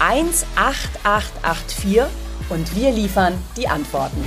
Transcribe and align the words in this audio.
18884 0.00 2.02
und 2.50 2.76
wir 2.76 2.92
liefern 2.92 3.36
die 3.56 3.66
Antworten. 3.66 4.24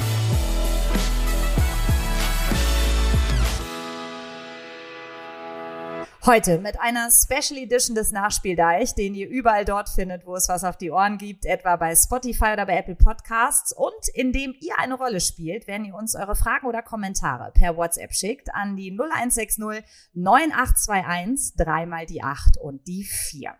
Heute 6.23 6.59
mit 6.59 6.79
einer 6.79 7.09
Special 7.09 7.57
Edition 7.57 7.95
des 7.95 8.11
Nachspieldeich, 8.11 8.93
den 8.93 9.15
ihr 9.15 9.27
überall 9.27 9.65
dort 9.65 9.89
findet, 9.89 10.27
wo 10.27 10.35
es 10.35 10.49
was 10.49 10.63
auf 10.63 10.77
die 10.77 10.91
Ohren 10.91 11.17
gibt, 11.17 11.45
etwa 11.45 11.77
bei 11.77 11.95
Spotify 11.95 12.53
oder 12.53 12.67
bei 12.67 12.77
Apple 12.77 12.95
Podcasts. 12.95 13.73
Und 13.73 14.07
indem 14.13 14.53
ihr 14.59 14.77
eine 14.77 14.93
Rolle 14.93 15.19
spielt, 15.19 15.67
wenn 15.67 15.83
ihr 15.83 15.95
uns 15.95 16.15
eure 16.15 16.35
Fragen 16.35 16.67
oder 16.67 16.83
Kommentare 16.83 17.51
per 17.53 17.75
WhatsApp 17.75 18.13
schickt 18.13 18.53
an 18.53 18.75
die 18.75 18.91
0160 18.91 19.83
9821 20.13 21.55
dreimal 21.57 22.05
die 22.05 22.21
8 22.21 22.55
und 22.57 22.87
die 22.87 23.03
4. 23.03 23.55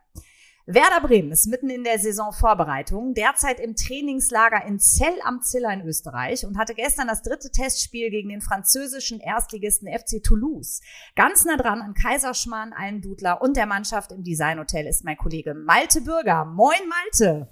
Werder 0.67 1.01
Bremen 1.01 1.31
ist 1.31 1.47
mitten 1.47 1.71
in 1.71 1.83
der 1.83 1.97
Saisonvorbereitung, 1.97 3.15
derzeit 3.15 3.59
im 3.59 3.75
Trainingslager 3.75 4.63
in 4.67 4.79
Zell 4.79 5.15
am 5.25 5.41
Ziller 5.41 5.73
in 5.73 5.81
Österreich 5.81 6.45
und 6.45 6.55
hatte 6.55 6.75
gestern 6.75 7.07
das 7.07 7.23
dritte 7.23 7.49
Testspiel 7.49 8.11
gegen 8.11 8.29
den 8.29 8.41
französischen 8.41 9.19
Erstligisten 9.19 9.87
FC 9.87 10.21
Toulouse. 10.23 10.81
Ganz 11.15 11.45
nah 11.45 11.57
dran 11.57 11.81
an 11.81 11.95
Kaiserschmarrn, 11.95 12.73
Almdudler 12.73 13.41
und 13.41 13.57
der 13.57 13.65
Mannschaft 13.65 14.11
im 14.11 14.23
Designhotel 14.23 14.85
ist 14.85 15.03
mein 15.03 15.17
Kollege 15.17 15.55
Malte 15.55 16.01
Bürger. 16.01 16.45
Moin 16.45 16.79
Malte! 16.87 17.47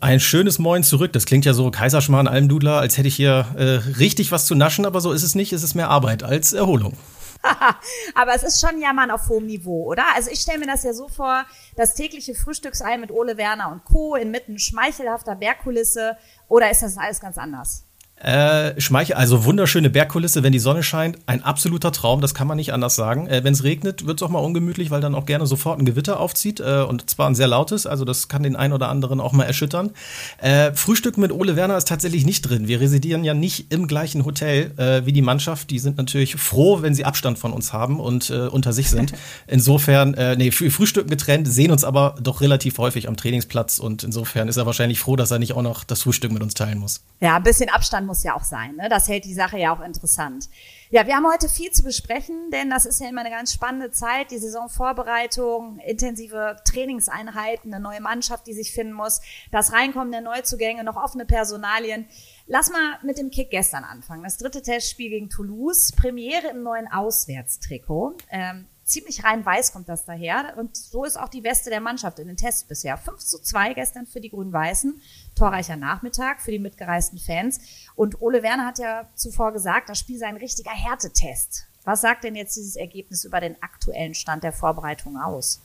Ein 0.00 0.20
schönes 0.20 0.58
Moin 0.58 0.84
zurück. 0.84 1.12
Das 1.14 1.24
klingt 1.24 1.46
ja 1.46 1.54
so 1.54 1.70
Kaiserschmarrn, 1.70 2.28
Almdudler, 2.28 2.78
als 2.78 2.98
hätte 2.98 3.08
ich 3.08 3.16
hier 3.16 3.46
äh, 3.56 3.62
richtig 3.98 4.30
was 4.30 4.44
zu 4.46 4.54
naschen, 4.54 4.84
aber 4.84 5.00
so 5.00 5.10
ist 5.12 5.22
es 5.22 5.34
nicht. 5.34 5.52
Es 5.54 5.62
ist 5.62 5.74
mehr 5.74 5.88
Arbeit 5.88 6.22
als 6.22 6.52
Erholung. 6.52 6.96
Aber 8.14 8.34
es 8.34 8.42
ist 8.42 8.60
schon 8.60 8.80
Jammern 8.80 9.10
auf 9.10 9.28
hohem 9.28 9.46
Niveau, 9.46 9.84
oder? 9.84 10.04
Also 10.14 10.30
ich 10.30 10.40
stelle 10.40 10.58
mir 10.58 10.66
das 10.66 10.84
ja 10.84 10.92
so 10.92 11.08
vor, 11.08 11.44
das 11.76 11.94
tägliche 11.94 12.34
Frühstücksei 12.34 12.98
mit 12.98 13.10
Ole 13.10 13.36
Werner 13.36 13.70
und 13.70 13.84
Co. 13.84 14.16
inmitten 14.16 14.58
schmeichelhafter 14.58 15.34
Bergkulisse. 15.34 16.16
Oder 16.48 16.70
ist 16.70 16.82
das 16.82 16.98
alles 16.98 17.20
ganz 17.20 17.38
anders? 17.38 17.84
Äh, 18.22 18.80
Schmeichel, 18.80 19.16
also 19.16 19.44
wunderschöne 19.44 19.90
Bergkulisse, 19.90 20.44
wenn 20.44 20.52
die 20.52 20.60
Sonne 20.60 20.84
scheint, 20.84 21.18
ein 21.26 21.42
absoluter 21.42 21.90
Traum, 21.90 22.20
das 22.20 22.34
kann 22.34 22.46
man 22.46 22.56
nicht 22.56 22.72
anders 22.72 22.94
sagen. 22.94 23.26
Äh, 23.26 23.42
wenn 23.42 23.52
es 23.52 23.64
regnet, 23.64 24.06
wird 24.06 24.20
es 24.20 24.22
auch 24.22 24.30
mal 24.30 24.38
ungemütlich, 24.38 24.92
weil 24.92 25.00
dann 25.00 25.16
auch 25.16 25.26
gerne 25.26 25.44
sofort 25.44 25.80
ein 25.80 25.84
Gewitter 25.84 26.20
aufzieht 26.20 26.60
äh, 26.60 26.84
und 26.88 27.10
zwar 27.10 27.28
ein 27.28 27.34
sehr 27.34 27.48
lautes, 27.48 27.84
also 27.84 28.04
das 28.04 28.28
kann 28.28 28.44
den 28.44 28.54
einen 28.54 28.74
oder 28.74 28.90
anderen 28.90 29.20
auch 29.20 29.32
mal 29.32 29.42
erschüttern. 29.42 29.90
Äh, 30.38 30.72
Frühstück 30.72 31.18
mit 31.18 31.32
Ole 31.32 31.56
Werner 31.56 31.76
ist 31.76 31.88
tatsächlich 31.88 32.24
nicht 32.24 32.42
drin. 32.42 32.68
Wir 32.68 32.80
residieren 32.80 33.24
ja 33.24 33.34
nicht 33.34 33.72
im 33.72 33.88
gleichen 33.88 34.24
Hotel 34.24 34.70
äh, 34.76 35.04
wie 35.04 35.12
die 35.12 35.22
Mannschaft. 35.22 35.70
Die 35.70 35.80
sind 35.80 35.96
natürlich 35.96 36.36
froh, 36.36 36.80
wenn 36.80 36.94
sie 36.94 37.04
Abstand 37.04 37.40
von 37.40 37.52
uns 37.52 37.72
haben 37.72 37.98
und 37.98 38.30
äh, 38.30 38.46
unter 38.46 38.72
sich 38.72 38.88
sind. 38.88 39.12
Insofern, 39.48 40.14
äh, 40.14 40.36
nee, 40.36 40.52
Frühstück 40.52 41.08
getrennt, 41.10 41.48
sehen 41.48 41.72
uns 41.72 41.82
aber 41.82 42.14
doch 42.20 42.40
relativ 42.40 42.78
häufig 42.78 43.08
am 43.08 43.16
Trainingsplatz 43.16 43.80
und 43.80 44.04
insofern 44.04 44.46
ist 44.46 44.58
er 44.58 44.66
wahrscheinlich 44.66 45.00
froh, 45.00 45.16
dass 45.16 45.32
er 45.32 45.40
nicht 45.40 45.54
auch 45.54 45.62
noch 45.62 45.82
das 45.82 46.02
Frühstück 46.02 46.30
mit 46.30 46.42
uns 46.42 46.54
teilen 46.54 46.78
muss. 46.78 47.02
Ja, 47.20 47.36
ein 47.36 47.42
bisschen 47.42 47.68
Abstand 47.68 48.06
muss 48.06 48.11
ja 48.22 48.34
auch 48.34 48.44
sein. 48.44 48.76
Ne? 48.76 48.88
Das 48.88 49.08
hält 49.08 49.24
die 49.24 49.34
Sache 49.34 49.58
ja 49.58 49.74
auch 49.74 49.80
interessant. 49.80 50.48
Ja, 50.90 51.06
wir 51.06 51.16
haben 51.16 51.26
heute 51.26 51.48
viel 51.48 51.70
zu 51.70 51.82
besprechen, 51.82 52.50
denn 52.50 52.68
das 52.68 52.84
ist 52.84 53.00
ja 53.00 53.08
immer 53.08 53.22
eine 53.22 53.30
ganz 53.30 53.52
spannende 53.52 53.90
Zeit. 53.90 54.30
Die 54.30 54.38
Saisonvorbereitung, 54.38 55.78
intensive 55.78 56.56
Trainingseinheiten, 56.66 57.72
eine 57.72 57.82
neue 57.82 58.02
Mannschaft, 58.02 58.46
die 58.46 58.52
sich 58.52 58.72
finden 58.72 58.92
muss, 58.92 59.22
das 59.50 59.72
Reinkommen 59.72 60.12
der 60.12 60.20
Neuzugänge, 60.20 60.84
noch 60.84 60.96
offene 60.96 61.24
Personalien. 61.24 62.06
Lass 62.46 62.70
mal 62.70 62.98
mit 63.02 63.16
dem 63.16 63.30
Kick 63.30 63.50
gestern 63.50 63.84
anfangen. 63.84 64.22
Das 64.22 64.36
dritte 64.36 64.60
Testspiel 64.60 65.08
gegen 65.08 65.30
Toulouse, 65.30 65.92
Premiere 65.92 66.48
im 66.48 66.62
neuen 66.62 66.88
Auswärtstrikot. 66.88 68.16
Ähm, 68.30 68.66
ziemlich 68.84 69.24
rein 69.24 69.44
weiß 69.44 69.72
kommt 69.72 69.88
das 69.88 70.04
daher. 70.04 70.54
Und 70.56 70.76
so 70.76 71.04
ist 71.04 71.18
auch 71.18 71.28
die 71.28 71.44
Weste 71.44 71.70
der 71.70 71.80
Mannschaft 71.80 72.18
in 72.18 72.26
den 72.26 72.36
Tests 72.36 72.64
bisher. 72.64 72.96
5 72.96 73.18
zu 73.18 73.38
2 73.40 73.74
gestern 73.74 74.06
für 74.06 74.20
die 74.20 74.30
Grün-Weißen. 74.30 75.00
Torreicher 75.34 75.76
Nachmittag 75.76 76.40
für 76.40 76.50
die 76.50 76.58
mitgereisten 76.58 77.18
Fans. 77.18 77.60
Und 77.94 78.20
Ole 78.20 78.42
Werner 78.42 78.66
hat 78.66 78.78
ja 78.78 79.08
zuvor 79.14 79.52
gesagt, 79.52 79.88
das 79.88 79.98
Spiel 79.98 80.18
sei 80.18 80.26
ein 80.26 80.36
richtiger 80.36 80.72
Härtetest. 80.72 81.66
Was 81.84 82.00
sagt 82.00 82.24
denn 82.24 82.36
jetzt 82.36 82.56
dieses 82.56 82.76
Ergebnis 82.76 83.24
über 83.24 83.40
den 83.40 83.60
aktuellen 83.62 84.14
Stand 84.14 84.44
der 84.44 84.52
Vorbereitung 84.52 85.16
aus? 85.16 85.60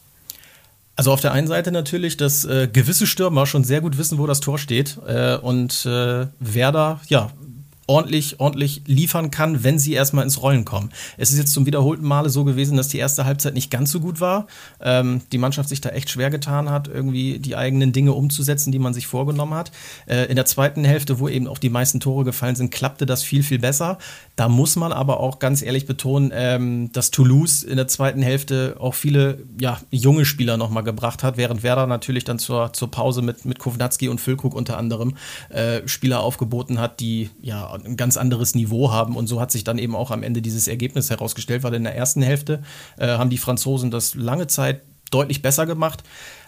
Also 0.95 1.11
auf 1.11 1.21
der 1.21 1.31
einen 1.31 1.45
Seite 1.45 1.71
natürlich, 1.71 2.17
dass 2.17 2.43
äh, 2.43 2.67
gewisse 2.67 3.05
Stürmer 3.05 3.45
schon 3.45 3.63
sehr 3.63 3.81
gut 3.81 3.99
wissen, 3.99 4.17
wo 4.17 4.25
das 4.25 4.39
Tor 4.39 4.57
steht 4.57 4.97
äh, 5.05 5.37
und 5.37 5.85
äh, 5.85 6.25
Werder 6.39 7.01
ja 7.07 7.31
ordentlich, 7.87 8.39
ordentlich 8.39 8.81
liefern 8.85 9.31
kann, 9.31 9.63
wenn 9.63 9.79
sie 9.79 9.93
erstmal 9.93 10.25
ins 10.25 10.41
Rollen 10.41 10.65
kommen. 10.65 10.91
Es 11.15 11.31
ist 11.31 11.37
jetzt 11.37 11.53
zum 11.53 11.65
wiederholten 11.65 12.05
Male 12.05 12.29
so 12.29 12.43
gewesen, 12.43 12.75
dass 12.75 12.89
die 12.89 12.97
erste 12.97 13.25
Halbzeit 13.25 13.53
nicht 13.53 13.71
ganz 13.71 13.91
so 13.91 14.01
gut 14.01 14.19
war. 14.19 14.47
Ähm, 14.81 15.21
die 15.31 15.37
Mannschaft 15.37 15.69
sich 15.69 15.79
da 15.79 15.89
echt 15.89 16.09
schwer 16.09 16.29
getan 16.29 16.69
hat, 16.69 16.89
irgendwie 16.89 17.39
die 17.39 17.55
eigenen 17.55 17.93
Dinge 17.93 18.11
umzusetzen, 18.11 18.73
die 18.73 18.79
man 18.79 18.93
sich 18.93 19.07
vorgenommen 19.07 19.53
hat. 19.53 19.71
Äh, 20.05 20.25
in 20.25 20.35
der 20.35 20.45
zweiten 20.45 20.83
Hälfte, 20.83 21.19
wo 21.19 21.29
eben 21.29 21.47
auch 21.47 21.57
die 21.57 21.69
meisten 21.69 22.01
Tore 22.01 22.25
gefallen 22.25 22.57
sind, 22.57 22.71
klappte 22.71 23.05
das 23.05 23.23
viel, 23.23 23.41
viel 23.41 23.59
besser. 23.59 23.97
Da 24.35 24.49
muss 24.49 24.75
man 24.75 24.91
aber 24.91 25.21
auch 25.21 25.39
ganz 25.39 25.61
ehrlich 25.61 25.85
betonen, 25.85 26.31
ähm, 26.33 26.91
dass 26.91 27.09
Toulouse 27.09 27.63
in 27.63 27.77
der 27.77 27.87
zweiten 27.87 28.21
Hälfte 28.21 28.75
auch 28.79 28.95
viele 28.95 29.39
ja, 29.59 29.79
junge 29.91 30.25
Spieler 30.25 30.57
nochmal 30.57 30.83
gebracht 30.83 31.23
hat, 31.23 31.37
während 31.37 31.63
Werder 31.63 31.87
natürlich 31.87 32.25
dann 32.25 32.37
zur, 32.37 32.73
zur 32.73 32.91
Pause 32.91 33.21
mit, 33.21 33.45
mit 33.45 33.59
Kovnatski 33.59 34.09
und 34.09 34.19
Füllkrug 34.19 34.53
unter 34.53 34.77
anderem 34.77 35.15
äh, 35.49 35.87
Spieler 35.87 36.19
aufgeboten 36.19 36.79
hat, 36.79 36.99
die 36.99 37.29
ja 37.41 37.76
ein 37.85 37.97
ganz 37.97 38.17
anderes 38.17 38.55
Niveau 38.55 38.91
haben. 38.91 39.15
Und 39.15 39.27
so 39.27 39.39
hat 39.41 39.51
sich 39.51 39.63
dann 39.63 39.77
eben 39.77 39.95
auch 39.95 40.11
am 40.11 40.23
Ende 40.23 40.41
dieses 40.41 40.67
Ergebnis 40.67 41.09
herausgestellt, 41.09 41.63
weil 41.63 41.73
in 41.73 41.83
der 41.83 41.95
ersten 41.95 42.21
Hälfte 42.21 42.61
äh, 42.97 43.07
haben 43.07 43.29
die 43.29 43.37
Franzosen 43.37 43.91
das 43.91 44.15
lange 44.15 44.47
Zeit 44.47 44.81
deutlich 45.11 45.41
besser 45.41 45.65
gemacht. 45.65 46.03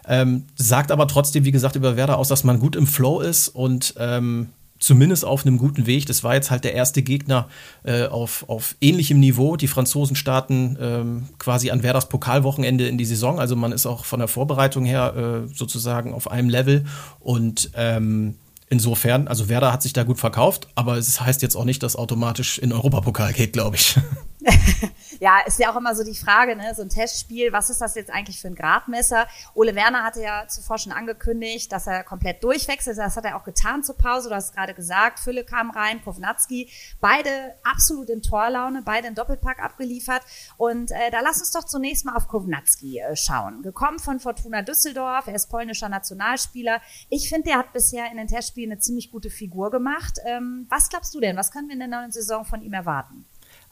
Ähm, 0.07 0.45
sagt 0.55 0.91
aber 0.91 1.07
trotzdem, 1.07 1.45
wie 1.45 1.51
gesagt, 1.51 1.75
über 1.75 1.95
Werder 1.95 2.17
aus, 2.17 2.27
dass 2.27 2.43
man 2.43 2.59
gut 2.59 2.75
im 2.75 2.87
Flow 2.87 3.19
ist 3.21 3.47
und 3.49 3.93
ähm, 3.97 4.49
zumindest 4.79 5.25
auf 5.25 5.45
einem 5.45 5.57
guten 5.57 5.85
Weg. 5.85 6.05
Das 6.05 6.23
war 6.23 6.33
jetzt 6.33 6.51
halt 6.51 6.63
der 6.63 6.73
erste 6.73 7.03
Gegner 7.03 7.47
äh, 7.83 8.05
auf, 8.05 8.47
auf 8.47 8.75
ähnlichem 8.81 9.19
Niveau. 9.19 9.55
Die 9.55 9.67
Franzosen 9.67 10.15
starten 10.15 10.77
ähm, 10.79 11.29
quasi 11.37 11.69
an 11.69 11.83
Werders 11.83 12.09
Pokalwochenende 12.09 12.87
in 12.87 12.97
die 12.97 13.05
Saison. 13.05 13.39
Also 13.39 13.55
man 13.55 13.71
ist 13.71 13.85
auch 13.85 14.05
von 14.05 14.19
der 14.19 14.27
Vorbereitung 14.27 14.85
her 14.85 15.45
äh, 15.45 15.53
sozusagen 15.53 16.13
auf 16.13 16.31
einem 16.31 16.49
Level 16.49 16.85
und 17.19 17.71
ähm, 17.75 18.35
Insofern, 18.69 19.27
also 19.27 19.49
Werder 19.49 19.73
hat 19.73 19.81
sich 19.81 19.93
da 19.93 20.03
gut 20.03 20.19
verkauft, 20.19 20.67
aber 20.75 20.97
es 20.97 21.19
heißt 21.19 21.41
jetzt 21.41 21.55
auch 21.55 21.65
nicht, 21.65 21.81
dass 21.81 21.95
automatisch 21.95 22.59
in 22.59 22.71
Europapokal 22.71 23.33
geht, 23.33 23.53
glaube 23.53 23.77
ich. 23.77 23.97
ja, 25.19 25.39
ist 25.45 25.59
ja 25.59 25.71
auch 25.71 25.75
immer 25.75 25.93
so 25.95 26.03
die 26.03 26.15
Frage, 26.15 26.55
ne, 26.55 26.73
so 26.73 26.81
ein 26.81 26.89
Testspiel, 26.89 27.51
was 27.51 27.69
ist 27.69 27.81
das 27.81 27.95
jetzt 27.95 28.09
eigentlich 28.09 28.39
für 28.39 28.47
ein 28.47 28.55
Gradmesser? 28.55 29.27
Ole 29.53 29.75
Werner 29.75 30.03
hatte 30.03 30.21
ja 30.21 30.47
zuvor 30.47 30.77
schon 30.77 30.93
angekündigt, 30.93 31.71
dass 31.71 31.87
er 31.87 32.03
komplett 32.03 32.41
durchwechselt. 32.43 32.97
Das 32.97 33.17
hat 33.17 33.25
er 33.25 33.35
auch 33.35 33.43
getan 33.43 33.83
zur 33.83 33.97
Pause. 33.97 34.29
Du 34.29 34.35
hast 34.35 34.55
gerade 34.55 34.73
gesagt, 34.73 35.19
Fülle 35.19 35.43
kam 35.43 35.71
rein, 35.71 36.01
Kovnatski, 36.01 36.69
beide 37.01 37.55
absolut 37.63 38.09
in 38.09 38.21
Torlaune, 38.21 38.81
beide 38.81 39.07
in 39.07 39.15
Doppelpack 39.15 39.59
abgeliefert. 39.61 40.21
Und 40.57 40.91
äh, 40.91 41.11
da 41.11 41.19
lass 41.19 41.39
uns 41.39 41.51
doch 41.51 41.65
zunächst 41.65 42.05
mal 42.05 42.15
auf 42.15 42.29
Kovnatski 42.29 42.99
äh, 42.99 43.15
schauen. 43.17 43.61
Gekommen 43.61 43.99
von 43.99 44.21
Fortuna 44.21 44.61
Düsseldorf, 44.61 45.27
er 45.27 45.35
ist 45.35 45.47
polnischer 45.47 45.89
Nationalspieler. 45.89 46.81
Ich 47.09 47.27
finde, 47.27 47.49
der 47.49 47.57
hat 47.57 47.73
bisher 47.73 48.09
in 48.09 48.17
den 48.17 48.27
Testspielen 48.27 48.71
eine 48.71 48.79
ziemlich 48.79 49.11
gute 49.11 49.29
Figur 49.29 49.69
gemacht. 49.69 50.19
Ähm, 50.25 50.65
was 50.69 50.87
glaubst 50.87 51.13
du 51.13 51.19
denn? 51.19 51.35
Was 51.35 51.51
können 51.51 51.67
wir 51.67 51.73
in 51.73 51.79
der 51.79 51.89
neuen 51.89 52.11
Saison 52.11 52.45
von 52.45 52.61
ihm 52.61 52.73
erwarten? 52.73 53.25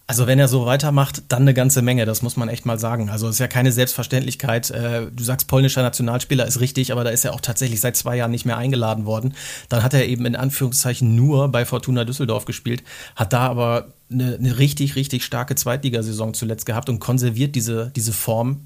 Also 0.10 0.26
wenn 0.26 0.40
er 0.40 0.48
so 0.48 0.66
weitermacht, 0.66 1.24
dann 1.28 1.42
eine 1.42 1.54
ganze 1.54 1.82
Menge, 1.82 2.06
das 2.06 2.22
muss 2.22 2.38
man 2.38 2.48
echt 2.48 2.66
mal 2.66 2.80
sagen. 2.80 3.10
Also 3.10 3.28
es 3.28 3.36
ist 3.36 3.40
ja 3.40 3.50
keine 3.50 3.74
Selbstverständlichkeit. 3.74 4.72
Äh, 4.72 5.08
du 5.12 5.22
sagst, 5.22 5.50
polnischer 5.50 5.82
Nationalspieler 5.82 6.46
ist 6.48 6.62
richtig, 6.62 6.94
aber 6.94 7.04
da 7.04 7.10
ist 7.10 7.26
er 7.26 7.34
auch 7.34 7.42
tatsächlich 7.42 7.82
seit 7.82 7.98
zwei 7.98 8.16
Jahren 8.16 8.32
nicht 8.32 8.46
mehr 8.46 8.58
eingeladen 8.58 9.06
worden. 9.06 9.34
Dann 9.68 9.84
hat 9.84 9.94
er 9.94 10.08
eben 10.08 10.26
in 10.26 10.38
Anführungszeichen 10.38 11.14
nur 11.14 11.50
bei 11.50 11.66
Fortuna 11.66 12.06
Düsseldorf 12.06 12.46
gespielt, 12.46 12.84
hat 13.18 13.34
da 13.34 13.48
aber 13.50 13.90
eine, 14.10 14.36
eine 14.36 14.58
richtig, 14.58 14.96
richtig 14.96 15.26
starke 15.26 15.56
Zweitligasaison 15.56 16.34
zuletzt 16.34 16.66
gehabt 16.66 16.88
und 16.88 17.00
konserviert 17.00 17.56
diese, 17.56 17.92
diese 17.94 18.14
Form 18.14 18.62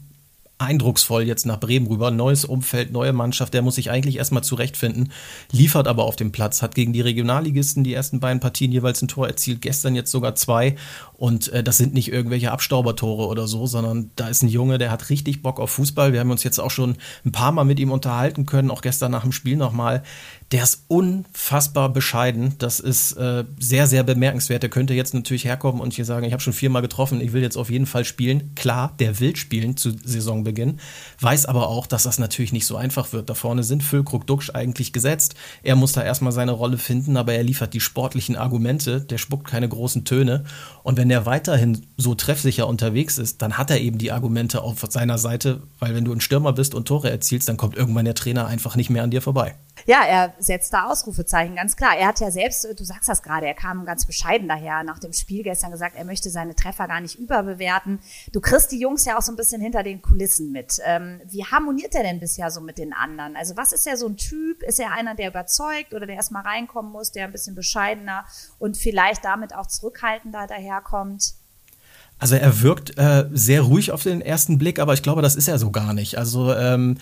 eindrucksvoll 0.62 1.24
jetzt 1.24 1.46
nach 1.46 1.60
Bremen 1.60 1.88
rüber. 1.88 2.12
Neues 2.12 2.46
Umfeld, 2.46 2.92
neue 2.92 3.14
Mannschaft, 3.14 3.54
der 3.54 3.62
muss 3.62 3.76
sich 3.76 3.90
eigentlich 3.90 4.18
erstmal 4.18 4.44
zurechtfinden, 4.44 5.12
liefert 5.52 5.88
aber 5.88 6.06
auf 6.06 6.16
dem 6.16 6.32
Platz, 6.32 6.62
hat 6.62 6.76
gegen 6.76 6.94
die 6.94 7.02
Regionalligisten 7.02 7.84
die 7.84 7.94
ersten 7.94 8.20
beiden 8.20 8.40
Partien 8.40 8.72
jeweils 8.72 9.02
ein 9.02 9.08
Tor 9.08 9.28
erzielt, 9.28 9.62
gestern 9.62 9.96
jetzt 9.96 10.12
sogar 10.12 10.36
zwei. 10.36 10.76
Und 11.14 11.50
äh, 11.50 11.64
das 11.64 11.78
sind 11.78 11.94
nicht 11.94 12.12
irgendwelche 12.12 12.52
Abstaubertore 12.52 13.28
oder 13.28 13.48
so, 13.48 13.66
sondern 13.66 14.12
da 14.16 14.28
ist 14.28 14.44
ein 14.44 14.50
Junge, 14.50 14.78
der 14.78 14.92
hat 14.92 15.10
richtig 15.10 15.42
Bock 15.42 15.60
auf 15.60 15.72
Fußball. 15.72 16.14
Wir 16.14 16.20
haben 16.20 16.32
uns 16.32 16.44
jetzt 16.44 16.60
auch 16.60 16.72
schon 16.72 16.96
ein 17.26 17.32
paar 17.32 17.52
Mal 17.52 17.64
mit 17.64 17.80
ihm 17.80 17.92
unterhalten 17.92 18.46
können, 18.46 18.72
auch 18.72 18.82
gestern 18.82 19.12
nach 19.12 19.24
dem 19.24 19.32
Spiel 19.32 19.58
nochmal. 19.58 20.04
Der 20.52 20.64
ist 20.64 20.84
unfassbar 20.90 21.88
bescheiden. 21.88 22.56
Das 22.58 22.82
ist 22.82 23.14
äh, 23.14 23.46
sehr, 23.58 23.88
sehr 23.88 24.04
bemerkenswert. 24.04 24.62
Der 24.62 24.70
könnte 24.70 24.94
jetzt 24.94 25.14
natürlich 25.14 25.46
herkommen 25.46 25.80
und 25.80 25.94
hier 25.94 26.04
sagen, 26.04 26.26
ich 26.26 26.34
habe 26.34 26.42
schon 26.42 26.52
viermal 26.52 26.82
getroffen, 26.82 27.22
ich 27.22 27.32
will 27.32 27.42
jetzt 27.42 27.56
auf 27.56 27.70
jeden 27.70 27.86
Fall 27.86 28.04
spielen. 28.04 28.54
Klar, 28.56 28.94
der 29.00 29.22
will 29.22 29.38
spielen 29.38 29.78
zu 29.78 29.92
Saisonbeginn, 30.04 30.82
weiß 31.22 31.46
aber 31.46 31.70
auch, 31.70 31.88
dass 31.88 32.04
das 32.04 32.20
natürlich 32.20 32.52
nicht 32.52 32.66
so 32.66 32.76
einfach 32.76 33.14
wird. 33.14 33.30
Da 33.30 33.34
vorne 33.34 33.64
sind 33.64 33.82
Füllkrug, 33.82 34.28
Duxch 34.28 34.50
eigentlich 34.54 34.92
gesetzt. 34.92 35.36
Er 35.64 35.78
muss 35.78 35.94
da 35.94 36.04
erstmal 36.04 36.34
seine 36.34 36.52
Rolle 36.52 36.78
finden, 36.78 37.16
aber 37.16 37.34
er 37.34 37.44
liefert 37.44 37.74
die 37.74 37.80
sportlichen 37.80 38.36
Argumente. 38.36 39.00
Der 39.00 39.20
spuckt 39.20 39.48
keine 39.48 39.70
großen 39.70 40.04
Töne. 40.04 40.44
Und 40.84 40.98
wenn 40.98 41.10
er 41.10 41.26
weiterhin 41.26 41.86
so 41.96 42.14
treffsicher 42.14 42.68
unterwegs 42.68 43.18
ist, 43.18 43.42
dann 43.42 43.58
hat 43.58 43.72
er 43.72 43.80
eben 43.80 44.00
die 44.00 44.12
Argumente 44.12 44.64
auf 44.64 44.86
seiner 44.90 45.18
Seite, 45.18 45.64
weil 45.80 45.96
wenn 45.96 46.04
du 46.04 46.12
ein 46.12 46.20
Stürmer 46.20 46.52
bist 46.52 46.76
und 46.76 46.90
Tore 46.90 47.10
erzielst, 47.10 47.48
dann 47.48 47.56
kommt 47.56 47.78
irgendwann 47.78 48.04
der 48.04 48.16
Trainer 48.16 48.48
einfach 48.48 48.76
nicht 48.76 48.90
mehr 48.90 49.04
an 49.04 49.12
dir 49.12 49.22
vorbei. 49.22 49.56
Ja, 49.86 50.04
er 50.04 50.34
setzt 50.40 50.74
da 50.74 50.88
Ausrufezeichen, 50.88 51.56
ganz 51.56 51.76
klar. 51.76 51.98
Er 51.98 52.08
hat 52.08 52.20
ja 52.20 52.32
selbst, 52.32 52.64
du 52.64 52.84
sagst 52.84 53.10
das 53.10 53.24
gerade, 53.24 53.48
er 53.48 53.54
kam 53.54 53.86
ganz 53.86 54.06
bescheiden 54.06 54.48
daher 54.48 54.84
nach 54.84 55.00
dem 55.00 55.14
Spiel 55.14 55.44
gestern 55.44 55.72
gesagt, 55.72 55.96
er 55.96 56.06
möchte 56.06 56.30
seine 56.30 56.56
Treffer 56.56 56.88
gar 56.88 57.02
nicht 57.02 57.18
überbewerten. 57.18 58.00
Du 58.32 58.42
kriegst 58.42 58.72
die 58.72 58.80
Jungs 58.80 59.06
ja 59.06 59.18
auch 59.18 59.22
so 59.22 59.32
ein 59.32 59.36
bisschen 59.36 59.62
hinter 59.62 59.84
den 59.84 60.02
Kulissen 60.02 60.52
mit. 60.52 60.80
Ähm, 60.86 61.22
wie 61.26 61.46
harmoniert 61.46 61.96
er 61.96 62.04
denn 62.04 62.20
bisher 62.20 62.52
so 62.52 62.62
mit 62.62 62.78
den 62.78 62.94
anderen? 62.94 63.36
Also 63.36 63.58
was 63.58 63.74
ist 63.74 63.88
er 63.88 63.98
so 63.98 64.08
ein 64.08 64.18
Typ? 64.18 64.64
Ist 64.64 64.80
er 64.80 64.92
einer, 64.92 65.16
der 65.16 65.30
überzeugt 65.30 65.94
oder 65.94 66.06
der 66.06 66.16
erstmal 66.16 66.44
reinkommen 66.44 66.92
muss, 66.92 67.12
der 67.12 67.26
ein 67.26 67.32
bisschen 67.32 67.56
bescheidener 67.56 68.26
und 68.60 68.78
vielleicht 68.78 69.26
damit 69.26 69.56
auch 69.56 69.68
zurückhaltender 69.68 70.48
daherkommt? 70.48 71.34
Also 72.22 72.36
er 72.36 72.62
wirkt 72.62 73.00
äh, 73.00 73.28
sehr 73.32 73.64
ruhig 73.64 73.92
auf 73.92 74.04
den 74.04 74.22
ersten 74.22 74.60
Blick, 74.60 74.78
aber 74.78 74.94
ich 74.94 75.02
glaube, 75.02 75.24
das 75.24 75.36
ist 75.36 75.48
er 75.48 75.58
so 75.58 75.72
gar 75.72 75.96
nicht. 75.96 76.20
Also 76.20 76.54
ähm, 76.54 76.98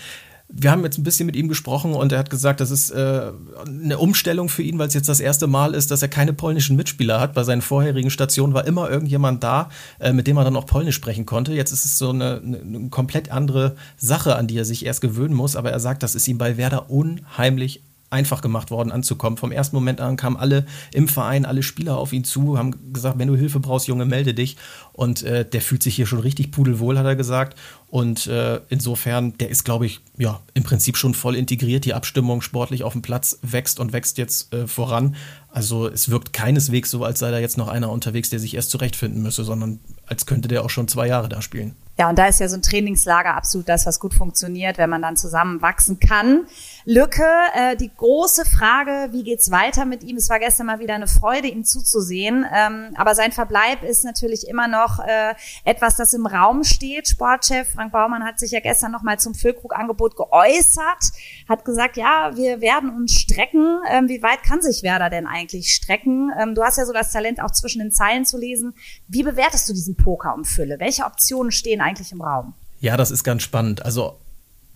wir 0.52 0.72
haben 0.72 0.84
jetzt 0.84 0.98
ein 0.98 1.04
bisschen 1.04 1.28
mit 1.28 1.36
ihm 1.36 1.48
gesprochen 1.48 1.94
und 1.94 2.12
er 2.12 2.18
hat 2.18 2.32
gesagt, 2.32 2.60
das 2.60 2.72
ist 2.72 2.90
äh, 2.90 3.32
eine 3.66 4.00
Umstellung 4.00 4.50
für 4.50 4.64
ihn, 4.64 4.80
weil 4.80 4.88
es 4.88 4.96
jetzt 4.96 5.08
das 5.08 5.20
erste 5.20 5.46
Mal 5.46 5.76
ist, 5.76 5.92
dass 5.92 6.02
er 6.02 6.08
keine 6.08 6.34
polnischen 6.34 6.76
Mitspieler 6.76 7.20
hat. 7.20 7.36
Bei 7.36 7.44
seinen 7.44 7.62
vorherigen 7.62 8.10
Stationen 8.10 8.56
war 8.56 8.66
immer 8.66 8.90
irgendjemand 8.90 9.44
da, 9.44 9.70
äh, 10.00 10.12
mit 10.12 10.26
dem 10.26 10.38
er 10.38 10.44
dann 10.44 10.56
auch 10.56 10.66
Polnisch 10.66 10.96
sprechen 10.96 11.28
konnte. 11.28 11.54
Jetzt 11.54 11.72
ist 11.72 11.86
es 11.86 12.00
so 12.00 12.10
eine, 12.10 12.42
eine, 12.44 12.90
komplett 12.90 13.32
andere 13.32 13.76
Sache, 13.96 14.36
an 14.36 14.48
die 14.48 14.58
er 14.58 14.66
sich 14.66 14.86
erst 14.86 15.02
gewöhnen 15.02 15.36
muss. 15.36 15.56
Aber 15.56 15.72
er 15.72 15.80
sagt, 15.80 16.02
das 16.02 16.16
ist 16.16 16.28
ihm 16.28 16.40
bei 16.40 16.58
Werder 16.58 16.90
unheimlich 16.90 17.84
einfach 18.10 18.42
gemacht 18.42 18.72
worden 18.72 18.92
anzukommen. 18.92 19.38
Vom 19.38 19.52
ersten 19.52 19.76
Moment 19.76 20.02
an 20.02 20.18
kamen 20.18 20.38
alle 20.38 20.66
im 20.94 21.08
Verein, 21.08 21.46
alle 21.46 21.64
Spieler 21.64 21.98
auf 21.98 22.14
ihn 22.14 22.24
zu, 22.24 22.58
haben 22.58 22.94
gesagt, 22.94 23.20
wenn 23.20 23.28
du 23.28 23.36
Hilfe 23.36 23.60
brauchst, 23.60 23.88
Junge, 23.88 24.06
melde 24.06 24.34
dich. 24.34 24.58
Und 24.94 25.24
äh, 25.24 25.48
der 25.48 25.62
fühlt 25.62 25.84
sich 25.84 25.96
hier 25.96 26.06
schon 26.06 26.20
richtig 26.20 26.52
pudelwohl, 26.52 26.98
hat 26.98 27.06
er 27.06 27.16
gesagt. 27.16 27.58
Und 27.88 28.28
äh, 28.28 28.62
insofern, 28.70 29.38
der 29.38 29.50
ist, 29.50 29.64
glaube 29.64 29.86
ich, 29.86 30.02
ja, 30.18 30.42
im 30.54 30.64
Prinzip 30.64 30.98
schon 30.98 31.14
voll 31.14 31.36
integriert. 31.36 31.86
Die 31.86 31.94
Abstimmung 31.94 32.42
sportlich 32.42 32.84
auf 32.84 32.94
dem 32.94 33.02
Platz 33.02 33.40
wächst 33.42 33.80
und 33.80 33.94
wächst 33.94 34.18
jetzt 34.18 34.54
äh, 34.54 34.68
voran. 34.68 35.16
Also 35.52 35.88
es 35.88 36.10
wirkt 36.10 36.34
keineswegs 36.34 36.92
so, 36.92 37.04
als 37.04 37.20
sei 37.20 37.32
da 37.32 37.40
jetzt 37.40 37.58
noch 37.58 37.68
einer 37.68 37.90
unterwegs, 37.92 38.30
der 38.30 38.40
sich 38.40 38.56
erst 38.56 38.70
zurechtfinden 38.70 39.24
müsse, 39.24 39.44
sondern 39.44 39.80
als 40.10 40.26
könnte 40.26 40.48
der 40.48 40.64
auch 40.64 40.70
schon 40.70 40.88
zwei 40.88 41.08
Jahre 41.08 41.30
da 41.30 41.42
spielen. 41.42 41.76
Ja, 42.00 42.08
und 42.10 42.18
da 42.18 42.28
ist 42.28 42.40
ja 42.40 42.48
so 42.48 42.56
ein 42.56 42.62
Trainingslager 42.62 43.36
absolut 43.36 43.68
das, 43.68 43.86
was 43.86 44.00
gut 44.00 44.14
funktioniert, 44.14 44.78
wenn 44.78 44.90
man 44.90 45.02
dann 45.02 45.18
zusammen 45.18 45.62
wachsen 45.62 46.00
kann. 46.00 46.48
Lücke, 46.86 47.28
äh, 47.54 47.76
die 47.76 47.92
große 47.94 48.46
Frage, 48.46 49.10
wie 49.12 49.24
geht's 49.24 49.52
weiter 49.52 49.84
mit 49.84 50.02
ihm? 50.06 50.16
Es 50.16 50.30
war 50.30 50.40
gestern 50.40 50.68
mal 50.68 50.80
wieder 50.80 50.96
eine 50.96 51.08
Freude, 51.08 51.50
ihm 51.50 51.66
zuzusehen. 51.66 52.46
Ähm, 52.56 52.94
aber 52.96 53.16
sein 53.16 53.34
Verbleib 53.34 53.84
ist 53.84 54.06
natürlich 54.06 54.48
immer 54.48 54.70
noch 54.70 55.00
äh, 55.00 55.34
etwas, 55.66 55.98
das 55.98 56.14
im 56.14 56.26
Raum 56.26 56.64
steht. 56.64 57.10
Sportchef 57.10 57.74
Frank 57.74 57.92
Baumann 57.92 58.24
hat 58.24 58.40
sich 58.40 58.52
ja 58.52 58.62
gestern 58.62 58.94
noch 58.94 59.04
mal 59.04 59.20
zum 59.20 59.36
Füllkrug-Angebot 59.36 60.16
geäußert, 60.16 61.12
hat 61.50 61.66
gesagt, 61.66 61.98
ja, 61.98 62.32
wir 62.34 62.62
werden 62.62 62.96
uns 62.96 63.12
strecken. 63.12 63.82
Ähm, 63.92 64.08
wie 64.08 64.24
weit 64.24 64.44
kann 64.44 64.62
sich 64.62 64.84
Werder 64.84 65.10
denn 65.10 65.28
eigentlich 65.28 65.76
strecken? 65.76 66.32
Ähm, 66.40 66.56
du 66.56 66.64
hast 66.64 66.78
ja 66.78 66.86
so 66.86 66.94
das 66.94 67.12
Talent, 67.12 67.42
auch 67.42 67.52
zwischen 67.52 67.80
den 67.80 67.92
Zeilen 67.92 68.24
zu 68.24 68.38
lesen. 68.38 68.74
Wie 69.10 69.24
bewertest 69.24 69.68
du 69.68 69.74
diesen 69.74 69.98
Poker 70.04 70.34
um 70.36 70.46
Fülle? 70.46 70.80
Welche 70.80 71.06
Optionen 71.06 71.52
stehen 71.52 71.82
eigentlich 71.82 72.12
im 72.12 72.22
Raum? 72.22 72.54
Ja, 72.82 72.98
das 72.98 73.12
ist 73.12 73.24
ganz 73.24 73.44
spannend. 73.44 73.84
Also 73.84 74.18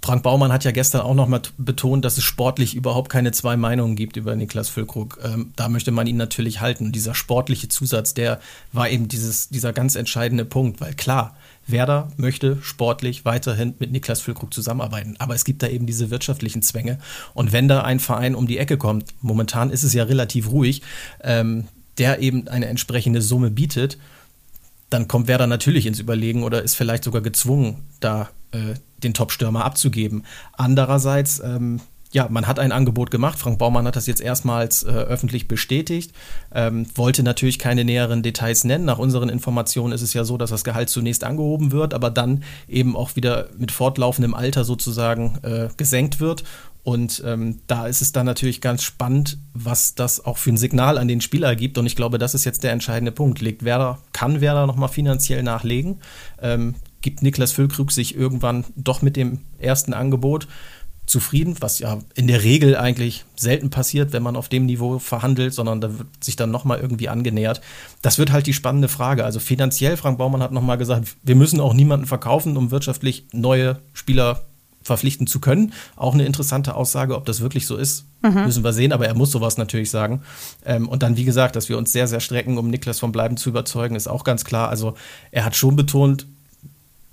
Frank 0.03 0.21
Baumann 0.21 0.51
hat 0.51 0.65
ja 0.65 0.71
gestern 0.71 0.99
auch 0.99 1.13
noch 1.13 1.29
mal 1.29 1.41
betont, 1.57 2.03
dass 2.03 2.17
es 2.17 2.25
sportlich 2.25 2.75
überhaupt 2.75 3.09
keine 3.09 3.31
zwei 3.31 3.55
Meinungen 3.55 3.95
gibt 3.95 4.17
über 4.17 4.35
Niklas 4.35 4.67
Füllkrug. 4.67 5.17
Ähm, 5.23 5.53
da 5.55 5.69
möchte 5.69 5.91
man 5.91 6.07
ihn 6.07 6.17
natürlich 6.17 6.59
halten. 6.59 6.91
Dieser 6.91 7.15
sportliche 7.15 7.69
Zusatz, 7.69 8.13
der 8.13 8.41
war 8.73 8.89
eben 8.89 9.07
dieses, 9.07 9.47
dieser 9.47 9.71
ganz 9.71 9.95
entscheidende 9.95 10.43
Punkt, 10.43 10.81
weil 10.81 10.93
klar, 10.93 11.37
Werder 11.67 12.09
möchte 12.17 12.57
sportlich 12.61 13.23
weiterhin 13.23 13.75
mit 13.79 13.93
Niklas 13.93 14.19
Füllkrug 14.19 14.53
zusammenarbeiten. 14.53 15.15
Aber 15.19 15.35
es 15.35 15.45
gibt 15.45 15.63
da 15.63 15.69
eben 15.69 15.85
diese 15.85 16.09
wirtschaftlichen 16.09 16.61
Zwänge. 16.61 16.97
Und 17.33 17.53
wenn 17.53 17.69
da 17.69 17.83
ein 17.83 18.01
Verein 18.01 18.35
um 18.35 18.45
die 18.45 18.57
Ecke 18.57 18.77
kommt, 18.77 19.05
momentan 19.21 19.69
ist 19.69 19.83
es 19.83 19.93
ja 19.93 20.03
relativ 20.03 20.51
ruhig, 20.51 20.81
ähm, 21.21 21.69
der 21.97 22.19
eben 22.19 22.49
eine 22.49 22.65
entsprechende 22.65 23.21
Summe 23.21 23.51
bietet, 23.51 23.97
dann 24.93 25.07
kommt 25.07 25.27
Werder 25.27 25.47
natürlich 25.47 25.85
ins 25.85 25.99
Überlegen 25.99 26.43
oder 26.43 26.61
ist 26.61 26.75
vielleicht 26.75 27.03
sogar 27.03 27.21
gezwungen, 27.21 27.85
da 27.99 28.29
äh, 28.51 28.75
den 29.03 29.13
Top-Stürmer 29.13 29.65
abzugeben. 29.65 30.23
Andererseits, 30.53 31.39
ähm, 31.39 31.81
ja, 32.13 32.27
man 32.29 32.47
hat 32.47 32.59
ein 32.59 32.71
Angebot 32.71 33.11
gemacht. 33.11 33.39
Frank 33.39 33.57
Baumann 33.57 33.87
hat 33.87 33.95
das 33.95 34.07
jetzt 34.07 34.21
erstmals 34.21 34.83
äh, 34.83 34.89
öffentlich 34.89 35.47
bestätigt, 35.47 36.13
ähm, 36.53 36.85
wollte 36.95 37.23
natürlich 37.23 37.59
keine 37.59 37.83
näheren 37.83 38.21
Details 38.21 38.63
nennen. 38.63 38.85
Nach 38.85 38.99
unseren 38.99 39.29
Informationen 39.29 39.93
ist 39.93 40.03
es 40.03 40.13
ja 40.13 40.23
so, 40.23 40.37
dass 40.37 40.51
das 40.51 40.63
Gehalt 40.63 40.89
zunächst 40.89 41.23
angehoben 41.23 41.71
wird, 41.71 41.93
aber 41.93 42.11
dann 42.11 42.43
eben 42.67 42.95
auch 42.95 43.15
wieder 43.15 43.49
mit 43.57 43.71
fortlaufendem 43.71 44.35
Alter 44.35 44.63
sozusagen 44.63 45.39
äh, 45.41 45.69
gesenkt 45.75 46.19
wird. 46.19 46.43
Und 46.83 47.23
ähm, 47.25 47.61
da 47.65 47.87
ist 47.87 48.01
es 48.01 48.11
dann 48.11 48.25
natürlich 48.25 48.61
ganz 48.61 48.83
spannend, 48.83 49.37
was 49.53 49.95
das 49.95 50.23
auch 50.23 50.37
für 50.37 50.51
ein 50.51 50.57
Signal 50.57 50.97
an 50.97 51.07
den 51.07 51.21
Spieler 51.21 51.55
gibt. 51.55 51.77
Und 51.77 51.85
ich 51.85 51.95
glaube, 51.95 52.19
das 52.19 52.35
ist 52.35 52.43
jetzt 52.43 52.63
der 52.63 52.73
entscheidende 52.73 53.13
Punkt. 53.13 53.41
Legt 53.41 53.63
Werder, 53.63 53.99
kann 54.11 54.41
Werder 54.41 54.67
nochmal 54.67 54.89
finanziell 54.89 55.43
nachlegen? 55.43 56.01
Ähm, 56.41 56.75
gibt 57.01 57.23
Niklas 57.23 57.53
Füllkrug 57.53 57.91
sich 57.91 58.15
irgendwann 58.15 58.65
doch 58.75 59.01
mit 59.01 59.15
dem 59.15 59.39
ersten 59.59 59.93
Angebot 59.93 60.47
zufrieden, 61.05 61.55
was 61.59 61.79
ja 61.79 61.99
in 62.15 62.27
der 62.27 62.43
Regel 62.43 62.77
eigentlich 62.77 63.25
selten 63.35 63.69
passiert, 63.69 64.13
wenn 64.13 64.23
man 64.23 64.35
auf 64.35 64.49
dem 64.49 64.65
Niveau 64.65 64.99
verhandelt, 64.99 65.53
sondern 65.53 65.81
da 65.81 65.97
wird 65.97 66.07
sich 66.23 66.35
dann 66.35 66.49
nochmal 66.49 66.79
irgendwie 66.79 67.09
angenähert. 67.09 67.61
Das 68.01 68.17
wird 68.17 68.31
halt 68.31 68.47
die 68.47 68.53
spannende 68.53 68.87
Frage. 68.87 69.25
Also 69.25 69.39
finanziell, 69.39 69.97
Frank 69.97 70.17
Baumann 70.17 70.41
hat 70.41 70.51
nochmal 70.51 70.77
gesagt, 70.77 71.15
wir 71.23 71.35
müssen 71.35 71.59
auch 71.59 71.73
niemanden 71.73 72.05
verkaufen, 72.05 72.55
um 72.55 72.71
wirtschaftlich 72.71 73.25
neue 73.33 73.79
Spieler 73.93 74.45
verpflichten 74.81 75.27
zu 75.27 75.39
können. 75.39 75.73
Auch 75.95 76.13
eine 76.13 76.25
interessante 76.25 76.75
Aussage, 76.75 77.15
ob 77.15 77.25
das 77.25 77.41
wirklich 77.41 77.67
so 77.67 77.77
ist, 77.77 78.05
mhm. 78.21 78.45
müssen 78.45 78.63
wir 78.63 78.73
sehen, 78.73 78.91
aber 78.91 79.07
er 79.07 79.15
muss 79.15 79.31
sowas 79.31 79.57
natürlich 79.57 79.89
sagen. 79.89 80.21
Ähm, 80.65 80.87
und 80.87 81.03
dann, 81.03 81.17
wie 81.17 81.25
gesagt, 81.25 81.55
dass 81.55 81.69
wir 81.69 81.77
uns 81.77 81.91
sehr, 81.91 82.07
sehr 82.07 82.19
strecken, 82.19 82.57
um 82.57 82.69
Niklas 82.69 82.99
vom 82.99 83.11
Bleiben 83.11 83.37
zu 83.37 83.49
überzeugen, 83.49 83.95
ist 83.95 84.07
auch 84.07 84.23
ganz 84.23 84.43
klar. 84.45 84.69
Also 84.69 84.95
er 85.31 85.45
hat 85.45 85.55
schon 85.55 85.75
betont, 85.75 86.27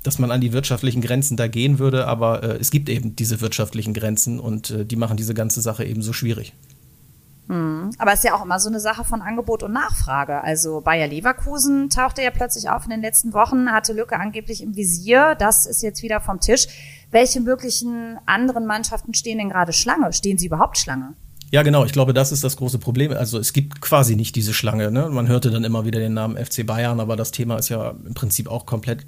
dass 0.02 0.18
man 0.18 0.30
an 0.30 0.40
die 0.40 0.52
wirtschaftlichen 0.52 1.02
Grenzen 1.02 1.36
da 1.36 1.48
gehen 1.48 1.78
würde, 1.78 2.06
aber 2.06 2.42
äh, 2.42 2.58
es 2.58 2.70
gibt 2.70 2.88
eben 2.88 3.16
diese 3.16 3.40
wirtschaftlichen 3.40 3.94
Grenzen 3.94 4.40
und 4.40 4.70
äh, 4.70 4.84
die 4.84 4.96
machen 4.96 5.16
diese 5.16 5.34
ganze 5.34 5.60
Sache 5.60 5.84
eben 5.84 6.02
so 6.02 6.12
schwierig. 6.12 6.54
Hm. 7.50 7.90
Aber 7.98 8.12
es 8.12 8.20
ist 8.20 8.24
ja 8.24 8.34
auch 8.34 8.44
immer 8.44 8.60
so 8.60 8.68
eine 8.68 8.78
Sache 8.78 9.02
von 9.02 9.22
Angebot 9.22 9.64
und 9.64 9.72
Nachfrage. 9.72 10.42
Also 10.42 10.80
Bayer 10.80 11.08
Leverkusen 11.08 11.90
tauchte 11.90 12.22
ja 12.22 12.30
plötzlich 12.30 12.70
auf 12.70 12.84
in 12.84 12.90
den 12.90 13.00
letzten 13.00 13.32
Wochen, 13.32 13.72
hatte 13.72 13.92
Lücke 13.92 14.16
angeblich 14.16 14.62
im 14.62 14.76
Visier. 14.76 15.34
Das 15.36 15.66
ist 15.66 15.82
jetzt 15.82 16.02
wieder 16.02 16.20
vom 16.20 16.38
Tisch. 16.38 16.68
Welche 17.10 17.40
möglichen 17.40 18.18
anderen 18.24 18.66
Mannschaften 18.66 19.14
stehen 19.14 19.38
denn 19.38 19.48
gerade 19.48 19.72
Schlange? 19.72 20.12
Stehen 20.12 20.38
sie 20.38 20.46
überhaupt 20.46 20.78
Schlange? 20.78 21.14
Ja, 21.50 21.64
genau. 21.64 21.84
Ich 21.84 21.92
glaube, 21.92 22.14
das 22.14 22.30
ist 22.30 22.44
das 22.44 22.56
große 22.56 22.78
Problem. 22.78 23.10
Also 23.10 23.36
es 23.40 23.52
gibt 23.52 23.80
quasi 23.80 24.14
nicht 24.14 24.36
diese 24.36 24.54
Schlange. 24.54 24.92
Ne? 24.92 25.08
Man 25.10 25.26
hörte 25.26 25.50
dann 25.50 25.64
immer 25.64 25.84
wieder 25.84 25.98
den 25.98 26.14
Namen 26.14 26.36
FC 26.36 26.64
Bayern, 26.64 27.00
aber 27.00 27.16
das 27.16 27.32
Thema 27.32 27.56
ist 27.56 27.68
ja 27.68 27.90
im 27.90 28.14
Prinzip 28.14 28.48
auch 28.48 28.64
komplett 28.64 29.04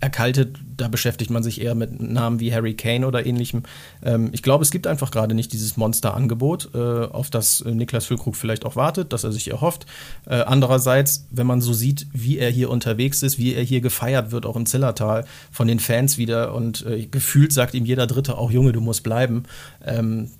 erkaltet, 0.00 0.58
da 0.76 0.88
beschäftigt 0.88 1.30
man 1.30 1.42
sich 1.42 1.60
eher 1.60 1.74
mit 1.74 2.00
Namen 2.00 2.40
wie 2.40 2.52
Harry 2.52 2.74
Kane 2.74 3.06
oder 3.06 3.26
ähnlichem. 3.26 3.62
Ähm, 4.02 4.30
ich 4.32 4.42
glaube, 4.42 4.62
es 4.62 4.70
gibt 4.70 4.86
einfach 4.86 5.10
gerade 5.10 5.34
nicht 5.34 5.52
dieses 5.52 5.76
Monster-Angebot, 5.76 6.70
äh, 6.74 6.78
auf 6.78 7.30
das 7.30 7.60
äh, 7.60 7.74
Niklas 7.74 8.06
Füllkrug 8.06 8.36
vielleicht 8.36 8.64
auch 8.64 8.76
wartet, 8.76 9.12
dass 9.12 9.24
er 9.24 9.32
sich 9.32 9.50
erhofft. 9.50 9.86
Äh, 10.26 10.36
andererseits, 10.36 11.26
wenn 11.30 11.46
man 11.46 11.60
so 11.60 11.72
sieht, 11.72 12.06
wie 12.12 12.38
er 12.38 12.50
hier 12.50 12.70
unterwegs 12.70 13.22
ist, 13.22 13.38
wie 13.38 13.54
er 13.54 13.62
hier 13.62 13.80
gefeiert 13.80 14.30
wird, 14.30 14.46
auch 14.46 14.56
im 14.56 14.66
Zillertal 14.66 15.24
von 15.50 15.68
den 15.68 15.80
Fans 15.80 16.18
wieder 16.18 16.54
und 16.54 16.84
äh, 16.86 17.06
gefühlt 17.06 17.52
sagt 17.52 17.74
ihm 17.74 17.84
jeder 17.84 18.06
Dritte, 18.06 18.36
auch 18.36 18.50
Junge, 18.50 18.72
du 18.72 18.80
musst 18.80 19.02
bleiben. 19.02 19.44
Ähm, 19.84 20.30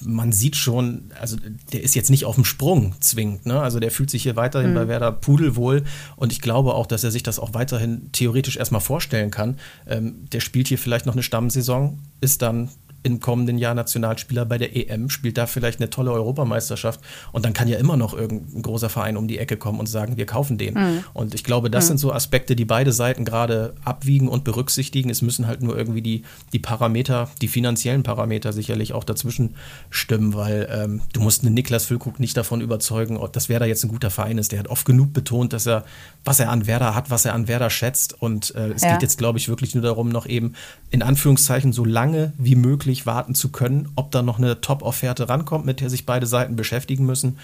man 0.00 0.32
sieht 0.32 0.56
schon, 0.56 1.10
also 1.20 1.36
der 1.72 1.82
ist 1.82 1.94
jetzt 1.94 2.10
nicht 2.10 2.24
auf 2.24 2.34
dem 2.34 2.44
Sprung 2.44 2.94
zwingend. 3.00 3.46
Ne? 3.46 3.60
Also 3.60 3.80
der 3.80 3.90
fühlt 3.90 4.10
sich 4.10 4.22
hier 4.22 4.36
weiterhin 4.36 4.70
mhm. 4.70 4.74
bei 4.74 4.88
Werder 4.88 5.12
pudelwohl 5.12 5.84
und 6.16 6.32
ich 6.32 6.40
glaube 6.40 6.74
auch, 6.74 6.86
dass 6.86 7.04
er 7.04 7.10
sich 7.10 7.22
das 7.22 7.38
auch 7.38 7.54
weiterhin 7.54 8.10
theoretisch 8.12 8.56
erstmal 8.56 8.80
vorstellen 8.80 9.30
kann. 9.30 9.58
Ähm, 9.86 10.26
der 10.32 10.40
spielt 10.40 10.68
hier 10.68 10.78
vielleicht 10.78 11.06
noch 11.06 11.14
eine 11.14 11.22
Stammsaison, 11.22 11.98
ist 12.20 12.42
dann 12.42 12.70
im 13.02 13.20
kommenden 13.20 13.58
Jahr 13.58 13.74
Nationalspieler 13.74 14.44
bei 14.44 14.58
der 14.58 14.74
EM, 14.76 15.08
spielt 15.08 15.38
da 15.38 15.46
vielleicht 15.46 15.80
eine 15.80 15.88
tolle 15.88 16.10
Europameisterschaft 16.12 17.00
und 17.32 17.44
dann 17.44 17.52
kann 17.52 17.68
ja 17.68 17.78
immer 17.78 17.96
noch 17.96 18.12
irgendein 18.12 18.62
großer 18.62 18.88
Verein 18.88 19.16
um 19.16 19.28
die 19.28 19.38
Ecke 19.38 19.56
kommen 19.56 19.78
und 19.78 19.86
sagen, 19.86 20.16
wir 20.16 20.26
kaufen 20.26 20.58
den. 20.58 20.74
Mhm. 20.74 21.04
Und 21.14 21.34
ich 21.34 21.44
glaube, 21.44 21.70
das 21.70 21.84
mhm. 21.84 21.88
sind 21.88 21.98
so 21.98 22.12
Aspekte, 22.12 22.56
die 22.56 22.64
beide 22.64 22.92
Seiten 22.92 23.24
gerade 23.24 23.74
abwiegen 23.84 24.28
und 24.28 24.44
berücksichtigen. 24.44 25.10
Es 25.10 25.22
müssen 25.22 25.46
halt 25.46 25.62
nur 25.62 25.76
irgendwie 25.76 26.02
die, 26.02 26.22
die 26.52 26.58
Parameter, 26.58 27.28
die 27.40 27.48
finanziellen 27.48 28.02
Parameter 28.02 28.52
sicherlich 28.52 28.92
auch 28.92 29.04
dazwischen 29.04 29.54
stimmen, 29.90 30.34
weil 30.34 30.68
ähm, 30.70 31.00
du 31.12 31.20
musst 31.20 31.44
einen 31.44 31.54
Niklas 31.54 31.84
Füllkrug 31.84 32.18
nicht 32.18 32.36
davon 32.36 32.60
überzeugen, 32.60 33.18
dass 33.32 33.48
Werder 33.48 33.66
jetzt 33.66 33.84
ein 33.84 33.88
guter 33.88 34.10
Verein 34.10 34.38
ist. 34.38 34.52
Der 34.52 34.58
hat 34.58 34.68
oft 34.68 34.84
genug 34.84 35.12
betont, 35.12 35.52
dass 35.52 35.66
er, 35.66 35.84
was 36.24 36.40
er 36.40 36.50
an 36.50 36.66
Werder 36.66 36.94
hat, 36.94 37.10
was 37.10 37.24
er 37.24 37.34
an 37.34 37.46
Werder 37.46 37.70
schätzt. 37.70 38.20
Und 38.20 38.54
äh, 38.56 38.70
es 38.70 38.82
ja. 38.82 38.92
geht 38.92 39.02
jetzt, 39.02 39.18
glaube 39.18 39.38
ich, 39.38 39.48
wirklich 39.48 39.74
nur 39.74 39.84
darum, 39.84 40.08
noch 40.08 40.26
eben 40.26 40.54
in 40.90 41.02
Anführungszeichen 41.02 41.72
so 41.72 41.84
lange 41.84 42.32
wie 42.38 42.56
möglich 42.56 42.87
wirklich 42.88 43.06
warten 43.06 43.34
zu 43.34 43.50
können, 43.50 43.92
ob 43.96 44.10
da 44.10 44.22
noch 44.22 44.38
eine 44.38 44.62
Top-Offerte 44.62 45.28
rankommt, 45.28 45.66
mit 45.66 45.80
der 45.80 45.90
sich 45.90 46.06
beide 46.06 46.26
Seiten 46.26 46.56
beschäftigen 46.56 47.04
müssen. 47.04 47.38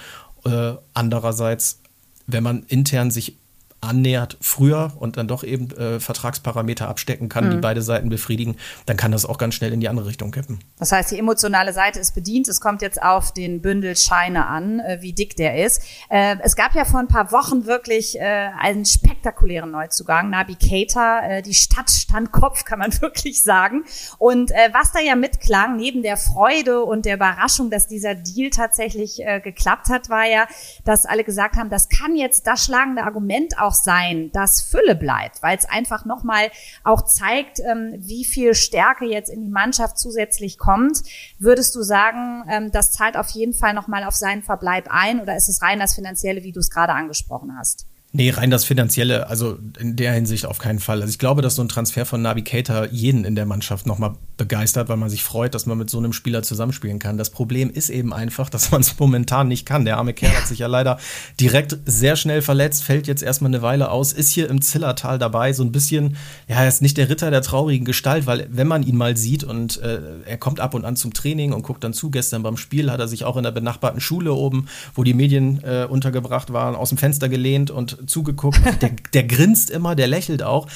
Äh, 0.44 0.72
andererseits, 0.94 1.80
wenn 2.26 2.42
man 2.42 2.62
intern 2.64 3.10
sich 3.10 3.36
annähert 3.84 4.36
früher 4.40 4.92
und 4.98 5.16
dann 5.16 5.28
doch 5.28 5.44
eben 5.44 5.70
äh, 5.72 6.00
Vertragsparameter 6.00 6.88
abstecken 6.88 7.28
kann, 7.28 7.46
mhm. 7.46 7.50
die 7.52 7.56
beide 7.58 7.82
Seiten 7.82 8.08
befriedigen, 8.08 8.56
dann 8.86 8.96
kann 8.96 9.12
das 9.12 9.26
auch 9.26 9.38
ganz 9.38 9.54
schnell 9.54 9.72
in 9.72 9.80
die 9.80 9.88
andere 9.88 10.06
Richtung 10.06 10.30
kippen. 10.30 10.58
Das 10.78 10.92
heißt, 10.92 11.10
die 11.10 11.18
emotionale 11.18 11.72
Seite 11.72 12.00
ist 12.00 12.14
bedient. 12.14 12.48
Es 12.48 12.60
kommt 12.60 12.82
jetzt 12.82 13.02
auf 13.02 13.32
den 13.32 13.60
Bündel 13.60 13.96
Scheine 13.96 14.46
an, 14.46 14.80
äh, 14.80 14.98
wie 15.00 15.12
dick 15.12 15.36
der 15.36 15.64
ist. 15.64 15.82
Äh, 16.08 16.36
es 16.42 16.56
gab 16.56 16.74
ja 16.74 16.84
vor 16.84 17.00
ein 17.00 17.08
paar 17.08 17.32
Wochen 17.32 17.66
wirklich 17.66 18.18
äh, 18.18 18.50
einen 18.58 18.84
spektakulären 18.84 19.70
Neuzugang, 19.70 20.30
Nabi 20.30 20.56
Keita. 20.56 21.20
Äh, 21.20 21.42
die 21.42 21.54
Stadt 21.54 21.90
stand 21.90 22.32
Kopf, 22.32 22.64
kann 22.64 22.78
man 22.78 22.92
wirklich 23.00 23.42
sagen. 23.42 23.84
Und 24.18 24.50
äh, 24.50 24.70
was 24.72 24.92
da 24.92 25.00
ja 25.00 25.16
mitklang, 25.16 25.76
neben 25.76 26.02
der 26.02 26.16
Freude 26.16 26.84
und 26.84 27.04
der 27.04 27.16
Überraschung, 27.16 27.70
dass 27.70 27.86
dieser 27.86 28.14
Deal 28.14 28.50
tatsächlich 28.50 29.20
geklappt 29.42 29.88
hat, 29.88 30.08
war 30.08 30.24
ja, 30.24 30.46
dass 30.84 31.06
alle 31.06 31.24
gesagt 31.24 31.56
haben, 31.56 31.70
das 31.70 31.88
kann 31.88 32.16
jetzt 32.16 32.46
das 32.46 32.64
schlagende 32.64 33.02
Argument 33.02 33.58
auch 33.58 33.72
auch 33.74 33.82
sein, 33.82 34.30
dass 34.32 34.60
Fülle 34.60 34.94
bleibt, 34.94 35.42
weil 35.42 35.56
es 35.56 35.64
einfach 35.66 36.04
nochmal 36.04 36.50
auch 36.84 37.02
zeigt, 37.02 37.60
ähm, 37.60 37.94
wie 37.98 38.24
viel 38.24 38.54
Stärke 38.54 39.04
jetzt 39.04 39.30
in 39.30 39.42
die 39.42 39.50
Mannschaft 39.50 39.98
zusätzlich 39.98 40.58
kommt. 40.58 41.02
Würdest 41.38 41.74
du 41.74 41.82
sagen, 41.82 42.44
ähm, 42.48 42.70
das 42.72 42.92
zahlt 42.92 43.16
auf 43.16 43.30
jeden 43.30 43.54
Fall 43.54 43.74
nochmal 43.74 44.04
auf 44.04 44.14
seinen 44.14 44.42
Verbleib 44.42 44.88
ein 44.90 45.20
oder 45.20 45.36
ist 45.36 45.48
es 45.48 45.62
rein 45.62 45.80
das 45.80 45.94
Finanzielle, 45.94 46.42
wie 46.42 46.52
du 46.52 46.60
es 46.60 46.70
gerade 46.70 46.92
angesprochen 46.92 47.56
hast? 47.58 47.86
Nee, 48.16 48.30
rein 48.30 48.48
das 48.48 48.64
Finanzielle, 48.64 49.28
also 49.28 49.58
in 49.76 49.96
der 49.96 50.12
Hinsicht 50.12 50.46
auf 50.46 50.58
keinen 50.58 50.78
Fall. 50.78 51.00
Also 51.00 51.10
ich 51.10 51.18
glaube, 51.18 51.42
dass 51.42 51.56
so 51.56 51.62
ein 51.62 51.68
Transfer 51.68 52.06
von 52.06 52.22
Navigator 52.22 52.86
jeden 52.92 53.24
in 53.24 53.34
der 53.34 53.44
Mannschaft 53.44 53.86
nochmal 53.86 54.14
begeistert, 54.36 54.88
weil 54.88 54.96
man 54.96 55.10
sich 55.10 55.24
freut, 55.24 55.52
dass 55.52 55.66
man 55.66 55.78
mit 55.78 55.90
so 55.90 55.98
einem 55.98 56.12
Spieler 56.12 56.44
zusammenspielen 56.44 57.00
kann. 57.00 57.18
Das 57.18 57.30
Problem 57.30 57.70
ist 57.70 57.90
eben 57.90 58.12
einfach, 58.12 58.50
dass 58.50 58.70
man 58.70 58.82
es 58.82 58.96
momentan 59.00 59.48
nicht 59.48 59.66
kann. 59.66 59.84
Der 59.84 59.96
arme 59.96 60.14
Kerl 60.14 60.32
hat 60.36 60.46
sich 60.46 60.60
ja 60.60 60.68
leider 60.68 60.98
direkt 61.40 61.76
sehr 61.86 62.14
schnell 62.14 62.40
verletzt, 62.40 62.84
fällt 62.84 63.08
jetzt 63.08 63.20
erstmal 63.24 63.50
eine 63.50 63.62
Weile 63.62 63.90
aus, 63.90 64.12
ist 64.12 64.30
hier 64.30 64.48
im 64.48 64.62
Zillertal 64.62 65.18
dabei, 65.18 65.52
so 65.52 65.64
ein 65.64 65.72
bisschen, 65.72 66.16
ja, 66.46 66.62
er 66.62 66.68
ist 66.68 66.82
nicht 66.82 66.96
der 66.96 67.08
Ritter 67.08 67.32
der 67.32 67.42
traurigen 67.42 67.84
Gestalt, 67.84 68.26
weil 68.26 68.46
wenn 68.48 68.68
man 68.68 68.84
ihn 68.84 68.96
mal 68.96 69.16
sieht 69.16 69.42
und 69.42 69.82
äh, 69.82 69.98
er 70.24 70.38
kommt 70.38 70.60
ab 70.60 70.74
und 70.74 70.84
an 70.84 70.94
zum 70.94 71.14
Training 71.14 71.52
und 71.52 71.62
guckt 71.62 71.82
dann 71.82 71.92
zu, 71.92 72.12
gestern 72.12 72.44
beim 72.44 72.58
Spiel 72.58 72.92
hat 72.92 73.00
er 73.00 73.08
sich 73.08 73.24
auch 73.24 73.36
in 73.36 73.42
der 73.42 73.50
benachbarten 73.50 74.00
Schule 74.00 74.34
oben, 74.34 74.68
wo 74.94 75.02
die 75.02 75.14
Medien 75.14 75.64
äh, 75.64 75.88
untergebracht 75.90 76.52
waren, 76.52 76.76
aus 76.76 76.90
dem 76.90 76.98
Fenster 76.98 77.28
gelehnt 77.28 77.72
und 77.72 78.03
zugeguckt. 78.06 78.60
Der, 78.80 78.90
der 79.12 79.24
grinst 79.24 79.70
immer, 79.70 79.94
der 79.94 80.08
lächelt 80.08 80.42
auch, 80.42 80.66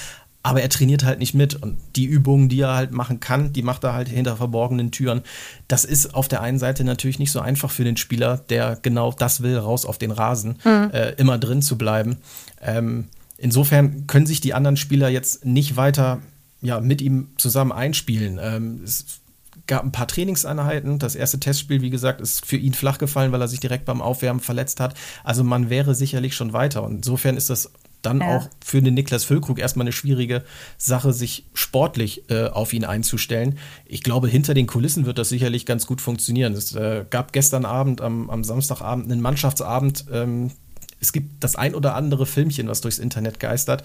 aber 0.42 0.62
er 0.62 0.68
trainiert 0.68 1.04
halt 1.04 1.18
nicht 1.18 1.34
mit. 1.34 1.54
Und 1.56 1.76
die 1.96 2.04
Übungen, 2.04 2.48
die 2.48 2.60
er 2.60 2.74
halt 2.74 2.92
machen 2.92 3.20
kann, 3.20 3.52
die 3.52 3.62
macht 3.62 3.84
er 3.84 3.92
halt 3.92 4.08
hinter 4.08 4.36
verborgenen 4.36 4.90
Türen. 4.90 5.22
Das 5.66 5.84
ist 5.84 6.14
auf 6.14 6.28
der 6.28 6.40
einen 6.40 6.58
Seite 6.58 6.84
natürlich 6.84 7.18
nicht 7.18 7.32
so 7.32 7.40
einfach 7.40 7.70
für 7.70 7.84
den 7.84 7.96
Spieler, 7.96 8.38
der 8.48 8.78
genau 8.80 9.12
das 9.12 9.42
will, 9.42 9.58
raus 9.58 9.84
auf 9.84 9.98
den 9.98 10.10
Rasen, 10.10 10.58
mhm. 10.64 10.90
äh, 10.92 11.10
immer 11.12 11.38
drin 11.38 11.60
zu 11.60 11.76
bleiben. 11.76 12.18
Ähm, 12.62 13.08
insofern 13.36 14.06
können 14.06 14.26
sich 14.26 14.40
die 14.40 14.54
anderen 14.54 14.76
Spieler 14.76 15.08
jetzt 15.08 15.44
nicht 15.44 15.76
weiter 15.76 16.20
ja, 16.60 16.80
mit 16.80 17.00
ihm 17.00 17.28
zusammen 17.36 17.72
einspielen. 17.72 18.38
Ähm, 18.42 18.80
es 18.84 19.20
gab 19.68 19.84
ein 19.84 19.92
paar 19.92 20.08
Trainingseinheiten. 20.08 20.98
Das 20.98 21.14
erste 21.14 21.38
Testspiel, 21.38 21.80
wie 21.80 21.90
gesagt, 21.90 22.20
ist 22.20 22.44
für 22.44 22.56
ihn 22.56 22.74
flach 22.74 22.98
gefallen, 22.98 23.30
weil 23.30 23.40
er 23.40 23.48
sich 23.48 23.60
direkt 23.60 23.84
beim 23.84 24.02
Aufwärmen 24.02 24.40
verletzt 24.40 24.80
hat. 24.80 24.94
Also 25.22 25.44
man 25.44 25.70
wäre 25.70 25.94
sicherlich 25.94 26.34
schon 26.34 26.52
weiter. 26.52 26.82
Und 26.82 26.96
insofern 26.96 27.36
ist 27.36 27.50
das 27.50 27.70
dann 28.02 28.20
ja. 28.20 28.36
auch 28.36 28.48
für 28.64 28.80
den 28.80 28.94
Niklas 28.94 29.24
Füllkrug 29.24 29.58
erstmal 29.58 29.84
eine 29.84 29.92
schwierige 29.92 30.44
Sache, 30.76 31.12
sich 31.12 31.46
sportlich 31.52 32.30
äh, 32.30 32.46
auf 32.46 32.72
ihn 32.72 32.84
einzustellen. 32.84 33.58
Ich 33.86 34.02
glaube, 34.02 34.28
hinter 34.28 34.54
den 34.54 34.66
Kulissen 34.66 35.04
wird 35.06 35.18
das 35.18 35.28
sicherlich 35.28 35.66
ganz 35.66 35.86
gut 35.86 36.00
funktionieren. 36.00 36.54
Es 36.54 36.74
äh, 36.74 37.04
gab 37.10 37.32
gestern 37.32 37.64
Abend, 37.64 38.00
am, 38.00 38.30
am 38.30 38.44
Samstagabend, 38.44 39.10
einen 39.10 39.20
Mannschaftsabend. 39.20 40.06
Ähm, 40.12 40.52
es 41.00 41.12
gibt 41.12 41.42
das 41.42 41.56
ein 41.56 41.74
oder 41.74 41.94
andere 41.94 42.26
Filmchen, 42.26 42.68
was 42.68 42.80
durchs 42.80 42.98
Internet 42.98 43.40
geistert. 43.40 43.82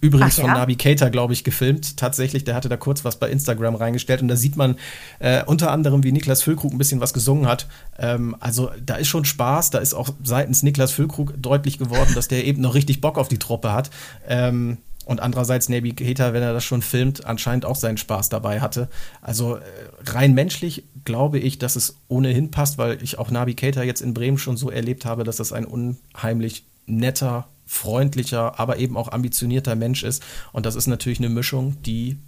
Übrigens 0.00 0.34
Ach, 0.34 0.38
ja? 0.38 0.44
von 0.44 0.52
Navigator, 0.54 1.10
glaube 1.10 1.32
ich, 1.32 1.44
gefilmt. 1.44 1.96
Tatsächlich, 1.96 2.44
der 2.44 2.54
hatte 2.54 2.68
da 2.68 2.76
kurz 2.76 3.04
was 3.04 3.16
bei 3.16 3.30
Instagram 3.30 3.76
reingestellt 3.76 4.22
und 4.22 4.28
da 4.28 4.36
sieht 4.36 4.56
man 4.56 4.76
äh, 5.20 5.44
unter 5.44 5.70
anderem, 5.70 6.02
wie 6.02 6.12
Niklas 6.12 6.42
Füllkrug 6.42 6.72
ein 6.72 6.78
bisschen 6.78 7.00
was 7.00 7.12
gesungen 7.12 7.46
hat. 7.46 7.66
Ähm, 7.98 8.36
also 8.40 8.70
da 8.84 8.96
ist 8.96 9.08
schon 9.08 9.24
Spaß, 9.24 9.70
da 9.70 9.78
ist 9.78 9.94
auch 9.94 10.10
seitens 10.24 10.62
Niklas 10.62 10.90
Füllkrug 10.90 11.34
deutlich 11.40 11.78
geworden, 11.78 12.12
dass 12.14 12.28
der 12.28 12.44
eben 12.44 12.62
noch 12.62 12.74
richtig 12.74 13.00
Bock 13.00 13.18
auf 13.18 13.28
die 13.28 13.38
Truppe 13.38 13.72
hat. 13.72 13.90
Ähm, 14.26 14.78
und 15.06 15.20
andererseits 15.20 15.68
Navigator, 15.68 16.32
wenn 16.32 16.42
er 16.42 16.52
das 16.52 16.64
schon 16.64 16.82
filmt, 16.82 17.24
anscheinend 17.24 17.64
auch 17.64 17.76
seinen 17.76 17.96
Spaß 17.96 18.28
dabei 18.28 18.60
hatte. 18.60 18.88
Also 19.22 19.56
äh, 19.56 19.62
rein 20.06 20.34
menschlich 20.34 20.84
glaube 21.04 21.38
ich, 21.38 21.58
dass 21.58 21.76
es 21.76 21.96
ohnehin 22.08 22.50
passt, 22.50 22.78
weil 22.78 23.02
ich 23.02 23.18
auch 23.18 23.30
Navigator 23.30 23.82
jetzt 23.82 24.02
in 24.02 24.14
Bremen 24.14 24.38
schon 24.38 24.56
so 24.56 24.70
erlebt 24.70 25.04
habe, 25.04 25.24
dass 25.24 25.36
das 25.36 25.52
ein 25.52 25.64
unheimlich 25.64 26.66
netter 26.86 27.48
freundlicher, 27.66 28.58
aber 28.58 28.78
eben 28.78 28.96
auch 28.96 29.12
ambitionierter 29.12 29.76
Mensch 29.76 30.02
ist. 30.02 30.22
Und 30.52 30.66
das 30.66 30.74
ist 30.74 30.88
natürlich 30.88 31.20
eine 31.20 31.28
Mischung, 31.28 31.80
die, 31.82 32.18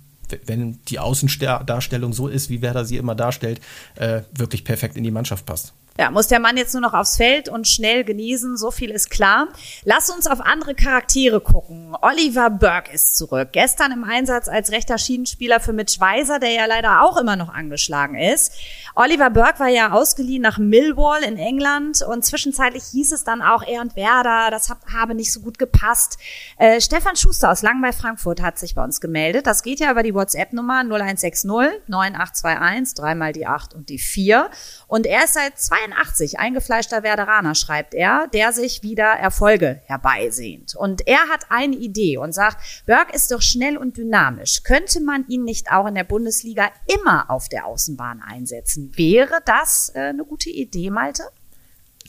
wenn 0.47 0.79
die 0.89 1.01
Außendarstellung 1.01 2.13
so 2.13 2.29
ist, 2.29 2.49
wie 2.49 2.63
Werder 2.63 2.85
sie 2.85 2.97
immer 2.97 3.17
darstellt, 3.17 3.61
äh, 3.97 4.23
wirklich 4.33 4.65
perfekt 4.65 4.97
in 4.97 5.03
die 5.03 5.11
Mannschaft 5.11 5.45
passt. 5.45 5.75
Ja, 5.99 6.11
muss 6.11 6.29
der 6.29 6.41
Mann 6.41 6.57
jetzt 6.57 6.73
nur 6.73 6.81
noch 6.81 6.95
aufs 6.95 7.19
Feld 7.19 7.51
und 7.51 7.69
schnell 7.69 8.03
genesen, 8.03 8.57
so 8.57 8.71
viel 8.71 8.91
ist 8.91 9.11
klar. 9.11 9.49
Lass 9.85 10.09
uns 10.09 10.27
auf 10.27 10.41
andere 10.41 10.75
Charaktere 10.75 11.41
gucken. 11.41 11.95
Oliver 12.01 12.49
Burke 12.49 12.93
ist 12.93 13.17
zurück. 13.17 13.51
Gestern 13.53 13.93
im 13.93 14.03
Einsatz 14.03 14.49
als 14.49 14.73
rechter 14.73 14.97
Schienenspieler 14.97 15.61
für 15.61 15.75
Mitch 15.75 16.01
Weiser, 16.01 16.39
der 16.39 16.51
ja 16.51 16.65
leider 16.65 17.03
auch 17.03 17.19
immer 17.19 17.37
noch 17.37 17.51
angeschlagen 17.53 18.17
ist. 18.17 18.55
Oliver 18.95 19.31
Burke 19.31 19.61
war 19.61 19.69
ja 19.69 19.93
ausgeliehen 19.93 20.43
nach 20.43 20.59
Millwall 20.59 21.23
in 21.25 21.37
England 21.39 22.03
und 22.03 22.25
zwischenzeitlich 22.25 22.85
hieß 22.93 23.13
es 23.13 23.25
dann 23.25 23.43
auch, 23.43 23.63
er 23.63 23.81
und 23.81 23.97
Werder, 23.97 24.51
das 24.51 24.71
habe 24.71 25.15
nicht 25.15 25.33
so 25.33 25.41
gut 25.41 25.59
gepasst. 25.59 26.19
Äh, 26.59 26.81
Stefan 26.81 27.17
Schuster 27.17 27.51
aus 27.51 27.63
Langen 27.63 27.83
bei 27.83 27.93
Frankfurt 27.93 28.41
hat 28.43 28.59
sich 28.59 28.75
bei 28.75 28.85
uns 28.85 29.01
gemeldet. 29.01 29.47
Das 29.47 29.63
geht 29.63 29.81
ja 29.81 29.91
über 29.91 30.03
die 30.03 30.15
WhatsApp-Nummer 30.15 30.81
0160 30.81 31.45
9821, 31.45 32.95
dreimal 32.95 33.33
die 33.33 33.47
8 33.47 33.75
und 33.75 33.89
die 33.89 33.99
4. 33.99 34.51
Und 34.87 35.07
er 35.07 35.25
ist 35.25 35.35
seit 35.35 35.59
82 35.83 36.39
eingefleischter 36.39 37.03
Werderaner, 37.03 37.55
schreibt 37.55 37.95
er, 37.95 38.29
der 38.33 38.53
sich 38.53 38.83
wieder 38.83 39.05
Erfolge 39.05 39.81
herbeisehnt. 39.87 40.75
Und 40.77 41.07
er 41.07 41.29
hat 41.29 41.47
eine 41.51 41.77
Idee 41.77 42.19
und 42.19 42.33
sagt, 42.33 42.85
Burke 42.87 43.13
ist 43.13 43.31
doch 43.31 43.43
schnell 43.43 43.77
und 43.77 43.97
dynamisch. 43.97 44.63
Könnte 44.63 45.01
man 45.01 45.27
ihn 45.29 45.45
nicht 45.45 45.71
auch 45.73 45.87
in 45.87 45.95
der 45.95 46.05
Bundesliga 46.05 46.71
immer 46.87 47.31
auf 47.31 47.49
der 47.49 47.67
Außenbahn 47.67 48.23
einsetzen? 48.23 48.93
Wäre 48.97 49.41
das 49.45 49.93
äh, 49.95 50.01
eine 50.01 50.25
gute 50.25 50.51
Idee, 50.51 50.91
Malte? 50.91 51.25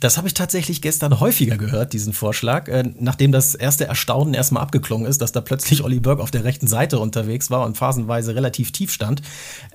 Das 0.04 0.18
habe 0.18 0.28
ich 0.28 0.34
tatsächlich 0.34 0.82
gestern 0.82 1.22
häufiger 1.22 1.56
gehört, 1.56 1.94
diesen 1.94 2.12
Vorschlag, 2.12 2.68
äh, 2.68 2.84
nachdem 3.00 3.32
das 3.32 3.56
erste 3.56 3.86
Erstaunen 3.86 4.34
erstmal 4.34 4.62
abgeklungen 4.62 5.08
ist, 5.08 5.22
dass 5.22 5.32
da 5.32 5.40
plötzlich 5.40 5.82
Olli 5.82 6.02
Burke 6.02 6.22
auf 6.22 6.30
der 6.30 6.44
rechten 6.44 6.68
Seite 6.68 7.00
unterwegs 7.00 7.50
war 7.50 7.66
und 7.66 7.78
phasenweise 7.78 8.36
relativ 8.36 8.74
tief 8.74 8.92
stand. 8.92 9.22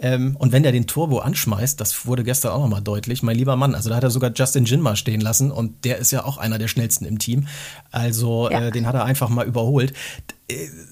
Ähm, 0.03 0.37
und 0.39 0.53
wenn 0.53 0.67
er 0.67 0.73
den 0.73 0.87
Turbo 0.87 1.21
anschmeißt, 1.21 1.81
das 1.81 2.05
wurde 2.05 2.25
gestern 2.25 2.53
auch 2.53 2.61
nochmal 2.61 2.83
deutlich, 2.83 3.23
mein 3.23 3.37
lieber 3.37 3.57
Mann, 3.57 3.75
also 3.75 3.89
da 3.89 3.97
hat 3.97 4.03
er 4.03 4.11
sogar 4.11 4.31
Justin 4.35 4.67
Jinma 4.67 4.97
stehen 4.97 5.23
lassen 5.23 5.51
und 5.51 5.87
der 5.87 5.97
ist 5.97 6.11
ja 6.11 6.27
auch 6.27 6.37
einer 6.37 6.59
der 6.59 6.69
schnellsten 6.69 7.07
im 7.07 7.19
Team. 7.19 7.47
Also 7.91 8.51
ja. 8.51 8.67
äh, 8.67 8.71
den 8.71 8.87
hat 8.87 8.97
er 8.97 9.07
einfach 9.07 9.31
mal 9.31 9.47
überholt 9.47 9.95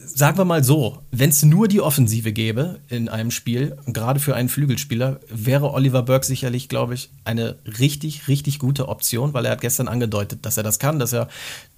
sagen 0.04 0.36
wir 0.36 0.44
mal 0.44 0.62
so, 0.62 0.98
wenn 1.10 1.30
es 1.30 1.42
nur 1.42 1.66
die 1.66 1.80
Offensive 1.80 2.32
gäbe 2.32 2.80
in 2.88 3.08
einem 3.08 3.30
Spiel, 3.30 3.76
gerade 3.86 4.20
für 4.20 4.34
einen 4.34 4.50
Flügelspieler, 4.50 5.20
wäre 5.30 5.72
Oliver 5.72 6.02
Burke 6.02 6.26
sicherlich, 6.26 6.68
glaube 6.68 6.94
ich, 6.94 7.10
eine 7.24 7.56
richtig, 7.78 8.28
richtig 8.28 8.58
gute 8.58 8.88
Option, 8.88 9.32
weil 9.32 9.46
er 9.46 9.52
hat 9.52 9.62
gestern 9.62 9.88
angedeutet, 9.88 10.44
dass 10.44 10.58
er 10.58 10.62
das 10.62 10.78
kann, 10.78 10.98
dass 10.98 11.14
er 11.14 11.28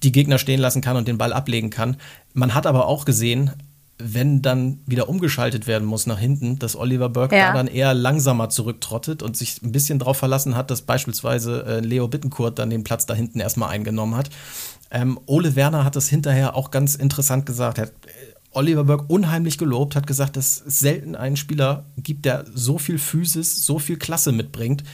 die 0.02 0.10
Gegner 0.10 0.38
stehen 0.38 0.60
lassen 0.60 0.82
kann 0.82 0.96
und 0.96 1.06
den 1.06 1.18
Ball 1.18 1.32
ablegen 1.32 1.70
kann. 1.70 1.96
Man 2.34 2.54
hat 2.54 2.66
aber 2.66 2.86
auch 2.86 3.04
gesehen, 3.04 3.52
wenn 3.98 4.42
dann 4.42 4.80
wieder 4.86 5.08
umgeschaltet 5.08 5.66
werden 5.66 5.86
muss 5.86 6.06
nach 6.06 6.18
hinten, 6.18 6.58
dass 6.58 6.76
Oliver 6.76 7.08
Burke 7.08 7.36
ja. 7.36 7.48
da 7.48 7.54
dann 7.54 7.66
eher 7.66 7.94
langsamer 7.94 8.48
zurücktrottet 8.48 9.22
und 9.22 9.36
sich 9.36 9.60
ein 9.62 9.72
bisschen 9.72 9.98
darauf 9.98 10.16
verlassen 10.16 10.56
hat, 10.56 10.70
dass 10.70 10.82
beispielsweise 10.82 11.64
äh, 11.66 11.80
Leo 11.80 12.06
Bittencourt 12.06 12.58
dann 12.58 12.70
den 12.70 12.84
Platz 12.84 13.06
da 13.06 13.14
hinten 13.14 13.40
erstmal 13.40 13.70
eingenommen 13.70 14.16
hat. 14.16 14.30
Ähm, 14.90 15.18
Ole 15.26 15.56
Werner 15.56 15.84
hat 15.84 15.96
das 15.96 16.08
hinterher 16.08 16.56
auch 16.56 16.70
ganz 16.70 16.94
interessant 16.94 17.46
gesagt. 17.46 17.78
Er 17.78 17.86
hat 17.86 17.92
äh, 18.06 18.10
Oliver 18.52 18.84
Burke 18.84 19.04
unheimlich 19.08 19.58
gelobt, 19.58 19.94
hat 19.94 20.06
gesagt, 20.06 20.36
dass 20.36 20.62
es 20.66 20.80
selten 20.80 21.14
einen 21.14 21.36
Spieler 21.36 21.84
gibt, 21.96 22.24
der 22.24 22.44
so 22.54 22.78
viel 22.78 22.98
Physis, 22.98 23.64
so 23.64 23.78
viel 23.78 23.98
Klasse 23.98 24.32
mitbringt. 24.32 24.84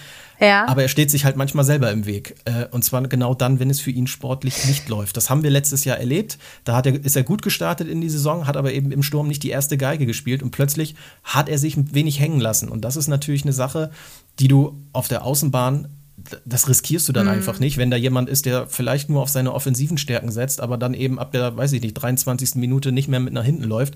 Ja. 0.41 0.67
Aber 0.67 0.83
er 0.83 0.89
steht 0.89 1.11
sich 1.11 1.25
halt 1.25 1.37
manchmal 1.37 1.65
selber 1.65 1.93
im 1.93 2.07
Weg. 2.07 2.35
Äh, 2.45 2.67
und 2.73 2.85
zwar 2.85 3.03
genau 3.03 3.35
dann, 3.35 3.61
wenn 3.61 3.71
es 3.71 3.81
für 3.81 3.93
ihn 3.93 4.07
sportlich 4.09 4.67
nicht 4.67 4.89
läuft. 4.89 5.17
Das 5.17 5.31
haben 5.31 5.43
wir 5.45 5.51
letztes 5.51 5.85
Jahr 5.85 5.99
erlebt. 5.99 6.39
Da 6.65 6.77
hat 6.77 6.87
er, 6.87 6.95
ist 7.05 7.17
er 7.17 7.23
gut 7.23 7.43
gestartet 7.43 7.89
in 7.89 8.01
die 8.01 8.11
Saison, 8.11 8.47
hat 8.47 8.57
aber 8.57 8.73
eben 8.73 8.91
im 8.91 9.03
Sturm 9.03 9.29
nicht 9.29 9.45
die 9.45 9.51
erste 9.51 9.79
Geige 9.79 10.07
gespielt 10.07 10.43
und 10.43 10.51
plötzlich 10.51 10.97
hat 11.23 11.49
er 11.49 11.59
sich 11.59 11.77
ein 11.77 11.95
wenig 11.95 12.19
hängen 12.19 12.41
lassen. 12.41 12.69
Und 12.69 12.85
das 12.85 12.97
ist 12.97 13.07
natürlich 13.07 13.45
eine 13.45 13.53
Sache, 13.53 13.91
die 14.41 14.49
du 14.49 14.83
auf 14.93 15.07
der 15.07 15.25
Außenbahn 15.25 15.89
das 16.45 16.69
riskierst 16.69 17.09
du 17.09 17.13
dann 17.13 17.27
mhm. 17.27 17.33
einfach 17.33 17.59
nicht, 17.59 17.77
wenn 17.77 17.91
da 17.91 17.97
jemand 17.97 18.29
ist, 18.29 18.47
der 18.47 18.67
vielleicht 18.67 19.11
nur 19.11 19.23
auf 19.23 19.29
seine 19.29 19.53
offensiven 19.53 19.99
Stärken 19.99 20.31
setzt, 20.31 20.61
aber 20.61 20.79
dann 20.79 20.95
eben 20.95 21.19
ab 21.19 21.33
der, 21.33 21.57
weiß 21.57 21.73
ich 21.73 21.83
nicht, 21.83 21.95
23. 21.95 22.57
Minute 22.57 22.93
nicht 22.93 23.09
mehr 23.09 23.21
mit 23.21 23.33
nach 23.33 23.45
hinten 23.45 23.65
läuft. 23.65 23.95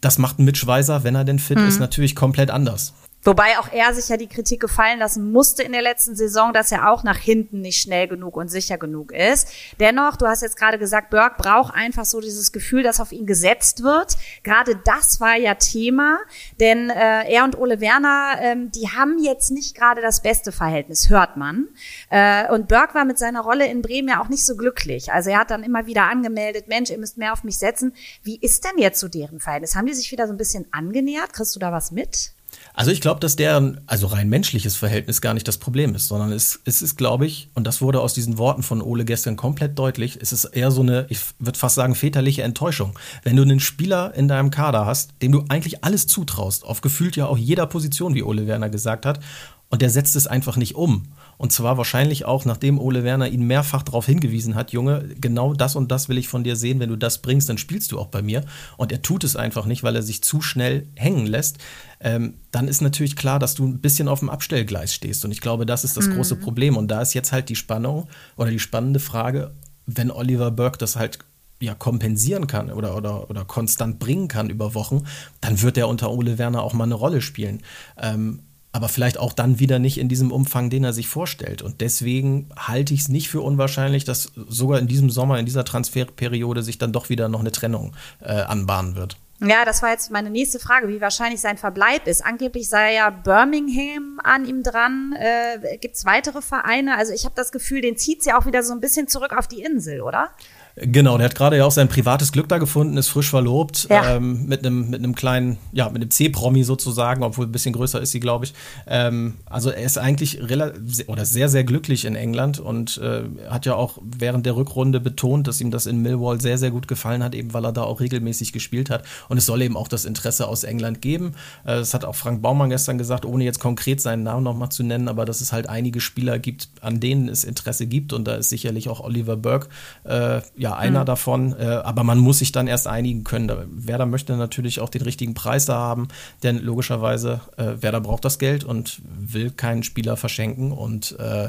Das 0.00 0.18
macht 0.18 0.38
ein 0.38 0.44
Mitch 0.44 0.66
Weiser, 0.66 1.04
wenn 1.04 1.14
er 1.14 1.24
denn 1.24 1.38
fit 1.38 1.58
mhm. 1.58 1.68
ist, 1.68 1.78
natürlich 1.78 2.14
komplett 2.14 2.50
anders. 2.50 2.94
Wobei 3.22 3.58
auch 3.58 3.70
er 3.72 3.92
sich 3.92 4.08
ja 4.08 4.16
die 4.16 4.28
Kritik 4.28 4.60
gefallen 4.60 4.98
lassen 4.98 5.30
musste 5.30 5.62
in 5.62 5.72
der 5.72 5.82
letzten 5.82 6.16
Saison, 6.16 6.52
dass 6.52 6.72
er 6.72 6.90
auch 6.90 7.02
nach 7.04 7.18
hinten 7.18 7.60
nicht 7.60 7.82
schnell 7.82 8.08
genug 8.08 8.36
und 8.36 8.48
sicher 8.48 8.78
genug 8.78 9.12
ist. 9.12 9.48
Dennoch, 9.78 10.16
du 10.16 10.26
hast 10.26 10.42
jetzt 10.42 10.56
gerade 10.56 10.78
gesagt, 10.78 11.10
Burke 11.10 11.36
braucht 11.38 11.74
einfach 11.74 12.06
so 12.06 12.20
dieses 12.20 12.52
Gefühl, 12.52 12.82
dass 12.82 13.00
auf 13.00 13.12
ihn 13.12 13.26
gesetzt 13.26 13.82
wird. 13.82 14.16
Gerade 14.42 14.80
das 14.84 15.20
war 15.20 15.36
ja 15.36 15.54
Thema, 15.54 16.18
denn 16.60 16.88
äh, 16.88 17.30
er 17.30 17.44
und 17.44 17.58
Ole 17.58 17.80
Werner, 17.80 18.38
ähm, 18.40 18.70
die 18.72 18.88
haben 18.88 19.18
jetzt 19.18 19.50
nicht 19.50 19.74
gerade 19.74 20.00
das 20.00 20.22
beste 20.22 20.50
Verhältnis, 20.50 21.10
hört 21.10 21.36
man. 21.36 21.68
Äh, 22.08 22.50
und 22.50 22.68
Burke 22.68 22.94
war 22.94 23.04
mit 23.04 23.18
seiner 23.18 23.42
Rolle 23.42 23.66
in 23.66 23.82
Bremen 23.82 24.08
ja 24.08 24.22
auch 24.22 24.28
nicht 24.28 24.46
so 24.46 24.56
glücklich. 24.56 25.12
Also 25.12 25.30
er 25.30 25.40
hat 25.40 25.50
dann 25.50 25.62
immer 25.62 25.86
wieder 25.86 26.04
angemeldet, 26.04 26.68
Mensch, 26.68 26.90
ihr 26.90 26.98
müsst 26.98 27.18
mehr 27.18 27.32
auf 27.34 27.44
mich 27.44 27.58
setzen. 27.58 27.92
Wie 28.22 28.38
ist 28.40 28.64
denn 28.64 28.78
jetzt 28.78 28.98
so 28.98 29.08
deren 29.08 29.40
Verhältnis? 29.40 29.76
Haben 29.76 29.86
die 29.86 29.94
sich 29.94 30.10
wieder 30.10 30.26
so 30.26 30.32
ein 30.32 30.38
bisschen 30.38 30.66
angenähert? 30.70 31.34
Kriegst 31.34 31.54
du 31.54 31.60
da 31.60 31.70
was 31.70 31.90
mit? 31.90 32.32
Also 32.74 32.90
ich 32.90 33.00
glaube, 33.00 33.20
dass 33.20 33.36
deren, 33.36 33.80
also 33.86 34.06
rein 34.06 34.28
menschliches 34.28 34.76
Verhältnis 34.76 35.20
gar 35.20 35.34
nicht 35.34 35.46
das 35.48 35.58
Problem 35.58 35.94
ist, 35.94 36.08
sondern 36.08 36.32
es, 36.32 36.60
es 36.64 36.82
ist, 36.82 36.96
glaube 36.96 37.26
ich, 37.26 37.50
und 37.54 37.66
das 37.66 37.82
wurde 37.82 38.00
aus 38.00 38.14
diesen 38.14 38.38
Worten 38.38 38.62
von 38.62 38.80
Ole 38.80 39.04
gestern 39.04 39.36
komplett 39.36 39.78
deutlich, 39.78 40.18
es 40.20 40.32
ist 40.32 40.44
eher 40.44 40.70
so 40.70 40.82
eine, 40.82 41.06
ich 41.08 41.20
würde 41.38 41.58
fast 41.58 41.74
sagen, 41.74 41.94
väterliche 41.94 42.42
Enttäuschung. 42.42 42.98
Wenn 43.22 43.36
du 43.36 43.42
einen 43.42 43.60
Spieler 43.60 44.14
in 44.14 44.28
deinem 44.28 44.50
Kader 44.50 44.86
hast, 44.86 45.12
dem 45.20 45.32
du 45.32 45.44
eigentlich 45.48 45.84
alles 45.84 46.06
zutraust, 46.06 46.64
auf 46.64 46.80
gefühlt 46.80 47.16
ja 47.16 47.26
auch 47.26 47.38
jeder 47.38 47.66
Position, 47.66 48.14
wie 48.14 48.22
Ole 48.22 48.46
Werner 48.46 48.70
gesagt 48.70 49.04
hat, 49.04 49.20
und 49.68 49.82
der 49.82 49.90
setzt 49.90 50.16
es 50.16 50.26
einfach 50.26 50.56
nicht 50.56 50.74
um. 50.74 51.04
Und 51.40 51.52
zwar 51.52 51.78
wahrscheinlich 51.78 52.26
auch, 52.26 52.44
nachdem 52.44 52.78
Ole 52.78 53.02
Werner 53.02 53.26
ihn 53.26 53.46
mehrfach 53.46 53.82
darauf 53.82 54.04
hingewiesen 54.04 54.56
hat, 54.56 54.72
Junge, 54.72 55.08
genau 55.18 55.54
das 55.54 55.74
und 55.74 55.90
das 55.90 56.10
will 56.10 56.18
ich 56.18 56.28
von 56.28 56.44
dir 56.44 56.54
sehen. 56.54 56.80
Wenn 56.80 56.90
du 56.90 56.96
das 56.96 57.22
bringst, 57.22 57.48
dann 57.48 57.56
spielst 57.56 57.92
du 57.92 57.98
auch 57.98 58.08
bei 58.08 58.20
mir. 58.20 58.44
Und 58.76 58.92
er 58.92 59.00
tut 59.00 59.24
es 59.24 59.36
einfach 59.36 59.64
nicht, 59.64 59.82
weil 59.82 59.96
er 59.96 60.02
sich 60.02 60.22
zu 60.22 60.42
schnell 60.42 60.86
hängen 60.96 61.26
lässt. 61.26 61.56
Ähm, 61.98 62.34
dann 62.50 62.68
ist 62.68 62.82
natürlich 62.82 63.16
klar, 63.16 63.38
dass 63.38 63.54
du 63.54 63.66
ein 63.66 63.80
bisschen 63.80 64.06
auf 64.06 64.18
dem 64.18 64.28
Abstellgleis 64.28 64.92
stehst. 64.92 65.24
Und 65.24 65.30
ich 65.30 65.40
glaube, 65.40 65.64
das 65.64 65.82
ist 65.82 65.96
das 65.96 66.08
mhm. 66.08 66.16
große 66.16 66.36
Problem. 66.36 66.76
Und 66.76 66.88
da 66.88 67.00
ist 67.00 67.14
jetzt 67.14 67.32
halt 67.32 67.48
die 67.48 67.56
Spannung 67.56 68.08
oder 68.36 68.50
die 68.50 68.58
spannende 68.58 69.00
Frage, 69.00 69.52
wenn 69.86 70.10
Oliver 70.10 70.50
Burke 70.50 70.76
das 70.76 70.96
halt 70.96 71.20
ja, 71.62 71.74
kompensieren 71.74 72.48
kann 72.48 72.70
oder, 72.70 72.94
oder, 72.94 73.30
oder 73.30 73.46
konstant 73.46 73.98
bringen 73.98 74.28
kann 74.28 74.50
über 74.50 74.74
Wochen, 74.74 75.04
dann 75.40 75.62
wird 75.62 75.78
er 75.78 75.88
unter 75.88 76.10
Ole 76.10 76.36
Werner 76.36 76.62
auch 76.62 76.74
mal 76.74 76.84
eine 76.84 76.94
Rolle 76.96 77.22
spielen. 77.22 77.62
Ähm, 77.96 78.40
aber 78.72 78.88
vielleicht 78.88 79.18
auch 79.18 79.32
dann 79.32 79.58
wieder 79.58 79.78
nicht 79.78 79.98
in 79.98 80.08
diesem 80.08 80.30
Umfang, 80.30 80.70
den 80.70 80.84
er 80.84 80.92
sich 80.92 81.08
vorstellt. 81.08 81.62
Und 81.62 81.80
deswegen 81.80 82.48
halte 82.56 82.94
ich 82.94 83.00
es 83.00 83.08
nicht 83.08 83.28
für 83.28 83.40
unwahrscheinlich, 83.40 84.04
dass 84.04 84.32
sogar 84.48 84.78
in 84.78 84.86
diesem 84.86 85.10
Sommer, 85.10 85.38
in 85.38 85.46
dieser 85.46 85.64
Transferperiode 85.64 86.62
sich 86.62 86.78
dann 86.78 86.92
doch 86.92 87.08
wieder 87.08 87.28
noch 87.28 87.40
eine 87.40 87.52
Trennung 87.52 87.96
äh, 88.20 88.32
anbahnen 88.32 88.94
wird. 88.94 89.16
Ja, 89.42 89.64
das 89.64 89.82
war 89.82 89.90
jetzt 89.90 90.10
meine 90.10 90.28
nächste 90.28 90.58
Frage, 90.58 90.88
wie 90.88 91.00
wahrscheinlich 91.00 91.40
sein 91.40 91.56
Verbleib 91.56 92.06
ist. 92.06 92.24
Angeblich 92.24 92.68
sei 92.68 92.94
ja 92.94 93.08
Birmingham 93.08 94.20
an 94.22 94.44
ihm 94.44 94.62
dran. 94.62 95.14
Äh, 95.18 95.78
Gibt 95.78 95.96
es 95.96 96.04
weitere 96.04 96.42
Vereine? 96.42 96.98
Also 96.98 97.14
ich 97.14 97.24
habe 97.24 97.34
das 97.34 97.50
Gefühl, 97.50 97.80
den 97.80 97.96
zieht 97.96 98.26
ja 98.26 98.38
auch 98.38 98.44
wieder 98.44 98.62
so 98.62 98.74
ein 98.74 98.80
bisschen 98.80 99.08
zurück 99.08 99.32
auf 99.32 99.48
die 99.48 99.62
Insel, 99.62 100.02
oder? 100.02 100.30
Genau, 100.76 101.18
der 101.18 101.26
hat 101.26 101.34
gerade 101.34 101.56
ja 101.56 101.64
auch 101.64 101.72
sein 101.72 101.88
privates 101.88 102.32
Glück 102.32 102.48
da 102.48 102.58
gefunden, 102.58 102.96
ist 102.96 103.08
frisch 103.08 103.28
verlobt, 103.28 103.88
ja. 103.90 104.16
ähm, 104.16 104.46
mit 104.46 104.64
einem 104.64 104.88
mit 104.88 105.00
einem 105.00 105.14
kleinen, 105.14 105.58
ja, 105.72 105.88
mit 105.88 106.02
einem 106.02 106.10
C-Promi 106.10 106.64
sozusagen, 106.64 107.22
obwohl 107.22 107.46
ein 107.46 107.52
bisschen 107.52 107.72
größer 107.72 108.00
ist 108.00 108.12
sie, 108.12 108.20
glaube 108.20 108.44
ich. 108.44 108.54
Ähm, 108.86 109.34
also 109.46 109.70
er 109.70 109.82
ist 109.82 109.98
eigentlich 109.98 110.40
relativ 110.40 111.08
oder 111.08 111.24
sehr, 111.24 111.48
sehr 111.48 111.64
glücklich 111.64 112.04
in 112.04 112.14
England 112.14 112.60
und 112.60 112.98
äh, 112.98 113.22
hat 113.48 113.66
ja 113.66 113.74
auch 113.74 113.98
während 114.02 114.46
der 114.46 114.56
Rückrunde 114.56 115.00
betont, 115.00 115.48
dass 115.48 115.60
ihm 115.60 115.70
das 115.70 115.86
in 115.86 116.02
Millwall 116.02 116.40
sehr, 116.40 116.56
sehr 116.56 116.70
gut 116.70 116.88
gefallen 116.88 117.22
hat, 117.22 117.34
eben 117.34 117.52
weil 117.52 117.64
er 117.64 117.72
da 117.72 117.82
auch 117.82 118.00
regelmäßig 118.00 118.52
gespielt 118.52 118.90
hat. 118.90 119.04
Und 119.28 119.38
es 119.38 119.46
soll 119.46 119.62
eben 119.62 119.76
auch 119.76 119.88
das 119.88 120.04
Interesse 120.04 120.46
aus 120.46 120.64
England 120.64 121.02
geben. 121.02 121.34
Äh, 121.64 121.76
das 121.76 121.94
hat 121.94 122.04
auch 122.04 122.14
Frank 122.14 122.42
Baumann 122.42 122.70
gestern 122.70 122.96
gesagt, 122.96 123.24
ohne 123.24 123.44
jetzt 123.44 123.60
konkret 123.60 124.00
seinen 124.00 124.22
Namen 124.22 124.44
nochmal 124.44 124.70
zu 124.70 124.82
nennen, 124.82 125.08
aber 125.08 125.24
dass 125.24 125.40
es 125.40 125.52
halt 125.52 125.68
einige 125.68 126.00
Spieler 126.00 126.38
gibt, 126.38 126.68
an 126.80 127.00
denen 127.00 127.28
es 127.28 127.44
Interesse 127.44 127.86
gibt 127.86 128.12
und 128.12 128.24
da 128.24 128.36
ist 128.36 128.50
sicherlich 128.50 128.88
auch 128.88 129.00
Oliver 129.00 129.36
Burke 129.36 129.68
äh, 130.04 130.40
ja 130.60 130.76
einer 130.76 131.00
mhm. 131.00 131.06
davon. 131.06 131.54
Äh, 131.58 131.64
aber 131.64 132.04
man 132.04 132.18
muss 132.18 132.38
sich 132.38 132.52
dann 132.52 132.66
erst 132.66 132.86
einigen 132.86 133.24
können. 133.24 133.50
Werder 133.86 134.06
möchte 134.06 134.36
natürlich 134.36 134.80
auch 134.80 134.90
den 134.90 135.02
richtigen 135.02 135.34
Preis 135.34 135.64
da 135.64 135.74
haben, 135.74 136.08
denn 136.42 136.58
logischerweise 136.58 137.40
äh, 137.56 137.82
Werder 137.82 138.00
braucht 138.00 138.24
das 138.24 138.38
Geld 138.38 138.62
und 138.62 139.00
will 139.04 139.50
keinen 139.50 139.82
Spieler 139.82 140.16
verschenken 140.16 140.72
und 140.72 141.18
äh, 141.18 141.48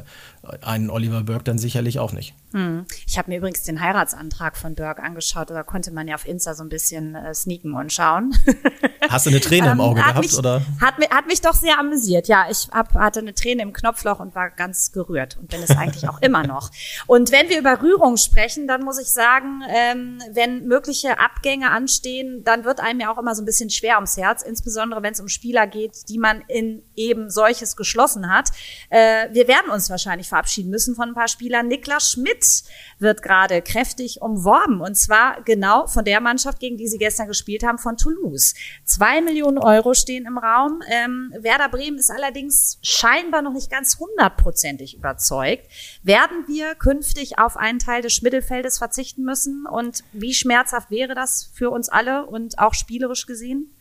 einen 0.62 0.90
Oliver 0.90 1.24
Burke 1.24 1.44
dann 1.44 1.58
sicherlich 1.58 2.00
auch 2.00 2.14
nicht. 2.14 2.34
Hm. 2.54 2.86
Ich 3.08 3.18
habe 3.18 3.30
mir 3.32 3.38
übrigens 3.38 3.64
den 3.64 3.80
Heiratsantrag 3.80 4.58
von 4.58 4.76
Burke 4.76 5.02
angeschaut. 5.02 5.50
Da 5.50 5.64
konnte 5.64 5.92
man 5.92 6.08
ja 6.08 6.16
auf 6.16 6.28
Insta 6.28 6.54
so 6.54 6.64
ein 6.64 6.70
bisschen 6.70 7.16
äh, 7.16 7.34
sneaken 7.34 7.74
und 7.74 7.94
schauen. 7.94 8.36
Hast 9.10 9.26
du 9.26 9.30
eine 9.30 9.40
Träne 9.40 9.68
im 9.68 9.74
ähm, 9.74 9.82
Auge 9.82 10.02
gehabt? 10.02 10.20
Mich, 10.20 10.38
oder? 10.38 10.62
Hat, 10.82 10.96
hat 11.10 11.28
mich 11.28 11.42
doch 11.42 11.54
sehr 11.54 11.80
amüsiert. 11.80 12.28
Ja, 12.28 12.46
ich 12.50 12.68
hab, 12.72 12.94
hatte 12.94 13.20
eine 13.20 13.34
Träne 13.34 13.62
im 13.64 13.74
Knopfloch 13.74 14.20
und 14.20 14.36
war 14.36 14.50
ganz 14.50 14.92
gerührt 14.92 15.38
und 15.38 15.50
bin 15.50 15.64
es 15.64 15.72
eigentlich 15.72 16.08
auch 16.10 16.22
immer 16.22 16.46
noch. 16.46 16.72
Und 17.08 17.32
wenn 17.32 17.50
wir 17.50 17.58
über 17.58 17.82
Rührung 17.82 18.18
sprechen, 18.18 18.68
dann 18.68 18.84
muss 18.84 19.00
ich 19.00 19.12
sagen, 19.12 19.62
ähm, 19.70 20.22
wenn 20.32 20.68
mögliche 20.68 21.20
Abgänge 21.20 21.72
anstehen, 21.72 22.44
dann 22.44 22.66
wird 22.66 22.80
einem 22.82 23.00
ja 23.00 23.12
auch 23.12 23.18
immer 23.18 23.34
so 23.34 23.42
ein 23.42 23.46
bisschen 23.46 23.70
schwer 23.70 23.96
ums 23.96 24.18
Herz, 24.18 24.42
insbesondere 24.42 25.02
wenn 25.04 25.14
es 25.14 25.22
um 25.22 25.30
Spieler 25.30 25.68
geht, 25.68 26.10
die 26.10 26.18
man 26.18 26.44
in 26.48 26.84
eben 26.96 27.30
solches 27.30 27.76
geschlossen 27.76 28.30
hat. 28.30 28.50
Äh, 28.90 29.30
wir 29.32 29.48
werden 29.48 29.72
uns 29.72 29.90
wahrscheinlich 29.90 30.28
verabschieden 30.28 30.70
müssen 30.70 30.96
von 30.96 31.10
ein 31.10 31.16
paar 31.16 31.28
Spielern. 31.28 31.68
Niklas 31.68 32.12
Schmidt 32.12 32.41
wird 33.00 33.22
gerade 33.22 33.62
kräftig 33.62 34.22
umworben 34.22 34.82
und 34.82 34.96
zwar 34.96 35.42
genau 35.44 35.88
von 35.88 36.06
der 36.06 36.22
Mannschaft, 36.22 36.60
gegen 36.60 36.78
die 36.78 36.88
sie 36.88 36.98
gestern 36.98 37.28
gespielt 37.28 37.64
haben, 37.64 37.78
von 37.78 37.98
Toulouse. 37.98 38.54
Zwei 38.86 39.22
Millionen 39.22 39.58
Euro 39.58 39.94
stehen 39.94 40.26
im 40.26 40.38
Raum. 40.38 40.82
Ähm, 40.88 41.34
Werder 41.40 41.70
Bremen 41.70 41.98
ist 41.98 42.12
allerdings 42.12 42.78
scheinbar 42.82 43.42
noch 43.42 43.54
nicht 43.54 43.72
ganz 43.72 44.00
hundertprozentig 44.00 44.96
überzeugt. 44.96 45.68
Werden 46.04 46.46
wir 46.48 46.76
künftig 46.76 47.40
auf 47.40 47.58
einen 47.58 47.80
Teil 47.80 48.02
des 48.02 48.22
Mittelfeldes 48.22 48.78
verzichten 48.78 49.24
müssen 49.24 49.66
und 49.66 50.04
wie 50.14 50.34
schmerzhaft 50.34 50.92
wäre 50.92 51.16
das 51.16 51.50
für 51.54 51.72
uns 51.72 51.90
alle 51.90 52.26
und 52.26 52.60
auch 52.60 52.74
spielerisch 52.74 53.26
gesehen? 53.26 53.74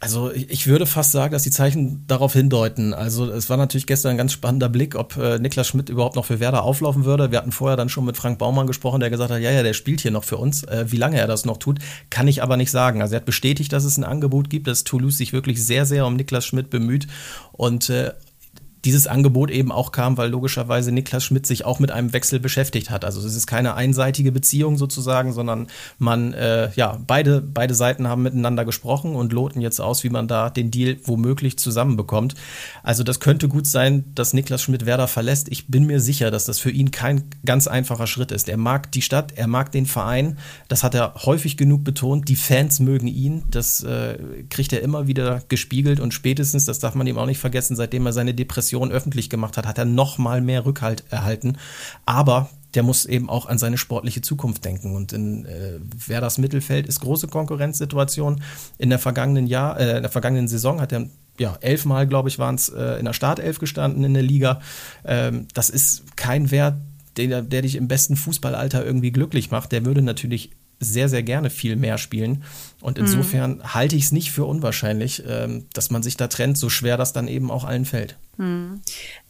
Also 0.00 0.30
ich 0.32 0.66
würde 0.66 0.84
fast 0.84 1.12
sagen, 1.12 1.32
dass 1.32 1.44
die 1.44 1.50
Zeichen 1.50 2.06
darauf 2.06 2.34
hindeuten. 2.34 2.92
Also 2.92 3.30
es 3.30 3.48
war 3.48 3.56
natürlich 3.56 3.86
gestern 3.86 4.10
ein 4.10 4.18
ganz 4.18 4.32
spannender 4.32 4.68
Blick, 4.68 4.96
ob 4.96 5.16
äh, 5.16 5.38
Niklas 5.38 5.68
Schmidt 5.68 5.88
überhaupt 5.88 6.16
noch 6.16 6.26
für 6.26 6.40
Werder 6.40 6.62
auflaufen 6.62 7.06
würde. 7.06 7.30
Wir 7.30 7.38
hatten 7.38 7.52
vorher 7.52 7.76
dann 7.76 7.88
schon 7.88 8.04
mit 8.04 8.16
Frank 8.16 8.38
Baumann 8.38 8.66
gesprochen, 8.66 9.00
der 9.00 9.08
gesagt 9.08 9.30
hat, 9.30 9.40
ja, 9.40 9.50
ja, 9.50 9.62
der 9.62 9.72
spielt 9.72 10.02
hier 10.02 10.10
noch 10.10 10.24
für 10.24 10.36
uns. 10.36 10.62
Äh, 10.64 10.86
wie 10.88 10.98
lange 10.98 11.18
er 11.18 11.26
das 11.26 11.46
noch 11.46 11.56
tut, 11.56 11.78
kann 12.10 12.28
ich 12.28 12.42
aber 12.42 12.58
nicht 12.58 12.70
sagen. 12.70 13.00
Also 13.00 13.14
er 13.14 13.20
hat 13.20 13.24
bestätigt, 13.24 13.72
dass 13.72 13.84
es 13.84 13.96
ein 13.96 14.04
Angebot 14.04 14.50
gibt, 14.50 14.66
dass 14.66 14.84
Toulouse 14.84 15.16
sich 15.16 15.32
wirklich 15.32 15.64
sehr, 15.64 15.86
sehr 15.86 16.04
um 16.06 16.16
Niklas 16.16 16.44
Schmidt 16.44 16.68
bemüht. 16.68 17.06
Und 17.52 17.88
äh, 17.88 18.12
dieses 18.84 19.06
Angebot 19.06 19.50
eben 19.50 19.72
auch 19.72 19.92
kam, 19.92 20.16
weil 20.16 20.30
logischerweise 20.30 20.92
Niklas 20.92 21.24
Schmidt 21.24 21.46
sich 21.46 21.64
auch 21.64 21.78
mit 21.78 21.90
einem 21.90 22.12
Wechsel 22.12 22.38
beschäftigt 22.38 22.90
hat. 22.90 23.04
Also 23.04 23.26
es 23.26 23.34
ist 23.34 23.46
keine 23.46 23.74
einseitige 23.74 24.30
Beziehung 24.30 24.76
sozusagen, 24.76 25.32
sondern 25.32 25.68
man, 25.98 26.34
äh, 26.34 26.70
ja, 26.76 26.98
beide, 27.06 27.40
beide 27.40 27.74
Seiten 27.74 28.08
haben 28.08 28.22
miteinander 28.22 28.64
gesprochen 28.64 29.14
und 29.14 29.32
loten 29.32 29.60
jetzt 29.60 29.80
aus, 29.80 30.04
wie 30.04 30.10
man 30.10 30.28
da 30.28 30.50
den 30.50 30.70
Deal 30.70 30.98
womöglich 31.04 31.58
zusammenbekommt. 31.58 32.34
Also 32.82 33.02
das 33.04 33.20
könnte 33.20 33.48
gut 33.48 33.66
sein, 33.66 34.04
dass 34.14 34.34
Niklas 34.34 34.62
Schmidt 34.62 34.84
Werder 34.84 35.08
verlässt. 35.08 35.48
Ich 35.50 35.68
bin 35.68 35.86
mir 35.86 36.00
sicher, 36.00 36.30
dass 36.30 36.44
das 36.44 36.58
für 36.58 36.70
ihn 36.70 36.90
kein 36.90 37.24
ganz 37.44 37.66
einfacher 37.66 38.06
Schritt 38.06 38.32
ist. 38.32 38.48
Er 38.48 38.58
mag 38.58 38.92
die 38.92 39.02
Stadt, 39.02 39.32
er 39.36 39.46
mag 39.46 39.72
den 39.72 39.86
Verein. 39.86 40.38
Das 40.68 40.82
hat 40.82 40.94
er 40.94 41.14
häufig 41.24 41.56
genug 41.56 41.84
betont. 41.84 42.28
Die 42.28 42.36
Fans 42.36 42.80
mögen 42.80 43.08
ihn. 43.08 43.44
Das 43.50 43.82
äh, 43.82 44.18
kriegt 44.50 44.72
er 44.72 44.82
immer 44.82 45.06
wieder 45.06 45.42
gespiegelt 45.48 46.00
und 46.00 46.12
spätestens, 46.12 46.66
das 46.66 46.80
darf 46.80 46.94
man 46.94 47.06
ihm 47.06 47.16
auch 47.16 47.26
nicht 47.26 47.38
vergessen, 47.38 47.76
seitdem 47.76 48.04
er 48.04 48.12
seine 48.12 48.34
Depression 48.34 48.73
Depression 48.74 48.90
öffentlich 48.90 49.30
gemacht 49.30 49.56
hat, 49.56 49.66
hat 49.66 49.78
er 49.78 49.84
noch 49.84 50.18
mal 50.18 50.40
mehr 50.40 50.64
Rückhalt 50.64 51.04
erhalten. 51.10 51.56
Aber 52.06 52.50
der 52.74 52.82
muss 52.82 53.06
eben 53.06 53.30
auch 53.30 53.46
an 53.46 53.58
seine 53.58 53.78
sportliche 53.78 54.20
Zukunft 54.20 54.64
denken. 54.64 54.96
Und 54.96 55.12
in 55.12 55.46
äh, 55.46 55.78
Werders 56.06 56.38
Mittelfeld 56.38 56.88
ist 56.88 57.00
große 57.00 57.28
Konkurrenzsituation. 57.28 58.42
In 58.78 58.90
der 58.90 58.98
vergangenen 58.98 59.46
Jahr, 59.46 59.78
äh, 59.78 59.96
in 59.96 60.02
der 60.02 60.10
vergangenen 60.10 60.48
Saison 60.48 60.80
hat 60.80 60.92
er 60.92 61.06
ja, 61.38 61.56
elfmal, 61.60 62.06
glaube 62.06 62.28
ich, 62.28 62.38
waren 62.38 62.56
es 62.56 62.68
äh, 62.68 62.98
in 62.98 63.04
der 63.04 63.12
Startelf 63.12 63.58
gestanden 63.58 64.04
in 64.04 64.14
der 64.14 64.22
Liga. 64.22 64.60
Ähm, 65.04 65.46
das 65.54 65.70
ist 65.70 66.16
kein 66.16 66.50
Wert, 66.50 66.76
der, 67.16 67.42
der 67.42 67.62
dich 67.62 67.76
im 67.76 67.86
besten 67.86 68.16
Fußballalter 68.16 68.84
irgendwie 68.84 69.12
glücklich 69.12 69.50
macht. 69.50 69.70
Der 69.70 69.84
würde 69.84 70.02
natürlich 70.02 70.50
sehr, 70.80 71.08
sehr 71.08 71.22
gerne 71.22 71.50
viel 71.50 71.76
mehr 71.76 71.98
spielen. 71.98 72.42
Und 72.80 72.98
insofern 72.98 73.58
mhm. 73.58 73.74
halte 73.74 73.96
ich 73.96 74.04
es 74.04 74.12
nicht 74.12 74.32
für 74.32 74.44
unwahrscheinlich, 74.44 75.22
ähm, 75.26 75.66
dass 75.72 75.90
man 75.90 76.02
sich 76.02 76.16
da 76.16 76.26
trennt, 76.26 76.58
so 76.58 76.68
schwer 76.68 76.96
das 76.96 77.12
dann 77.12 77.28
eben 77.28 77.50
auch 77.50 77.64
allen 77.64 77.84
fällt. 77.84 78.16
Hm. 78.36 78.80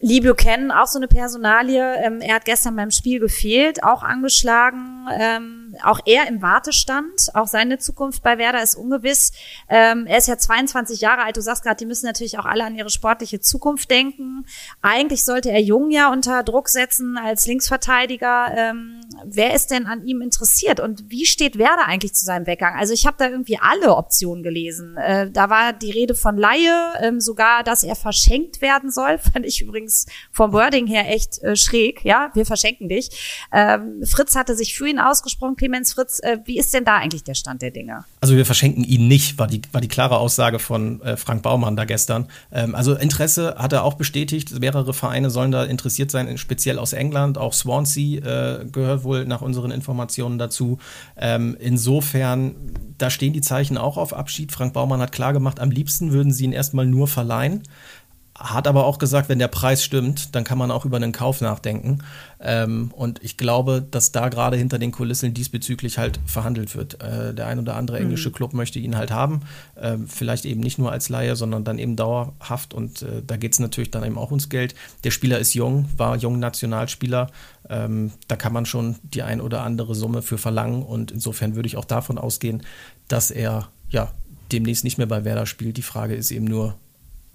Lee 0.00 0.20
Buchanan, 0.20 0.70
auch 0.70 0.86
so 0.86 0.98
eine 0.98 1.08
Personalie. 1.08 1.96
Ähm, 1.96 2.20
er 2.20 2.36
hat 2.36 2.44
gestern 2.44 2.76
beim 2.76 2.90
Spiel 2.90 3.20
gefehlt, 3.20 3.82
auch 3.82 4.02
angeschlagen. 4.02 5.08
Ähm, 5.18 5.76
auch 5.82 6.00
er 6.06 6.28
im 6.28 6.42
Wartestand. 6.42 7.30
Auch 7.34 7.46
seine 7.46 7.78
Zukunft 7.78 8.22
bei 8.22 8.38
Werder 8.38 8.62
ist 8.62 8.74
ungewiss. 8.74 9.32
Ähm, 9.68 10.06
er 10.06 10.18
ist 10.18 10.28
ja 10.28 10.38
22 10.38 11.00
Jahre 11.00 11.22
alt. 11.22 11.36
Du 11.36 11.40
sagst 11.40 11.62
gerade, 11.62 11.76
die 11.76 11.86
müssen 11.86 12.06
natürlich 12.06 12.38
auch 12.38 12.44
alle 12.44 12.64
an 12.64 12.74
ihre 12.74 12.90
sportliche 12.90 13.40
Zukunft 13.40 13.90
denken. 13.90 14.46
Eigentlich 14.82 15.24
sollte 15.24 15.50
er 15.50 15.60
Jung 15.60 15.90
ja 15.90 16.12
unter 16.12 16.42
Druck 16.42 16.68
setzen 16.68 17.18
als 17.18 17.46
Linksverteidiger. 17.46 18.52
Ähm, 18.56 19.00
wer 19.24 19.54
ist 19.54 19.70
denn 19.70 19.86
an 19.86 20.06
ihm 20.06 20.22
interessiert? 20.22 20.80
Und 20.80 21.10
wie 21.10 21.26
steht 21.26 21.58
Werder 21.58 21.86
eigentlich 21.86 22.14
zu 22.14 22.24
seinem 22.24 22.46
Weggang? 22.46 22.74
Also 22.74 22.92
ich 22.92 23.06
habe 23.06 23.16
da 23.18 23.28
irgendwie 23.28 23.58
alle 23.58 23.96
Optionen 23.96 24.42
gelesen. 24.42 24.96
Äh, 24.96 25.30
da 25.30 25.50
war 25.50 25.72
die 25.72 25.90
Rede 25.90 26.14
von 26.14 26.36
Laie, 26.36 26.94
ähm, 27.00 27.20
sogar, 27.20 27.62
dass 27.62 27.82
er 27.82 27.96
verschenkt 27.96 28.60
werden 28.60 28.90
soll, 28.94 29.18
fand 29.32 29.44
ich 29.44 29.60
übrigens 29.60 30.06
vom 30.30 30.52
Wording 30.52 30.86
her 30.86 31.10
echt 31.10 31.42
äh, 31.42 31.56
schräg. 31.56 32.04
Ja, 32.04 32.30
wir 32.34 32.46
verschenken 32.46 32.88
dich. 32.88 33.10
Ähm, 33.52 34.02
Fritz 34.04 34.34
hatte 34.34 34.56
sich 34.56 34.74
für 34.74 34.88
ihn 34.88 34.98
ausgesprochen. 34.98 35.56
Clemens 35.56 35.92
Fritz, 35.92 36.20
äh, 36.22 36.38
wie 36.44 36.58
ist 36.58 36.72
denn 36.74 36.84
da 36.84 36.96
eigentlich 36.96 37.24
der 37.24 37.34
Stand 37.34 37.62
der 37.62 37.70
Dinge? 37.70 38.04
Also 38.20 38.36
wir 38.36 38.46
verschenken 38.46 38.84
ihn 38.84 39.08
nicht, 39.08 39.38
war 39.38 39.46
die, 39.46 39.62
war 39.72 39.80
die 39.80 39.88
klare 39.88 40.18
Aussage 40.18 40.58
von 40.58 41.00
äh, 41.02 41.16
Frank 41.16 41.42
Baumann 41.42 41.76
da 41.76 41.84
gestern. 41.84 42.28
Ähm, 42.52 42.74
also 42.74 42.94
Interesse 42.94 43.56
hat 43.58 43.72
er 43.72 43.84
auch 43.84 43.94
bestätigt. 43.94 44.58
Mehrere 44.58 44.94
Vereine 44.94 45.30
sollen 45.30 45.50
da 45.50 45.64
interessiert 45.64 46.10
sein, 46.10 46.38
speziell 46.38 46.78
aus 46.78 46.92
England. 46.92 47.38
Auch 47.38 47.52
Swansea 47.52 48.60
äh, 48.60 48.64
gehört 48.64 49.04
wohl 49.04 49.24
nach 49.24 49.42
unseren 49.42 49.70
Informationen 49.70 50.38
dazu. 50.38 50.78
Ähm, 51.16 51.56
insofern, 51.58 52.54
da 52.98 53.10
stehen 53.10 53.32
die 53.32 53.40
Zeichen 53.40 53.76
auch 53.76 53.96
auf 53.96 54.14
Abschied. 54.14 54.52
Frank 54.52 54.72
Baumann 54.72 55.00
hat 55.00 55.12
klar 55.12 55.32
gemacht, 55.32 55.60
am 55.60 55.70
liebsten 55.70 56.12
würden 56.12 56.32
sie 56.32 56.44
ihn 56.44 56.52
erstmal 56.52 56.86
nur 56.86 57.08
verleihen 57.08 57.62
hat 58.36 58.66
aber 58.66 58.84
auch 58.84 58.98
gesagt, 58.98 59.28
wenn 59.28 59.38
der 59.38 59.48
Preis 59.48 59.84
stimmt, 59.84 60.34
dann 60.34 60.42
kann 60.42 60.58
man 60.58 60.72
auch 60.72 60.84
über 60.84 60.96
einen 60.96 61.12
Kauf 61.12 61.40
nachdenken. 61.40 61.98
Ähm, 62.40 62.90
und 62.92 63.22
ich 63.22 63.36
glaube, 63.36 63.86
dass 63.88 64.10
da 64.10 64.28
gerade 64.28 64.56
hinter 64.56 64.80
den 64.80 64.90
Kulissen 64.90 65.32
diesbezüglich 65.34 65.98
halt 65.98 66.18
verhandelt 66.26 66.74
wird. 66.74 67.00
Äh, 67.00 67.32
der 67.32 67.46
ein 67.46 67.60
oder 67.60 67.76
andere 67.76 68.00
englische 68.00 68.30
mhm. 68.30 68.34
Club 68.34 68.52
möchte 68.52 68.80
ihn 68.80 68.96
halt 68.96 69.12
haben. 69.12 69.42
Äh, 69.76 69.98
vielleicht 70.08 70.46
eben 70.46 70.60
nicht 70.60 70.78
nur 70.78 70.90
als 70.90 71.08
Laie, 71.08 71.36
sondern 71.36 71.62
dann 71.62 71.78
eben 71.78 71.94
dauerhaft. 71.94 72.74
Und 72.74 73.02
äh, 73.02 73.22
da 73.24 73.36
geht 73.36 73.52
es 73.52 73.60
natürlich 73.60 73.92
dann 73.92 74.04
eben 74.04 74.18
auch 74.18 74.30
ums 74.30 74.48
Geld. 74.48 74.74
Der 75.04 75.12
Spieler 75.12 75.38
ist 75.38 75.54
jung, 75.54 75.88
war 75.96 76.16
jung 76.16 76.40
Nationalspieler. 76.40 77.30
Ähm, 77.68 78.10
da 78.26 78.34
kann 78.34 78.52
man 78.52 78.66
schon 78.66 78.96
die 79.04 79.22
ein 79.22 79.40
oder 79.40 79.62
andere 79.62 79.94
Summe 79.94 80.22
für 80.22 80.38
verlangen. 80.38 80.82
Und 80.82 81.12
insofern 81.12 81.54
würde 81.54 81.68
ich 81.68 81.76
auch 81.76 81.84
davon 81.84 82.18
ausgehen, 82.18 82.64
dass 83.06 83.30
er 83.30 83.68
ja 83.88 84.10
demnächst 84.50 84.82
nicht 84.82 84.98
mehr 84.98 85.06
bei 85.06 85.24
Werder 85.24 85.46
spielt. 85.46 85.76
Die 85.76 85.82
Frage 85.82 86.16
ist 86.16 86.32
eben 86.32 86.46
nur, 86.46 86.74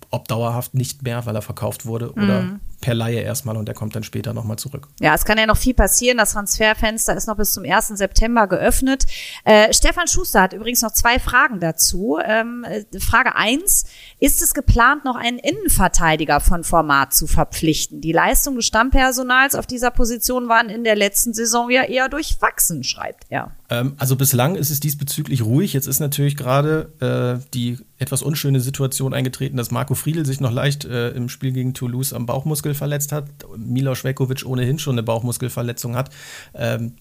ob 0.09 0.27
dauerhaft 0.27 0.73
nicht 0.73 1.03
mehr, 1.03 1.25
weil 1.25 1.35
er 1.35 1.41
verkauft 1.41 1.85
wurde, 1.85 2.11
oder 2.13 2.41
mhm. 2.41 2.59
Per 2.81 2.93
Laie 2.93 3.19
erstmal 3.19 3.57
und 3.57 3.67
er 3.67 3.75
kommt 3.75 3.95
dann 3.95 4.03
später 4.03 4.33
nochmal 4.33 4.57
zurück. 4.57 4.87
Ja, 4.99 5.13
es 5.13 5.25
kann 5.25 5.37
ja 5.37 5.45
noch 5.45 5.57
viel 5.57 5.73
passieren. 5.73 6.17
Das 6.17 6.33
Transferfenster 6.33 7.15
ist 7.15 7.27
noch 7.27 7.35
bis 7.35 7.53
zum 7.53 7.63
1. 7.65 7.89
September 7.89 8.47
geöffnet. 8.47 9.05
Äh, 9.43 9.73
Stefan 9.73 10.07
Schuster 10.07 10.41
hat 10.41 10.53
übrigens 10.53 10.81
noch 10.81 10.93
zwei 10.93 11.19
Fragen 11.19 11.59
dazu. 11.59 12.19
Ähm, 12.23 12.65
äh, 12.65 12.99
Frage 12.99 13.35
eins: 13.35 13.85
Ist 14.19 14.41
es 14.41 14.53
geplant, 14.53 15.05
noch 15.05 15.15
einen 15.15 15.39
Innenverteidiger 15.39 16.39
von 16.39 16.63
Format 16.63 17.13
zu 17.13 17.27
verpflichten? 17.27 18.01
Die 18.01 18.11
Leistungen 18.11 18.57
des 18.57 18.67
Stammpersonals 18.67 19.55
auf 19.55 19.67
dieser 19.67 19.91
Position 19.91 20.47
waren 20.47 20.69
in 20.69 20.83
der 20.83 20.95
letzten 20.95 21.33
Saison 21.33 21.69
ja 21.69 21.83
eher 21.83 22.09
durchwachsen, 22.09 22.83
schreibt 22.83 23.25
er. 23.29 23.51
Ähm, 23.69 23.93
also 23.97 24.15
bislang 24.15 24.55
ist 24.55 24.69
es 24.69 24.79
diesbezüglich 24.79 25.43
ruhig. 25.43 25.73
Jetzt 25.73 25.87
ist 25.87 25.99
natürlich 25.99 26.37
gerade 26.37 27.39
äh, 27.41 27.45
die 27.53 27.77
etwas 27.97 28.21
unschöne 28.21 28.61
Situation 28.61 29.13
eingetreten, 29.13 29.57
dass 29.57 29.71
Marco 29.71 29.93
Friedl 29.93 30.25
sich 30.25 30.39
noch 30.39 30.51
leicht 30.51 30.85
äh, 30.85 31.09
im 31.09 31.27
Spiel 31.29 31.51
gegen 31.51 31.73
Toulouse 31.73 32.13
am 32.13 32.25
Bauchmuskel 32.25 32.68
verletzt 32.73 33.11
hat. 33.11 33.29
Milos 33.57 34.03
Vekovic 34.03 34.45
ohnehin 34.45 34.79
schon 34.79 34.95
eine 34.95 35.03
Bauchmuskelverletzung 35.03 35.95
hat. 35.95 36.09
Ähm, 36.53 36.93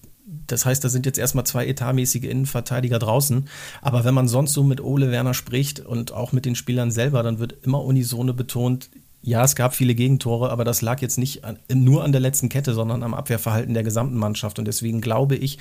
das 0.47 0.65
heißt, 0.65 0.83
da 0.83 0.89
sind 0.89 1.05
jetzt 1.05 1.17
erstmal 1.17 1.45
zwei 1.45 1.67
etatmäßige 1.67 2.23
Innenverteidiger 2.23 2.99
draußen. 2.99 3.47
Aber 3.81 4.03
wenn 4.03 4.13
man 4.13 4.27
sonst 4.27 4.53
so 4.53 4.63
mit 4.63 4.81
Ole 4.81 5.11
Werner 5.11 5.33
spricht 5.33 5.79
und 5.79 6.11
auch 6.11 6.31
mit 6.31 6.45
den 6.45 6.55
Spielern 6.55 6.91
selber, 6.91 7.23
dann 7.23 7.39
wird 7.39 7.55
immer 7.63 7.83
unisone 7.83 8.33
betont, 8.33 8.89
ja, 9.21 9.43
es 9.43 9.55
gab 9.55 9.75
viele 9.75 9.95
Gegentore, 9.95 10.49
aber 10.49 10.63
das 10.63 10.81
lag 10.81 11.01
jetzt 11.01 11.17
nicht 11.17 11.43
an, 11.43 11.59
nur 11.73 12.05
an 12.05 12.13
der 12.13 12.21
letzten 12.21 12.47
Kette, 12.47 12.73
sondern 12.73 13.03
am 13.03 13.13
Abwehrverhalten 13.13 13.73
der 13.73 13.83
gesamten 13.83 14.15
Mannschaft. 14.15 14.59
Und 14.59 14.65
deswegen 14.65 15.01
glaube 15.01 15.35
ich, 15.35 15.57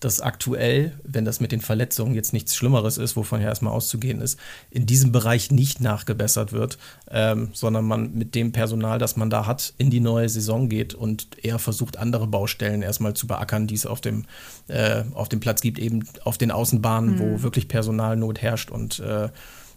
dass 0.00 0.22
aktuell, 0.22 0.98
wenn 1.04 1.26
das 1.26 1.38
mit 1.38 1.52
den 1.52 1.60
Verletzungen 1.60 2.14
jetzt 2.14 2.32
nichts 2.32 2.56
Schlimmeres 2.56 2.96
ist, 2.96 3.14
wovon 3.14 3.42
ja 3.42 3.48
erstmal 3.48 3.74
auszugehen 3.74 4.22
ist, 4.22 4.38
in 4.70 4.86
diesem 4.86 5.12
Bereich 5.12 5.50
nicht 5.50 5.80
nachgebessert 5.80 6.52
wird, 6.52 6.78
ähm, 7.10 7.50
sondern 7.52 7.84
man 7.84 8.14
mit 8.14 8.34
dem 8.34 8.50
Personal, 8.52 8.98
das 8.98 9.16
man 9.16 9.28
da 9.28 9.46
hat, 9.46 9.74
in 9.76 9.90
die 9.90 10.00
neue 10.00 10.30
Saison 10.30 10.70
geht 10.70 10.94
und 10.94 11.44
eher 11.44 11.58
versucht, 11.58 11.98
andere 11.98 12.26
Baustellen 12.26 12.80
erstmal 12.80 13.12
zu 13.12 13.26
beackern, 13.26 13.66
die 13.66 13.74
es 13.74 13.84
auf 13.84 14.00
dem, 14.00 14.24
äh, 14.68 15.04
auf 15.12 15.28
dem 15.28 15.40
Platz 15.40 15.60
gibt, 15.60 15.78
eben 15.78 16.08
auf 16.24 16.38
den 16.38 16.50
Außenbahnen, 16.50 17.16
mhm. 17.16 17.18
wo 17.18 17.42
wirklich 17.42 17.68
Personalnot 17.68 18.40
herrscht 18.40 18.70
und 18.70 19.00
äh, 19.00 19.28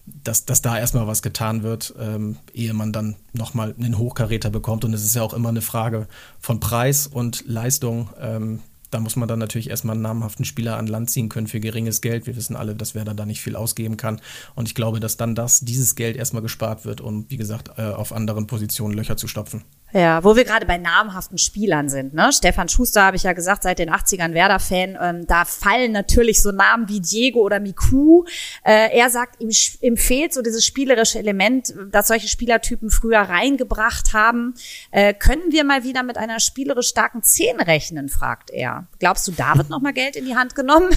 dass, 0.06 0.46
dass 0.46 0.62
da 0.62 0.78
erstmal 0.78 1.08
was 1.08 1.22
getan 1.22 1.64
wird, 1.64 1.94
ähm, 2.00 2.38
ehe 2.54 2.74
man 2.74 2.92
dann 2.92 3.16
nochmal 3.34 3.74
einen 3.78 3.98
Hochkaräter 3.98 4.50
bekommt. 4.50 4.86
Und 4.86 4.94
es 4.94 5.04
ist 5.04 5.16
ja 5.16 5.24
auch 5.24 5.34
immer 5.34 5.50
eine 5.50 5.62
Frage 5.62 6.08
von 6.40 6.60
Preis 6.60 7.08
und 7.08 7.44
Leistung. 7.48 8.10
Ähm, 8.20 8.62
da 8.92 9.00
muss 9.00 9.16
man 9.16 9.28
dann 9.28 9.40
natürlich 9.40 9.70
erstmal 9.70 9.96
einen 9.96 10.04
namhaften 10.04 10.46
Spieler 10.46 10.78
an 10.78 10.88
Land 10.88 11.10
ziehen 11.10 11.28
können 11.28 11.48
für 11.48 11.60
geringes 11.60 12.02
Geld. 12.02 12.28
Wir 12.28 12.36
wissen 12.36 12.56
alle, 12.56 12.76
dass 12.76 12.96
wer 12.96 13.04
da 13.04 13.26
nicht 13.26 13.42
viel 13.42 13.56
ausgeben 13.56 13.98
kann. 13.98 14.22
Und 14.54 14.68
ich 14.68 14.76
glaube, 14.76 15.00
dass 15.00 15.18
dann 15.18 15.36
das, 15.36 15.62
dieses 15.62 15.96
Geld 15.96 16.16
erstmal 16.16 16.44
gespart 16.44 16.86
wird, 16.86 17.02
um, 17.02 17.26
wie 17.30 17.38
gesagt, 17.38 17.72
äh, 17.78 17.90
auf 17.90 18.14
anderen 18.14 18.48
Positionen 18.48 18.94
Löcher 18.94 19.18
zu 19.18 19.28
stopfen. 19.28 19.64
Ja, 19.94 20.26
wo 20.26 20.36
wir 20.36 20.44
gerade 20.44 20.66
bei 20.66 20.78
namhaften 20.78 21.38
Spielern 21.38 21.88
sind. 21.88 22.14
Ne? 22.14 22.32
Stefan 22.34 22.68
Schuster 22.68 23.04
habe 23.04 23.16
ich 23.16 23.24
ja 23.24 23.32
gesagt, 23.32 23.64
seit 23.64 23.80
den 23.80 23.90
80ern 23.90 24.34
Werder-Fan. 24.34 24.98
Ähm, 25.02 25.26
da 25.26 25.46
fallen 25.46 25.94
natürlich 25.94 26.42
so 26.42 26.52
Namen 26.52 26.90
wie 26.90 27.00
Diego 27.00 27.40
oder 27.40 27.62
Miku. 27.62 28.26
Äh, 28.64 28.98
er 28.98 29.10
sagt, 29.10 29.42
ihm, 29.42 29.52
ihm 29.80 29.96
fehlt 29.96 30.34
so 30.34 30.42
dieses 30.42 30.66
spielerische 30.66 31.20
Element, 31.20 31.74
das 31.92 32.10
solche 32.10 32.28
Spielertypen 32.28 32.90
früher 32.90 33.20
reingebracht 33.20 34.12
haben. 34.12 34.56
Äh, 34.92 35.14
können 35.14 35.52
wir 35.52 35.64
mal 35.64 35.86
wieder 35.86 36.04
mit 36.04 36.18
einer 36.18 36.42
spielerisch 36.42 36.88
starken 36.88 37.24
Zehn 37.24 37.62
rechnen, 37.62 38.10
fragt 38.10 38.50
er. 38.50 38.88
Glaubst 39.00 39.26
du, 39.30 39.32
da 39.32 39.56
wird 39.56 39.70
noch 39.70 39.82
mal 39.82 39.94
Geld 39.94 40.18
in 40.18 40.26
die 40.26 40.36
Hand 40.36 40.56
genommen? 40.56 40.90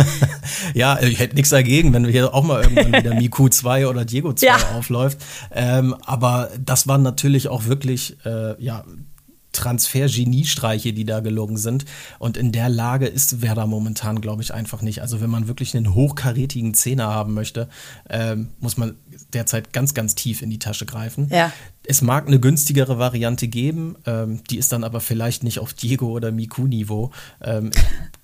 ja, 0.74 0.98
ich 1.02 1.18
hätte 1.18 1.34
nichts 1.34 1.50
dagegen, 1.50 1.92
wenn 1.92 2.06
hier 2.06 2.32
auch 2.32 2.44
mal 2.44 2.62
irgendwann 2.62 2.94
wieder 2.94 3.14
Miku 3.14 3.50
2 3.50 3.88
oder 3.88 4.06
Diego 4.06 4.32
2 4.32 4.46
ja. 4.46 4.56
aufläuft. 4.74 5.18
Ähm, 5.50 5.94
aber 6.06 6.48
das 6.58 6.88
war 6.88 6.96
natürlich 6.96 7.48
auch 7.48 7.66
wirklich 7.66 8.11
äh, 8.24 8.62
ja, 8.62 8.84
Transfer-Geniestreiche, 9.52 10.92
die 10.92 11.04
da 11.04 11.20
gelungen 11.20 11.56
sind. 11.56 11.84
Und 12.18 12.36
in 12.36 12.52
der 12.52 12.68
Lage 12.68 13.06
ist 13.06 13.42
Werder 13.42 13.66
momentan, 13.66 14.20
glaube 14.20 14.42
ich, 14.42 14.52
einfach 14.52 14.82
nicht. 14.82 15.02
Also 15.02 15.20
wenn 15.20 15.30
man 15.30 15.46
wirklich 15.46 15.76
einen 15.76 15.94
hochkarätigen 15.94 16.74
Zehner 16.74 17.06
haben 17.08 17.34
möchte, 17.34 17.68
ähm, 18.08 18.48
muss 18.60 18.76
man 18.76 18.96
derzeit 19.32 19.72
ganz, 19.72 19.94
ganz 19.94 20.14
tief 20.14 20.42
in 20.42 20.50
die 20.50 20.58
Tasche 20.58 20.86
greifen. 20.86 21.28
Ja. 21.30 21.52
Es 21.84 22.02
mag 22.02 22.26
eine 22.26 22.40
günstigere 22.40 22.98
Variante 22.98 23.48
geben, 23.48 23.96
ähm, 24.06 24.42
die 24.50 24.56
ist 24.56 24.72
dann 24.72 24.84
aber 24.84 25.00
vielleicht 25.00 25.42
nicht 25.44 25.58
auf 25.58 25.74
Diego 25.74 26.10
oder 26.10 26.32
Miku-Niveau. 26.32 27.10
Ähm, 27.42 27.70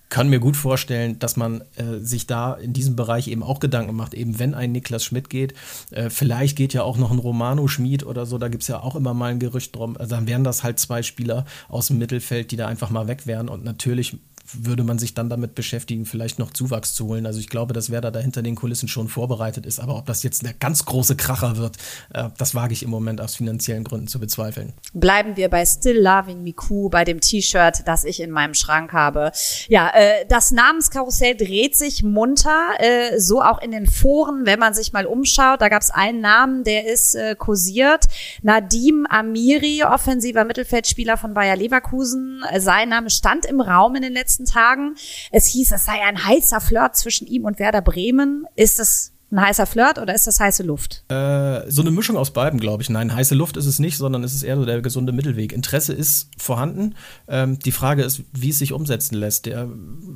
kann 0.08 0.28
mir 0.28 0.40
gut 0.40 0.56
vorstellen, 0.56 1.18
dass 1.18 1.36
man 1.36 1.62
äh, 1.76 1.98
sich 2.00 2.26
da 2.26 2.54
in 2.54 2.72
diesem 2.72 2.96
Bereich 2.96 3.28
eben 3.28 3.42
auch 3.42 3.60
Gedanken 3.60 3.94
macht, 3.94 4.14
eben 4.14 4.38
wenn 4.38 4.54
ein 4.54 4.72
Niklas 4.72 5.04
Schmidt 5.04 5.28
geht, 5.30 5.54
äh, 5.90 6.10
vielleicht 6.10 6.56
geht 6.56 6.72
ja 6.72 6.82
auch 6.82 6.96
noch 6.96 7.10
ein 7.10 7.18
Romano 7.18 7.68
Schmid 7.68 8.04
oder 8.06 8.26
so, 8.26 8.38
da 8.38 8.48
gibt 8.48 8.62
es 8.62 8.68
ja 8.68 8.80
auch 8.80 8.96
immer 8.96 9.14
mal 9.14 9.30
ein 9.30 9.38
Gerücht 9.38 9.76
drum, 9.76 9.96
also 9.96 10.14
dann 10.14 10.26
wären 10.26 10.44
das 10.44 10.62
halt 10.62 10.78
zwei 10.78 11.02
Spieler 11.02 11.44
aus 11.68 11.88
dem 11.88 11.98
Mittelfeld, 11.98 12.50
die 12.50 12.56
da 12.56 12.66
einfach 12.66 12.90
mal 12.90 13.08
weg 13.08 13.26
wären. 13.26 13.48
Und 13.48 13.64
natürlich 13.64 14.16
würde 14.52 14.84
man 14.84 14.98
sich 14.98 15.14
dann 15.14 15.28
damit 15.28 15.54
beschäftigen, 15.54 16.06
vielleicht 16.06 16.38
noch 16.38 16.52
Zuwachs 16.52 16.94
zu 16.94 17.06
holen. 17.06 17.26
Also 17.26 17.40
ich 17.40 17.48
glaube, 17.48 17.72
dass 17.72 17.90
Werder 17.90 18.10
da 18.10 18.20
hinter 18.20 18.42
den 18.42 18.54
Kulissen 18.54 18.88
schon 18.88 19.08
vorbereitet 19.08 19.66
ist. 19.66 19.80
Aber 19.80 19.96
ob 19.96 20.06
das 20.06 20.22
jetzt 20.22 20.42
der 20.42 20.54
ganz 20.54 20.84
große 20.84 21.16
Kracher 21.16 21.56
wird, 21.56 21.76
äh, 22.12 22.28
das 22.38 22.54
wage 22.54 22.72
ich 22.72 22.82
im 22.82 22.90
Moment 22.90 23.20
aus 23.20 23.36
finanziellen 23.36 23.84
Gründen 23.84 24.08
zu 24.08 24.18
bezweifeln. 24.18 24.72
Bleiben 24.94 25.36
wir 25.36 25.48
bei 25.48 25.64
Still 25.64 26.00
Loving 26.00 26.42
Miku, 26.42 26.88
bei 26.88 27.04
dem 27.04 27.20
T-Shirt, 27.20 27.82
das 27.86 28.04
ich 28.04 28.20
in 28.20 28.30
meinem 28.30 28.54
Schrank 28.54 28.92
habe. 28.92 29.32
Ja, 29.68 29.90
äh, 29.94 30.24
das 30.28 30.50
Namenskarussell 30.50 31.36
dreht 31.36 31.76
sich 31.76 32.02
munter, 32.02 32.70
äh, 32.78 33.18
so 33.18 33.42
auch 33.42 33.60
in 33.60 33.70
den 33.70 33.86
Foren, 33.86 34.46
wenn 34.46 34.58
man 34.58 34.74
sich 34.74 34.92
mal 34.92 35.06
umschaut. 35.06 35.60
Da 35.60 35.68
gab 35.68 35.82
es 35.82 35.90
einen 35.90 36.20
Namen, 36.20 36.64
der 36.64 36.86
ist 36.86 37.16
kursiert. 37.38 38.04
Nadim 38.42 39.06
Amiri, 39.08 39.82
offensiver 39.84 40.44
Mittelfeldspieler 40.44 41.16
von 41.16 41.34
Bayer 41.34 41.56
Leverkusen. 41.56 42.42
Sein 42.58 42.90
Name 42.90 43.10
stand 43.10 43.46
im 43.46 43.60
Raum 43.60 43.94
in 43.96 44.02
den 44.02 44.12
letzten 44.12 44.37
Tagen. 44.46 44.96
Es 45.30 45.46
hieß, 45.46 45.72
es 45.72 45.84
sei 45.84 46.02
ein 46.06 46.24
heißer 46.24 46.60
Flirt 46.60 46.96
zwischen 46.96 47.26
ihm 47.26 47.44
und 47.44 47.58
Werder 47.58 47.82
Bremen. 47.82 48.46
Ist 48.56 48.80
es 48.80 49.12
ein 49.30 49.40
heißer 49.40 49.66
Flirt 49.66 49.98
oder 49.98 50.14
ist 50.14 50.26
das 50.26 50.40
heiße 50.40 50.62
Luft? 50.62 51.04
Äh, 51.08 51.70
so 51.70 51.82
eine 51.82 51.90
Mischung 51.90 52.16
aus 52.16 52.32
beiden, 52.32 52.58
glaube 52.58 52.82
ich. 52.82 52.88
Nein, 52.88 53.14
heiße 53.14 53.34
Luft 53.34 53.56
ist 53.56 53.66
es 53.66 53.78
nicht, 53.78 53.98
sondern 53.98 54.24
es 54.24 54.34
ist 54.34 54.42
eher 54.42 54.56
so 54.56 54.64
der 54.64 54.80
gesunde 54.80 55.12
Mittelweg. 55.12 55.52
Interesse 55.52 55.92
ist 55.92 56.30
vorhanden. 56.38 56.94
Ähm, 57.26 57.58
die 57.58 57.72
Frage 57.72 58.02
ist, 58.02 58.22
wie 58.32 58.50
es 58.50 58.58
sich 58.58 58.72
umsetzen 58.72 59.16
lässt. 59.16 59.46
Der 59.46 59.68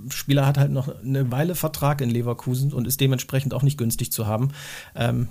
Spieler 0.09 0.47
hat 0.47 0.57
halt 0.57 0.71
noch 0.71 0.89
eine 1.03 1.31
Weile 1.31 1.55
Vertrag 1.55 2.01
in 2.01 2.11
Leverkusen 2.11 2.73
und 2.73 2.87
ist 2.87 3.01
dementsprechend 3.01 3.53
auch 3.53 3.63
nicht 3.63 3.77
günstig 3.77 4.13
zu 4.13 4.27
haben. 4.27 4.53
Ähm, 4.95 5.29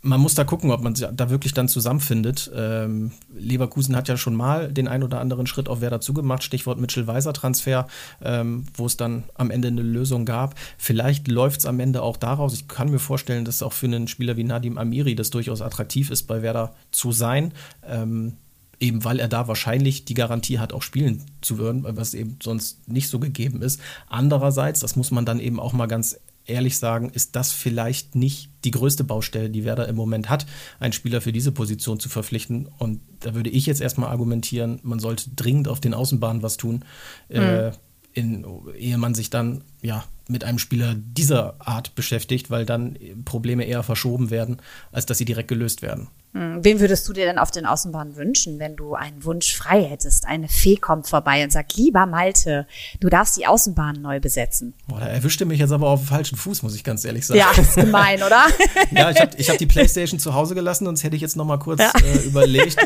man 0.00 0.20
muss 0.20 0.34
da 0.34 0.44
gucken, 0.44 0.70
ob 0.70 0.82
man 0.82 0.94
da 0.94 1.30
wirklich 1.30 1.54
dann 1.54 1.68
zusammenfindet. 1.68 2.50
Ähm, 2.54 3.12
Leverkusen 3.36 3.96
hat 3.96 4.08
ja 4.08 4.16
schon 4.16 4.36
mal 4.36 4.72
den 4.72 4.86
ein 4.86 5.02
oder 5.02 5.20
anderen 5.20 5.46
Schritt 5.46 5.68
auf 5.68 5.80
Werder 5.80 6.00
zugemacht, 6.00 6.44
Stichwort 6.44 6.78
Mitchell-Weiser-Transfer, 6.78 7.88
ähm, 8.22 8.66
wo 8.74 8.86
es 8.86 8.96
dann 8.96 9.24
am 9.34 9.50
Ende 9.50 9.68
eine 9.68 9.82
Lösung 9.82 10.24
gab. 10.24 10.54
Vielleicht 10.76 11.26
läuft 11.26 11.60
es 11.60 11.66
am 11.66 11.80
Ende 11.80 12.02
auch 12.02 12.16
daraus. 12.16 12.54
Ich 12.54 12.68
kann 12.68 12.90
mir 12.90 13.00
vorstellen, 13.00 13.44
dass 13.44 13.62
auch 13.62 13.72
für 13.72 13.86
einen 13.86 14.06
Spieler 14.06 14.36
wie 14.36 14.44
Nadim 14.44 14.78
Amiri 14.78 15.14
das 15.16 15.30
durchaus 15.30 15.62
attraktiv 15.62 16.10
ist, 16.10 16.24
bei 16.24 16.42
Werder 16.42 16.74
zu 16.92 17.10
sein. 17.10 17.52
Ähm, 17.84 18.34
eben 18.80 19.04
weil 19.04 19.18
er 19.18 19.28
da 19.28 19.48
wahrscheinlich 19.48 20.04
die 20.04 20.14
Garantie 20.14 20.58
hat, 20.58 20.72
auch 20.72 20.82
spielen 20.82 21.24
zu 21.40 21.58
würden, 21.58 21.84
was 21.84 22.14
eben 22.14 22.38
sonst 22.40 22.88
nicht 22.88 23.08
so 23.08 23.18
gegeben 23.18 23.62
ist. 23.62 23.80
Andererseits, 24.08 24.78
das 24.80 24.94
muss 24.94 25.10
man 25.10 25.24
dann 25.24 25.40
eben 25.40 25.58
auch 25.58 25.72
mal 25.72 25.86
ganz 25.86 26.20
ehrlich 26.48 26.78
sagen, 26.78 27.10
ist 27.10 27.36
das 27.36 27.52
vielleicht 27.52 28.14
nicht 28.14 28.50
die 28.64 28.70
größte 28.70 29.04
Baustelle, 29.04 29.50
die 29.50 29.64
Werder 29.64 29.88
im 29.88 29.96
Moment 29.96 30.28
hat, 30.28 30.46
einen 30.80 30.92
Spieler 30.92 31.20
für 31.20 31.32
diese 31.32 31.52
Position 31.52 32.00
zu 32.00 32.08
verpflichten. 32.08 32.68
Und 32.78 33.00
da 33.20 33.34
würde 33.34 33.50
ich 33.50 33.66
jetzt 33.66 33.80
erstmal 33.80 34.10
argumentieren, 34.10 34.80
man 34.82 34.98
sollte 34.98 35.30
dringend 35.36 35.68
auf 35.68 35.80
den 35.80 35.94
Außenbahnen 35.94 36.42
was 36.42 36.56
tun, 36.56 36.84
mhm. 37.28 37.36
äh, 37.36 37.72
in, 38.14 38.44
ehe 38.76 38.98
man 38.98 39.14
sich 39.14 39.30
dann 39.30 39.62
ja 39.82 40.04
mit 40.28 40.44
einem 40.44 40.58
Spieler 40.58 40.94
dieser 40.94 41.56
Art 41.60 41.94
beschäftigt, 41.94 42.50
weil 42.50 42.66
dann 42.66 42.98
Probleme 43.24 43.64
eher 43.64 43.82
verschoben 43.82 44.30
werden, 44.30 44.58
als 44.92 45.06
dass 45.06 45.18
sie 45.18 45.24
direkt 45.24 45.48
gelöst 45.48 45.82
werden. 45.82 46.08
Hm, 46.34 46.62
wen 46.62 46.78
würdest 46.78 47.08
du 47.08 47.14
dir 47.14 47.24
denn 47.24 47.38
auf 47.38 47.50
den 47.50 47.64
Außenbahnen 47.64 48.16
wünschen, 48.16 48.58
wenn 48.58 48.76
du 48.76 48.94
einen 48.94 49.24
Wunsch 49.24 49.56
frei 49.56 49.82
hättest? 49.82 50.26
Eine 50.26 50.48
Fee 50.48 50.76
kommt 50.76 51.06
vorbei 51.06 51.42
und 51.42 51.50
sagt, 51.50 51.76
lieber 51.76 52.04
Malte, 52.04 52.66
du 53.00 53.08
darfst 53.08 53.38
die 53.38 53.46
Außenbahnen 53.46 54.02
neu 54.02 54.20
besetzen. 54.20 54.74
Boah, 54.86 55.00
da 55.00 55.06
erwischte 55.06 55.46
mich 55.46 55.58
jetzt 55.58 55.72
aber 55.72 55.88
auf 55.88 56.00
dem 56.00 56.08
falschen 56.08 56.36
Fuß, 56.36 56.62
muss 56.62 56.74
ich 56.74 56.84
ganz 56.84 57.04
ehrlich 57.04 57.26
sagen. 57.26 57.40
Ja, 57.40 57.50
ist 57.58 57.76
gemein, 57.76 58.22
oder? 58.22 58.46
ja, 58.90 59.10
ich 59.10 59.20
habe 59.20 59.30
ich 59.38 59.48
hab 59.48 59.56
die 59.56 59.66
Playstation 59.66 60.20
zu 60.20 60.34
Hause 60.34 60.54
gelassen, 60.54 60.84
sonst 60.84 61.02
hätte 61.02 61.16
ich 61.16 61.22
jetzt 61.22 61.36
noch 61.36 61.46
mal 61.46 61.58
kurz 61.58 61.80
ja. 61.80 61.92
äh, 62.04 62.26
überlegt. 62.26 62.76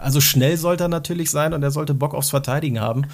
Also 0.00 0.20
schnell 0.20 0.56
sollte 0.56 0.84
er 0.84 0.88
natürlich 0.88 1.30
sein 1.30 1.52
und 1.52 1.62
er 1.62 1.72
sollte 1.72 1.94
Bock 1.94 2.14
aufs 2.14 2.30
Verteidigen 2.30 2.80
haben. 2.80 3.06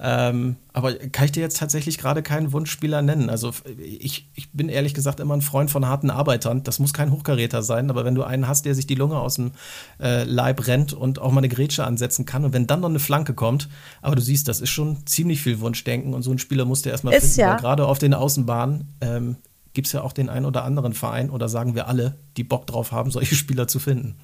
Ähm, 0.00 0.56
aber 0.72 0.94
kann 0.94 1.24
ich 1.24 1.32
dir 1.32 1.40
jetzt 1.40 1.58
tatsächlich 1.58 1.98
gerade 1.98 2.22
keinen 2.22 2.52
Wunschspieler 2.52 3.02
nennen? 3.02 3.30
Also 3.30 3.52
ich, 3.78 4.28
ich 4.34 4.52
bin 4.52 4.68
ehrlich 4.68 4.94
gesagt 4.94 5.20
immer 5.20 5.36
ein 5.36 5.42
Freund 5.42 5.70
von 5.70 5.86
harten 5.86 6.10
Arbeitern. 6.10 6.62
Das 6.62 6.78
muss 6.78 6.92
kein 6.92 7.10
Hochkaräter 7.10 7.62
sein, 7.62 7.90
aber 7.90 8.04
wenn 8.04 8.14
du 8.14 8.22
einen 8.22 8.46
hast, 8.46 8.64
der 8.64 8.74
sich 8.74 8.86
die 8.86 8.94
Lunge 8.94 9.18
aus 9.18 9.27
dem 9.36 9.52
äh, 10.00 10.24
Leib 10.24 10.66
rennt 10.66 10.92
und 10.92 11.18
auch 11.18 11.30
mal 11.30 11.38
eine 11.38 11.48
Grätsche 11.48 11.84
ansetzen 11.84 12.26
kann 12.26 12.44
und 12.44 12.52
wenn 12.52 12.66
dann 12.66 12.80
noch 12.80 12.88
eine 12.88 12.98
Flanke 12.98 13.34
kommt, 13.34 13.68
aber 14.02 14.16
du 14.16 14.22
siehst, 14.22 14.48
das 14.48 14.60
ist 14.60 14.70
schon 14.70 15.06
ziemlich 15.06 15.42
viel 15.42 15.60
Wunschdenken 15.60 16.14
und 16.14 16.22
so 16.22 16.30
ein 16.30 16.38
Spieler 16.38 16.64
musst 16.64 16.86
du 16.86 16.90
erstmal 16.90 17.18
finden, 17.20 17.40
ja. 17.40 17.56
gerade 17.56 17.86
auf 17.86 17.98
den 17.98 18.14
Außenbahnen 18.14 18.94
ähm, 19.00 19.36
gibt 19.74 19.86
es 19.86 19.92
ja 19.92 20.02
auch 20.02 20.12
den 20.12 20.28
einen 20.28 20.46
oder 20.46 20.64
anderen 20.64 20.92
Verein 20.92 21.30
oder 21.30 21.48
sagen 21.48 21.74
wir 21.74 21.86
alle, 21.86 22.16
die 22.38 22.44
Bock 22.44 22.66
drauf 22.66 22.92
haben, 22.92 23.10
solche 23.10 23.34
Spieler 23.34 23.68
zu 23.68 23.78
finden. 23.78 24.16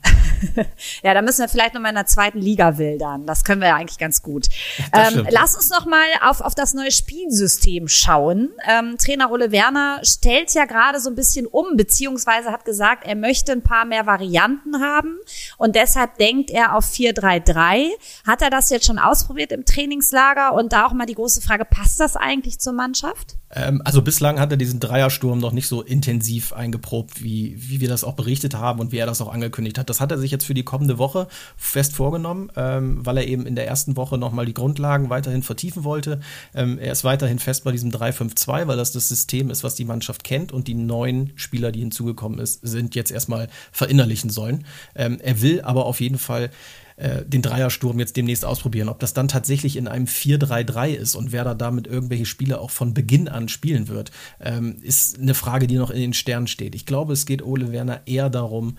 ja, 1.03 1.14
da 1.14 1.22
müssen 1.22 1.40
wir 1.40 1.48
vielleicht 1.48 1.74
nochmal 1.74 1.90
in 1.90 1.96
der 1.96 2.07
zweiten 2.07 2.38
Liga 2.38 2.79
wildern. 2.79 3.27
Das 3.27 3.44
können 3.44 3.61
wir 3.61 3.68
ja 3.68 3.77
eigentlich 3.77 3.98
ganz 3.98 4.22
gut. 4.22 4.48
Ähm, 4.92 5.27
lass 5.31 5.57
uns 5.57 5.70
noch 5.70 5.87
mal 5.87 6.07
auf, 6.22 6.40
auf 6.40 6.55
das 6.55 6.72
neue 6.72 6.92
Spielsystem 6.92 7.88
schauen. 7.88 8.50
Ähm, 8.68 8.96
Trainer 8.96 9.33
Ole 9.33 9.50
Werner 9.50 9.98
stellt 10.03 10.55
ja 10.55 10.66
gerade 10.66 11.00
so 11.00 11.11
ein 11.11 11.16
bisschen 11.16 11.46
um, 11.46 11.77
beziehungsweise 11.77 12.53
hat 12.53 12.64
gesagt, 12.64 13.05
er 13.05 13.16
möchte 13.16 13.50
ein 13.50 13.62
paar 13.62 13.85
mehr 13.87 14.07
Varianten 14.07 14.81
haben 14.81 15.18
und 15.59 15.74
deshalb 15.74 16.18
denkt 16.18 16.50
er 16.50 16.77
auf 16.77 16.85
4-3-3. 16.87 17.88
Hat 18.24 18.42
er 18.42 18.50
das 18.50 18.70
jetzt 18.70 18.87
schon 18.87 18.98
ausprobiert 18.98 19.50
im 19.50 19.64
Trainingslager? 19.64 20.55
Und 20.55 20.72
da 20.72 20.87
auch 20.87 20.92
mal 20.92 21.07
die 21.07 21.14
große 21.14 21.40
Frage, 21.40 21.64
passt 21.64 21.98
das 21.98 22.14
eigentlich 22.14 22.61
zur 22.61 22.72
Mannschaft? 22.72 23.37
Ähm, 23.55 23.83
also 23.85 24.03
bislang 24.03 24.40
hat 24.40 24.50
er 24.50 24.57
diesen 24.57 24.81
Dreiersturm 24.81 25.38
noch 25.38 25.53
nicht 25.53 25.68
so 25.68 25.83
intensiv 25.83 26.53
eingeprobt, 26.53 27.22
wie, 27.22 27.57
wie 27.57 27.81
wir 27.81 27.88
das 27.88 28.04
auch 28.05 28.14
berichtet 28.14 28.55
haben 28.55 28.81
und 28.81 28.93
wie 28.93 28.99
er 28.99 29.07
das 29.07 29.21
auch 29.21 29.33
angekündigt 29.33 29.79
hat. 29.79 29.90
Das 29.90 30.01
hat 30.01 30.11
er 30.11 30.19
sich 30.19 30.31
jetzt 30.31 30.45
für 30.45 30.55
die 30.55 30.62
kommende 30.62 30.99
Woche 30.99 31.29
fest 31.57 31.95
vorgenommen, 31.95 32.51
ähm, 32.57 33.05
weil 33.05 33.19
er 33.19 33.27
eben 33.27 33.47
in 33.47 33.57
der 33.57 33.67
ersten 33.67 33.97
Woche 33.97 34.19
nochmal 34.19 34.47
die 34.47 34.55
Grundlagen 34.55 35.11
weiterhin 35.11 35.43
vertiefen 35.43 35.85
wollte. 35.85 36.21
Ähm, 36.55 36.79
er 36.79 36.93
ist 36.93 37.05
weiterhin 37.05 37.38
fest 37.38 37.64
bei 37.64 37.73
diesem 37.73 37.90
3-5-2, 37.90 38.67
weil 38.67 38.77
das 38.77 38.93
das 38.93 39.09
System 39.09 39.51
ist, 39.51 39.64
was 39.64 39.75
die 39.75 39.85
Mannschaft 39.85 40.25
kennt 40.25 40.53
und 40.53 40.69
die 40.69 40.75
neuen 40.75 41.33
Spieler, 41.37 41.73
die 41.73 41.81
hinzugekommen 41.81 42.38
ist, 42.38 42.61
sind 42.62 42.95
jetzt 42.95 43.11
erstmal 43.11 43.49
verinnerlichen 43.73 44.31
sollen. 44.31 44.64
Ähm, 44.95 45.19
er 45.23 45.40
will 45.43 45.62
aber 45.62 45.87
auf 45.87 46.01
jeden 46.01 46.19
Fall 46.19 46.51
äh, 46.96 47.24
den 47.24 47.42
Dreiersturm 47.42 47.98
jetzt 47.98 48.16
demnächst 48.16 48.44
ausprobieren. 48.44 48.88
Ob 48.88 49.00
das 49.00 49.14
dann 49.14 49.28
tatsächlich 49.28 49.76
in 49.76 49.88
einem 49.88 50.07
4-3-3 50.07 50.90
ist 50.90 51.14
und 51.14 51.33
wer 51.33 51.44
da 51.44 51.54
damit 51.54 51.87
irgendwelche 51.87 52.26
Spiele 52.26 52.61
auch 52.61 52.70
von 52.70 52.94
Beginn 52.94 53.28
an 53.28 53.48
spielen 53.48 53.88
wird, 53.88 54.11
ähm, 54.40 54.76
ist 54.83 55.18
eine 55.18 55.35
Frage, 55.35 55.66
die 55.66 55.76
noch 55.76 55.90
in 55.90 56.00
den 56.00 56.14
Sternen 56.14 56.46
steht. 56.46 56.74
Ich 56.74 56.87
glaube, 56.87 57.12
es 57.12 57.26
geht 57.26 57.42
Ole 57.42 57.72
Werner 57.72 58.02
eher 58.07 58.30
darum, 58.30 58.76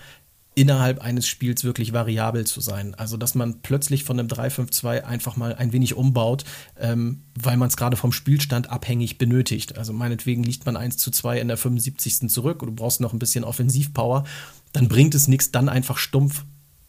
innerhalb 0.55 1.01
eines 1.01 1.27
Spiels 1.27 1.63
wirklich 1.63 1.93
variabel 1.93 2.45
zu 2.47 2.61
sein. 2.61 2.95
Also, 2.95 3.17
dass 3.17 3.35
man 3.35 3.61
plötzlich 3.61 4.05
von 4.05 4.17
einem 4.17 4.29
3-5-2 4.29 5.03
einfach 5.03 5.35
mal 5.35 5.53
ein 5.53 5.73
wenig 5.73 5.95
umbaut, 5.95 6.45
ähm, 6.79 7.23
weil 7.37 7.57
man 7.57 7.67
es 7.67 7.77
gerade 7.77 7.97
vom 7.97 8.13
Spielstand 8.13 8.69
abhängig 8.69 9.17
benötigt. 9.17 9.77
Also, 9.77 9.91
meinetwegen 9.91 10.43
liegt 10.43 10.65
man 10.65 10.77
1 10.77 10.97
zu 10.97 11.11
2 11.11 11.39
in 11.39 11.49
der 11.49 11.57
75. 11.57 12.29
zurück 12.29 12.61
und 12.61 12.69
du 12.69 12.75
brauchst 12.75 13.01
noch 13.01 13.13
ein 13.13 13.19
bisschen 13.19 13.43
Offensivpower. 13.43 14.23
Dann 14.71 14.87
bringt 14.87 15.13
es 15.13 15.27
nichts, 15.27 15.51
dann 15.51 15.69
einfach 15.69 15.97
stumpf 15.97 16.45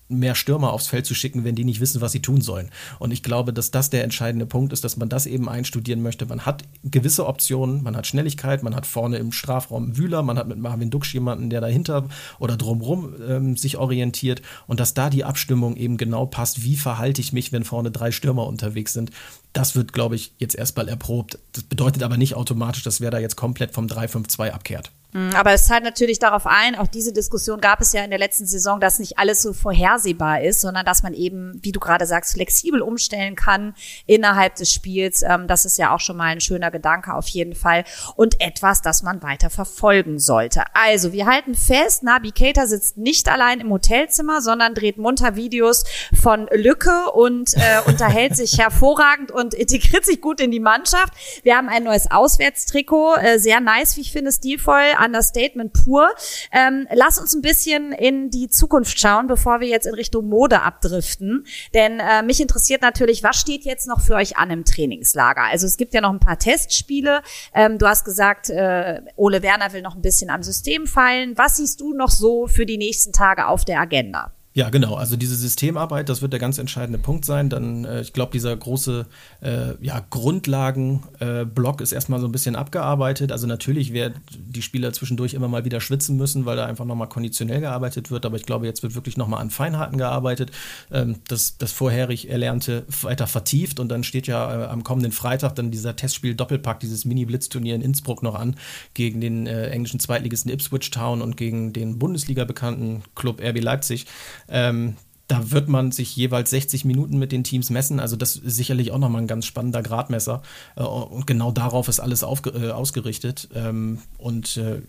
mehr 0.08 0.34
Stürmer 0.34 0.72
aufs 0.72 0.86
Feld 0.86 1.06
zu 1.06 1.14
schicken, 1.14 1.44
wenn 1.44 1.54
die 1.54 1.64
nicht 1.64 1.80
wissen, 1.80 2.00
was 2.00 2.12
sie 2.12 2.20
tun 2.20 2.40
sollen. 2.40 2.70
Und 2.98 3.12
ich 3.12 3.22
glaube, 3.22 3.52
dass 3.52 3.70
das 3.70 3.90
der 3.90 4.04
entscheidende 4.04 4.46
Punkt 4.46 4.72
ist, 4.72 4.84
dass 4.84 4.96
man 4.96 5.08
das 5.08 5.26
eben 5.26 5.48
einstudieren 5.48 6.02
möchte. 6.02 6.26
Man 6.26 6.46
hat 6.46 6.62
gewisse 6.84 7.26
Optionen, 7.26 7.82
man 7.82 7.96
hat 7.96 8.06
Schnelligkeit, 8.06 8.62
man 8.62 8.76
hat 8.76 8.86
vorne 8.86 9.18
im 9.18 9.32
Strafraum 9.32 9.96
Wühler, 9.96 10.22
man 10.22 10.38
hat 10.38 10.48
mit 10.48 10.58
Marvin 10.58 10.90
Duksch 10.90 11.14
jemanden, 11.14 11.50
der 11.50 11.60
dahinter 11.60 12.08
oder 12.38 12.56
drumrum 12.56 13.14
ähm, 13.28 13.56
sich 13.56 13.76
orientiert 13.76 14.42
und 14.66 14.80
dass 14.80 14.94
da 14.94 15.10
die 15.10 15.24
Abstimmung 15.24 15.76
eben 15.76 15.96
genau 15.96 16.26
passt, 16.26 16.62
wie 16.62 16.76
verhalte 16.76 17.20
ich 17.20 17.32
mich, 17.32 17.52
wenn 17.52 17.64
vorne 17.64 17.90
drei 17.90 18.12
Stürmer 18.12 18.46
unterwegs 18.46 18.92
sind. 18.92 19.10
Das 19.52 19.74
wird, 19.74 19.92
glaube 19.92 20.16
ich, 20.16 20.32
jetzt 20.38 20.54
erstmal 20.54 20.88
erprobt. 20.88 21.38
Das 21.52 21.64
bedeutet 21.64 22.02
aber 22.02 22.16
nicht 22.16 22.34
automatisch, 22.34 22.82
dass 22.82 23.00
wer 23.00 23.10
da 23.10 23.18
jetzt 23.18 23.36
komplett 23.36 23.72
vom 23.72 23.86
3-5-2 23.86 24.50
abkehrt. 24.50 24.90
Hm, 25.16 25.30
aber 25.34 25.52
es 25.52 25.64
zahlt 25.64 25.82
natürlich 25.82 26.18
darauf 26.18 26.46
ein, 26.46 26.74
auch 26.74 26.88
diese 26.88 27.10
Diskussion 27.10 27.62
gab 27.62 27.80
es 27.80 27.94
ja 27.94 28.04
in 28.04 28.10
der 28.10 28.18
letzten 28.18 28.44
Saison, 28.44 28.80
dass 28.80 28.98
nicht 28.98 29.18
alles 29.18 29.40
so 29.40 29.54
vorhersehbar 29.54 30.42
ist, 30.42 30.60
sondern 30.60 30.84
dass 30.84 31.02
man 31.02 31.14
eben, 31.14 31.58
wie 31.62 31.72
du 31.72 31.80
gerade 31.80 32.04
sagst, 32.04 32.34
flexibel 32.34 32.82
umstellen 32.82 33.34
kann 33.34 33.74
innerhalb 34.04 34.56
des 34.56 34.70
Spiels. 34.70 35.22
Ähm, 35.22 35.46
das 35.46 35.64
ist 35.64 35.78
ja 35.78 35.94
auch 35.94 36.00
schon 36.00 36.18
mal 36.18 36.26
ein 36.26 36.42
schöner 36.42 36.70
Gedanke 36.70 37.14
auf 37.14 37.28
jeden 37.28 37.54
Fall 37.54 37.84
und 38.14 38.42
etwas, 38.42 38.82
das 38.82 39.02
man 39.02 39.22
weiter 39.22 39.48
verfolgen 39.48 40.18
sollte. 40.18 40.64
Also, 40.74 41.14
wir 41.14 41.24
halten 41.24 41.54
fest, 41.54 42.02
Nabi 42.02 42.32
Keita 42.32 42.66
sitzt 42.66 42.98
nicht 42.98 43.30
allein 43.30 43.60
im 43.60 43.70
Hotelzimmer, 43.70 44.42
sondern 44.42 44.74
dreht 44.74 44.98
munter 44.98 45.34
Videos 45.34 45.84
von 46.20 46.46
Lücke 46.52 47.10
und 47.12 47.54
äh, 47.54 47.80
unterhält 47.86 48.36
sich 48.36 48.58
hervorragend 48.58 49.32
und 49.32 49.54
integriert 49.54 50.04
sich 50.04 50.20
gut 50.20 50.42
in 50.42 50.50
die 50.50 50.60
Mannschaft. 50.60 51.14
Wir 51.42 51.56
haben 51.56 51.70
ein 51.70 51.84
neues 51.84 52.10
Auswärtstrikot, 52.10 53.14
äh, 53.14 53.38
sehr 53.38 53.60
nice, 53.60 53.96
wie 53.96 54.02
ich 54.02 54.12
finde, 54.12 54.30
stilvoll 54.30 54.84
Understatement 55.06 55.72
pur. 55.72 56.08
Ähm, 56.52 56.86
lass 56.92 57.18
uns 57.18 57.34
ein 57.34 57.42
bisschen 57.42 57.92
in 57.92 58.30
die 58.30 58.48
Zukunft 58.48 58.98
schauen, 59.00 59.26
bevor 59.26 59.60
wir 59.60 59.68
jetzt 59.68 59.86
in 59.86 59.94
Richtung 59.94 60.28
Mode 60.28 60.62
abdriften. 60.62 61.46
Denn 61.74 62.00
äh, 62.00 62.22
mich 62.22 62.40
interessiert 62.40 62.82
natürlich, 62.82 63.22
was 63.22 63.36
steht 63.40 63.64
jetzt 63.64 63.86
noch 63.88 64.00
für 64.00 64.14
euch 64.14 64.36
an 64.36 64.50
im 64.50 64.64
Trainingslager? 64.64 65.42
Also 65.42 65.66
es 65.66 65.76
gibt 65.76 65.94
ja 65.94 66.00
noch 66.00 66.12
ein 66.12 66.20
paar 66.20 66.38
Testspiele. 66.38 67.22
Ähm, 67.54 67.78
du 67.78 67.86
hast 67.86 68.04
gesagt, 68.04 68.50
äh, 68.50 69.00
Ole 69.16 69.42
Werner 69.42 69.72
will 69.72 69.82
noch 69.82 69.94
ein 69.94 70.02
bisschen 70.02 70.30
am 70.30 70.42
System 70.42 70.86
feilen. 70.86 71.38
Was 71.38 71.56
siehst 71.56 71.80
du 71.80 71.94
noch 71.94 72.10
so 72.10 72.46
für 72.46 72.66
die 72.66 72.78
nächsten 72.78 73.12
Tage 73.12 73.46
auf 73.46 73.64
der 73.64 73.80
Agenda? 73.80 74.35
Ja, 74.56 74.70
genau. 74.70 74.94
Also 74.94 75.16
diese 75.16 75.36
Systemarbeit, 75.36 76.08
das 76.08 76.22
wird 76.22 76.32
der 76.32 76.40
ganz 76.40 76.56
entscheidende 76.56 76.98
Punkt 76.98 77.26
sein. 77.26 77.50
Dann, 77.50 77.84
äh, 77.84 78.00
ich 78.00 78.14
glaube, 78.14 78.32
dieser 78.32 78.56
große 78.56 79.04
äh, 79.42 79.84
ja, 79.84 80.02
Grundlagenblock 80.08 81.80
äh, 81.80 81.82
ist 81.82 81.92
erstmal 81.92 82.20
so 82.20 82.26
ein 82.26 82.32
bisschen 82.32 82.56
abgearbeitet. 82.56 83.32
Also 83.32 83.46
natürlich 83.46 83.92
werden 83.92 84.14
die 84.30 84.62
Spieler 84.62 84.94
zwischendurch 84.94 85.34
immer 85.34 85.48
mal 85.48 85.66
wieder 85.66 85.82
schwitzen 85.82 86.16
müssen, 86.16 86.46
weil 86.46 86.56
da 86.56 86.64
einfach 86.64 86.86
nochmal 86.86 87.10
konditionell 87.10 87.60
gearbeitet 87.60 88.10
wird. 88.10 88.24
Aber 88.24 88.36
ich 88.36 88.46
glaube, 88.46 88.64
jetzt 88.64 88.82
wird 88.82 88.94
wirklich 88.94 89.18
nochmal 89.18 89.42
an 89.42 89.50
Feinheiten 89.50 89.98
gearbeitet. 89.98 90.52
Ähm, 90.90 91.16
das, 91.28 91.58
das 91.58 91.72
vorherig 91.72 92.30
Erlernte 92.30 92.86
weiter 93.02 93.26
vertieft. 93.26 93.78
Und 93.78 93.90
dann 93.90 94.04
steht 94.04 94.26
ja 94.26 94.62
äh, 94.62 94.66
am 94.68 94.84
kommenden 94.84 95.12
Freitag 95.12 95.54
dann 95.56 95.70
dieser 95.70 95.96
Testspiel-Doppelpack, 95.96 96.80
dieses 96.80 97.04
Mini-Blitz-Turnier 97.04 97.74
in 97.74 97.82
Innsbruck 97.82 98.22
noch 98.22 98.34
an, 98.34 98.56
gegen 98.94 99.20
den 99.20 99.46
äh, 99.46 99.68
englischen 99.68 100.00
Zweitligisten 100.00 100.50
Ipswich 100.50 100.90
Town 100.92 101.20
und 101.20 101.36
gegen 101.36 101.74
den 101.74 101.98
Bundesliga 101.98 102.46
bekannten 102.46 103.02
Club 103.14 103.42
RB 103.42 103.60
Leipzig. 103.60 104.06
Ähm, 104.48 104.96
da 105.28 105.50
wird 105.50 105.68
man 105.68 105.90
sich 105.90 106.14
jeweils 106.14 106.50
60 106.50 106.84
Minuten 106.84 107.18
mit 107.18 107.32
den 107.32 107.42
Teams 107.42 107.70
messen. 107.70 107.98
Also 107.98 108.14
das 108.14 108.36
ist 108.36 108.56
sicherlich 108.56 108.92
auch 108.92 108.98
nochmal 108.98 109.22
ein 109.22 109.26
ganz 109.26 109.44
spannender 109.44 109.82
Gradmesser. 109.82 110.42
Äh, 110.76 110.82
und 110.82 111.26
genau 111.26 111.50
darauf 111.50 111.88
ist 111.88 112.00
alles 112.00 112.22
äh, 112.22 112.70
ausgerichtet. 112.70 113.48
Ähm, 113.54 113.98
und 114.18 114.56
äh, 114.56 114.82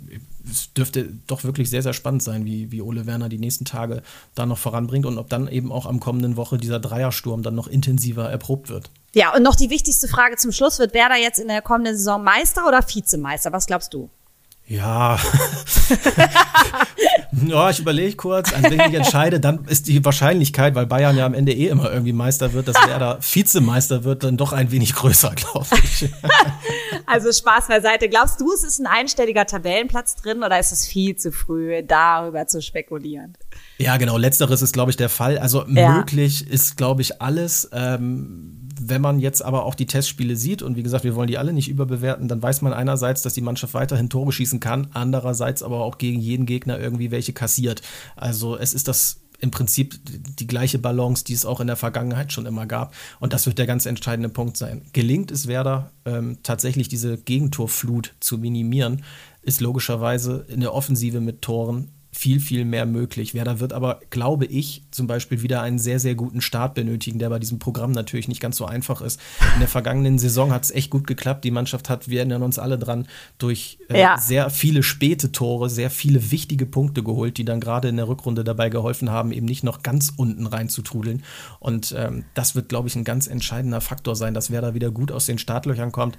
es 0.49 0.73
dürfte 0.73 1.09
doch 1.25 1.43
wirklich 1.43 1.69
sehr, 1.69 1.81
sehr 1.81 1.93
spannend 1.93 2.21
sein, 2.21 2.45
wie, 2.45 2.71
wie 2.71 2.81
Ole 2.81 3.07
Werner 3.07 3.29
die 3.29 3.39
nächsten 3.39 3.65
Tage 3.65 4.03
da 4.35 4.45
noch 4.45 4.59
voranbringt 4.59 5.05
und 5.05 5.17
ob 5.17 5.29
dann 5.29 5.47
eben 5.47 5.71
auch 5.71 5.87
am 5.87 5.99
kommenden 5.99 6.37
Woche 6.37 6.57
dieser 6.57 6.79
Dreiersturm 6.79 7.41
dann 7.41 7.55
noch 7.55 7.67
intensiver 7.67 8.29
erprobt 8.29 8.69
wird. 8.69 8.91
Ja, 9.15 9.33
und 9.35 9.41
noch 9.41 9.55
die 9.55 9.71
wichtigste 9.71 10.07
Frage 10.07 10.35
zum 10.37 10.51
Schluss. 10.51 10.77
Wird 10.77 10.93
Werder 10.93 11.17
jetzt 11.17 11.39
in 11.39 11.47
der 11.47 11.63
kommenden 11.63 11.97
Saison 11.97 12.23
Meister 12.23 12.67
oder 12.67 12.83
Vizemeister? 12.87 13.51
Was 13.51 13.65
glaubst 13.65 13.93
du? 13.93 14.09
Ja. 14.69 15.17
ja, 17.47 17.69
ich 17.69 17.79
überlege 17.79 18.17
kurz, 18.17 18.51
an 18.51 18.63
wen 18.63 18.81
ich 18.81 18.93
entscheide, 18.93 19.39
dann 19.39 19.63
ist 19.65 19.87
die 19.87 20.03
Wahrscheinlichkeit, 20.03 20.75
weil 20.75 20.85
Bayern 20.85 21.15
ja 21.15 21.25
am 21.25 21.33
Ende 21.33 21.53
eh 21.53 21.67
immer 21.67 21.89
irgendwie 21.89 22.11
Meister 22.11 22.51
wird, 22.51 22.67
dass 22.67 22.75
Werder 22.85 23.17
Vizemeister 23.21 24.03
wird, 24.03 24.25
dann 24.25 24.35
doch 24.35 24.51
ein 24.51 24.69
wenig 24.69 24.93
größer, 24.93 25.33
glaube 25.35 25.67
ich. 25.81 26.09
also 27.05 27.31
Spaß 27.31 27.67
beiseite. 27.69 28.09
Glaubst 28.09 28.41
du, 28.41 28.51
es 28.51 28.65
ist 28.65 28.79
ein 28.79 28.87
einstelliger 28.87 29.45
Tabellenplatz 29.45 30.15
drin 30.15 30.43
oder 30.43 30.59
ist 30.59 30.73
es 30.73 30.85
viel 30.85 31.15
zu 31.15 31.31
früh, 31.31 31.81
darüber 31.83 32.45
zu 32.47 32.61
spekulieren? 32.61 33.37
Ja, 33.77 33.95
genau. 33.95 34.17
Letzteres 34.17 34.61
ist, 34.61 34.73
glaube 34.73 34.91
ich, 34.91 34.97
der 34.97 35.09
Fall. 35.09 35.37
Also 35.37 35.65
ja. 35.65 35.93
möglich 35.93 36.45
ist, 36.45 36.75
glaube 36.75 37.01
ich, 37.01 37.21
alles. 37.21 37.69
Ähm, 37.71 38.56
wenn 38.79 39.01
man 39.01 39.19
jetzt 39.19 39.41
aber 39.43 39.65
auch 39.65 39.75
die 39.75 39.85
Testspiele 39.85 40.35
sieht, 40.35 40.61
und 40.61 40.75
wie 40.75 40.83
gesagt, 40.83 41.03
wir 41.03 41.15
wollen 41.15 41.27
die 41.27 41.37
alle 41.37 41.53
nicht 41.53 41.69
überbewerten, 41.69 42.27
dann 42.27 42.41
weiß 42.41 42.61
man 42.61 42.73
einerseits, 42.73 43.21
dass 43.21 43.33
die 43.33 43.41
Mannschaft 43.41 43.73
weiterhin 43.73 44.09
Tore 44.09 44.31
schießen 44.31 44.59
kann, 44.59 44.87
andererseits 44.93 45.63
aber 45.63 45.81
auch 45.81 45.97
gegen 45.97 46.19
jeden 46.19 46.45
Gegner 46.45 46.79
irgendwie 46.79 47.11
welche 47.11 47.33
kassiert. 47.33 47.81
Also 48.15 48.57
es 48.57 48.73
ist 48.73 48.87
das 48.87 49.21
im 49.39 49.51
Prinzip 49.51 49.99
die 50.03 50.47
gleiche 50.47 50.79
Balance, 50.79 51.23
die 51.23 51.33
es 51.33 51.45
auch 51.45 51.59
in 51.59 51.67
der 51.67 51.75
Vergangenheit 51.75 52.33
schon 52.33 52.45
immer 52.45 52.65
gab. 52.65 52.95
Und 53.19 53.33
das 53.33 53.45
wird 53.45 53.59
der 53.59 53.67
ganz 53.67 53.85
entscheidende 53.85 54.29
Punkt 54.29 54.57
sein. 54.57 54.81
Gelingt 54.93 55.29
es 55.31 55.47
Werder 55.47 55.91
ähm, 56.05 56.39
tatsächlich 56.43 56.87
diese 56.87 57.17
Gegentorflut 57.17 58.15
zu 58.19 58.39
minimieren, 58.39 59.03
ist 59.43 59.61
logischerweise 59.61 60.45
in 60.49 60.59
der 60.59 60.73
Offensive 60.73 61.21
mit 61.21 61.41
Toren 61.41 61.89
viel, 62.17 62.39
viel 62.39 62.65
mehr 62.65 62.87
möglich. 62.87 63.35
Werder 63.35 63.59
wird 63.59 63.73
aber, 63.73 63.99
glaube 64.09 64.45
ich, 64.45 64.81
zum 64.89 65.05
Beispiel 65.05 65.43
wieder 65.43 65.61
einen 65.61 65.77
sehr, 65.77 65.99
sehr 65.99 66.15
guten 66.15 66.41
Start 66.41 66.73
benötigen, 66.73 67.19
der 67.19 67.29
bei 67.29 67.37
diesem 67.37 67.59
Programm 67.59 67.91
natürlich 67.91 68.27
nicht 68.27 68.41
ganz 68.41 68.57
so 68.57 68.65
einfach 68.65 69.01
ist. 69.01 69.19
In 69.53 69.59
der 69.59 69.67
vergangenen 69.67 70.17
Saison 70.17 70.51
hat 70.51 70.63
es 70.63 70.71
echt 70.71 70.89
gut 70.89 71.05
geklappt. 71.05 71.43
Die 71.43 71.51
Mannschaft 71.51 71.89
hat, 71.89 72.09
wir 72.09 72.19
erinnern 72.19 72.41
uns 72.41 72.57
alle 72.57 72.79
dran, 72.79 73.07
durch 73.37 73.77
äh, 73.89 74.01
ja. 74.01 74.17
sehr 74.17 74.49
viele 74.49 74.81
späte 74.81 75.31
Tore, 75.31 75.69
sehr 75.69 75.91
viele 75.91 76.31
wichtige 76.31 76.65
Punkte 76.65 77.03
geholt, 77.03 77.37
die 77.37 77.45
dann 77.45 77.59
gerade 77.59 77.87
in 77.89 77.97
der 77.97 78.07
Rückrunde 78.07 78.43
dabei 78.43 78.69
geholfen 78.69 79.11
haben, 79.11 79.31
eben 79.31 79.45
nicht 79.45 79.63
noch 79.63 79.83
ganz 79.83 80.11
unten 80.15 80.47
reinzutrudeln. 80.47 81.21
Und 81.59 81.93
ähm, 81.95 82.25
das 82.33 82.55
wird, 82.55 82.67
glaube 82.67 82.87
ich, 82.87 82.95
ein 82.95 83.03
ganz 83.03 83.27
entscheidender 83.27 83.79
Faktor 83.79 84.15
sein, 84.15 84.33
dass 84.33 84.49
Werder 84.49 84.73
wieder 84.73 84.89
gut 84.89 85.11
aus 85.11 85.27
den 85.27 85.37
Startlöchern 85.37 85.91
kommt. 85.91 86.17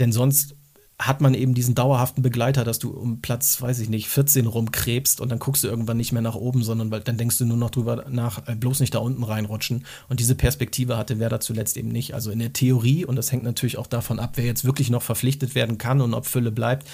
Denn 0.00 0.12
sonst 0.12 0.54
hat 1.00 1.22
man 1.22 1.32
eben 1.32 1.54
diesen 1.54 1.74
dauerhaften 1.74 2.22
Begleiter, 2.22 2.62
dass 2.62 2.78
du 2.78 2.90
um 2.90 3.22
Platz, 3.22 3.60
weiß 3.60 3.78
ich 3.80 3.88
nicht, 3.88 4.08
14 4.08 4.46
rumkrebst 4.46 5.20
und 5.20 5.30
dann 5.30 5.38
guckst 5.38 5.64
du 5.64 5.68
irgendwann 5.68 5.96
nicht 5.96 6.12
mehr 6.12 6.20
nach 6.20 6.34
oben, 6.34 6.62
sondern 6.62 6.90
weil, 6.90 7.00
dann 7.00 7.16
denkst 7.16 7.38
du 7.38 7.46
nur 7.46 7.56
noch 7.56 7.70
drüber 7.70 8.04
nach, 8.10 8.46
äh, 8.46 8.54
bloß 8.54 8.80
nicht 8.80 8.94
da 8.94 8.98
unten 8.98 9.24
reinrutschen. 9.24 9.86
Und 10.10 10.20
diese 10.20 10.34
Perspektive 10.34 10.98
hatte 10.98 11.18
Werder 11.18 11.40
zuletzt 11.40 11.78
eben 11.78 11.88
nicht. 11.88 12.14
Also 12.14 12.30
in 12.30 12.38
der 12.38 12.52
Theorie, 12.52 13.06
und 13.06 13.16
das 13.16 13.32
hängt 13.32 13.44
natürlich 13.44 13.78
auch 13.78 13.86
davon 13.86 14.18
ab, 14.18 14.32
wer 14.34 14.44
jetzt 14.44 14.64
wirklich 14.64 14.90
noch 14.90 15.02
verpflichtet 15.02 15.54
werden 15.54 15.78
kann 15.78 16.02
und 16.02 16.12
ob 16.12 16.26
Fülle 16.26 16.52
bleibt, 16.52 16.86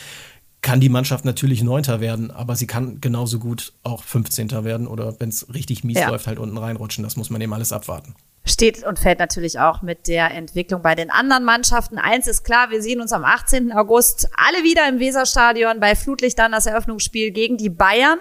kann 0.63 0.81
die 0.81 0.89
Mannschaft 0.89 1.25
natürlich 1.25 1.63
Neunter 1.63 2.01
werden, 2.01 2.31
aber 2.31 2.57
sie 2.57 2.67
kann 2.67 3.01
genauso 3.01 3.39
gut 3.39 3.73
auch 3.83 4.05
15. 4.05 4.51
werden 4.65 4.87
oder 4.87 5.19
wenn 5.19 5.29
es 5.29 5.53
richtig 5.53 5.85
mies 5.85 5.99
ja. 5.99 6.09
läuft, 6.09 6.29
halt 6.29 6.39
unten 6.39 6.59
reinrutschen. 6.59 7.05
Das 7.05 7.17
muss 7.17 7.31
man 7.31 7.41
eben 7.41 7.53
alles 7.53 7.73
abwarten 7.73 8.15
steht 8.47 8.85
und 8.85 8.99
fällt 8.99 9.19
natürlich 9.19 9.59
auch 9.59 9.83
mit 9.83 10.07
der 10.07 10.31
Entwicklung 10.31 10.81
bei 10.81 10.95
den 10.95 11.11
anderen 11.11 11.45
Mannschaften. 11.45 11.99
Eins 11.99 12.27
ist 12.29 12.45
klar, 12.45 12.71
wir 12.71 12.81
sehen 12.81 13.01
uns 13.01 13.13
am 13.13 13.25
18. 13.25 13.73
August 13.73 14.29
alle 14.37 14.63
wieder 14.63 14.89
im 14.89 15.01
Weserstadion 15.01 15.81
bei 15.81 15.97
Flutlicht 15.97 16.39
dann 16.39 16.53
das 16.53 16.67
Eröffnungsspiel 16.67 17.33
gegen 17.33 17.57
die 17.57 17.71
Bayern. 17.71 18.19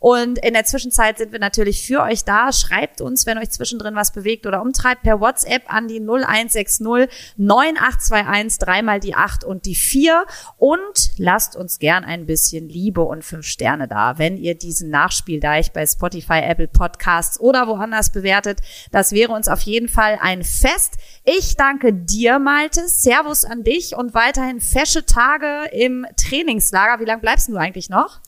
Und 0.00 0.38
in 0.38 0.54
der 0.54 0.64
Zwischenzeit 0.64 1.18
sind 1.18 1.32
wir 1.32 1.38
natürlich 1.38 1.86
für 1.86 2.02
euch 2.02 2.24
da. 2.24 2.52
Schreibt 2.52 3.00
uns, 3.00 3.24
wenn 3.26 3.38
euch 3.38 3.50
zwischendrin 3.50 3.94
was 3.94 4.12
bewegt 4.12 4.46
oder 4.46 4.62
umtreibt, 4.62 5.02
per 5.02 5.20
WhatsApp 5.20 5.62
an 5.72 5.88
die 5.88 6.00
0160 6.00 7.08
9821 7.36 8.58
dreimal 8.58 9.00
die 9.00 9.14
8 9.14 9.44
und 9.44 9.64
die 9.64 9.74
4 9.74 10.24
und 10.56 11.10
lasst 11.16 11.56
uns 11.56 11.78
gern 11.78 12.04
ein 12.04 12.26
bisschen 12.26 12.68
Liebe 12.68 13.02
und 13.02 13.24
fünf 13.24 13.46
Sterne 13.46 13.86
da, 13.86 14.18
wenn 14.18 14.36
ihr 14.36 14.56
diesen 14.56 14.90
Nachspieldeich 14.90 15.72
bei 15.72 15.86
Spotify, 15.86 16.40
Apple 16.42 16.68
Podcasts 16.68 17.38
oder 17.38 17.68
woanders 17.68 18.10
bewertet. 18.10 18.60
Das 18.90 19.12
wäre 19.12 19.32
uns 19.32 19.48
auf 19.48 19.60
jeden 19.68 19.88
Fall 19.88 20.18
ein 20.20 20.42
Fest. 20.42 20.94
Ich 21.24 21.54
danke 21.54 21.92
dir, 21.92 22.40
Malte. 22.40 22.88
Servus 22.88 23.44
an 23.44 23.62
dich 23.62 23.94
und 23.94 24.14
weiterhin 24.14 24.60
fesche 24.60 25.06
Tage 25.06 25.70
im 25.70 26.04
Trainingslager. 26.16 27.00
Wie 27.00 27.06
lange 27.06 27.20
bleibst 27.20 27.48
du 27.48 27.56
eigentlich 27.56 27.88
noch? 27.88 28.20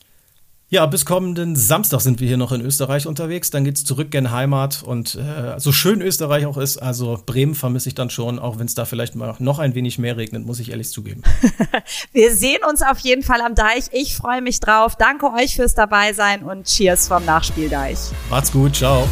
Ja, 0.71 0.85
bis 0.85 1.05
kommenden 1.05 1.57
Samstag 1.57 1.99
sind 1.99 2.21
wir 2.21 2.29
hier 2.29 2.37
noch 2.37 2.53
in 2.53 2.61
Österreich 2.61 3.05
unterwegs. 3.05 3.49
Dann 3.49 3.65
geht's 3.65 3.83
zurück 3.83 4.15
in 4.15 4.31
Heimat. 4.31 4.83
Und 4.83 5.15
äh, 5.15 5.59
so 5.59 5.73
schön 5.73 6.01
Österreich 6.01 6.45
auch 6.45 6.55
ist, 6.55 6.77
also 6.77 7.21
Bremen 7.25 7.55
vermisse 7.55 7.89
ich 7.89 7.95
dann 7.95 8.09
schon, 8.09 8.39
auch 8.39 8.57
wenn 8.57 8.67
es 8.67 8.73
da 8.73 8.85
vielleicht 8.85 9.13
mal 9.13 9.35
noch 9.39 9.59
ein 9.59 9.75
wenig 9.75 9.99
mehr 9.99 10.15
regnet, 10.15 10.45
muss 10.45 10.61
ich 10.61 10.71
ehrlich 10.71 10.89
zugeben. 10.89 11.23
wir 12.13 12.33
sehen 12.33 12.61
uns 12.69 12.83
auf 12.83 12.99
jeden 12.99 13.21
Fall 13.21 13.41
am 13.41 13.53
Deich. 13.53 13.87
Ich 13.91 14.15
freue 14.15 14.41
mich 14.41 14.61
drauf. 14.61 14.95
Danke 14.95 15.33
euch 15.33 15.57
fürs 15.57 15.75
Dabeisein 15.75 16.43
und 16.43 16.67
Cheers 16.67 17.09
vom 17.09 17.25
Nachspieldeich. 17.25 17.97
Macht's 18.29 18.53
gut, 18.53 18.77
ciao. 18.77 19.09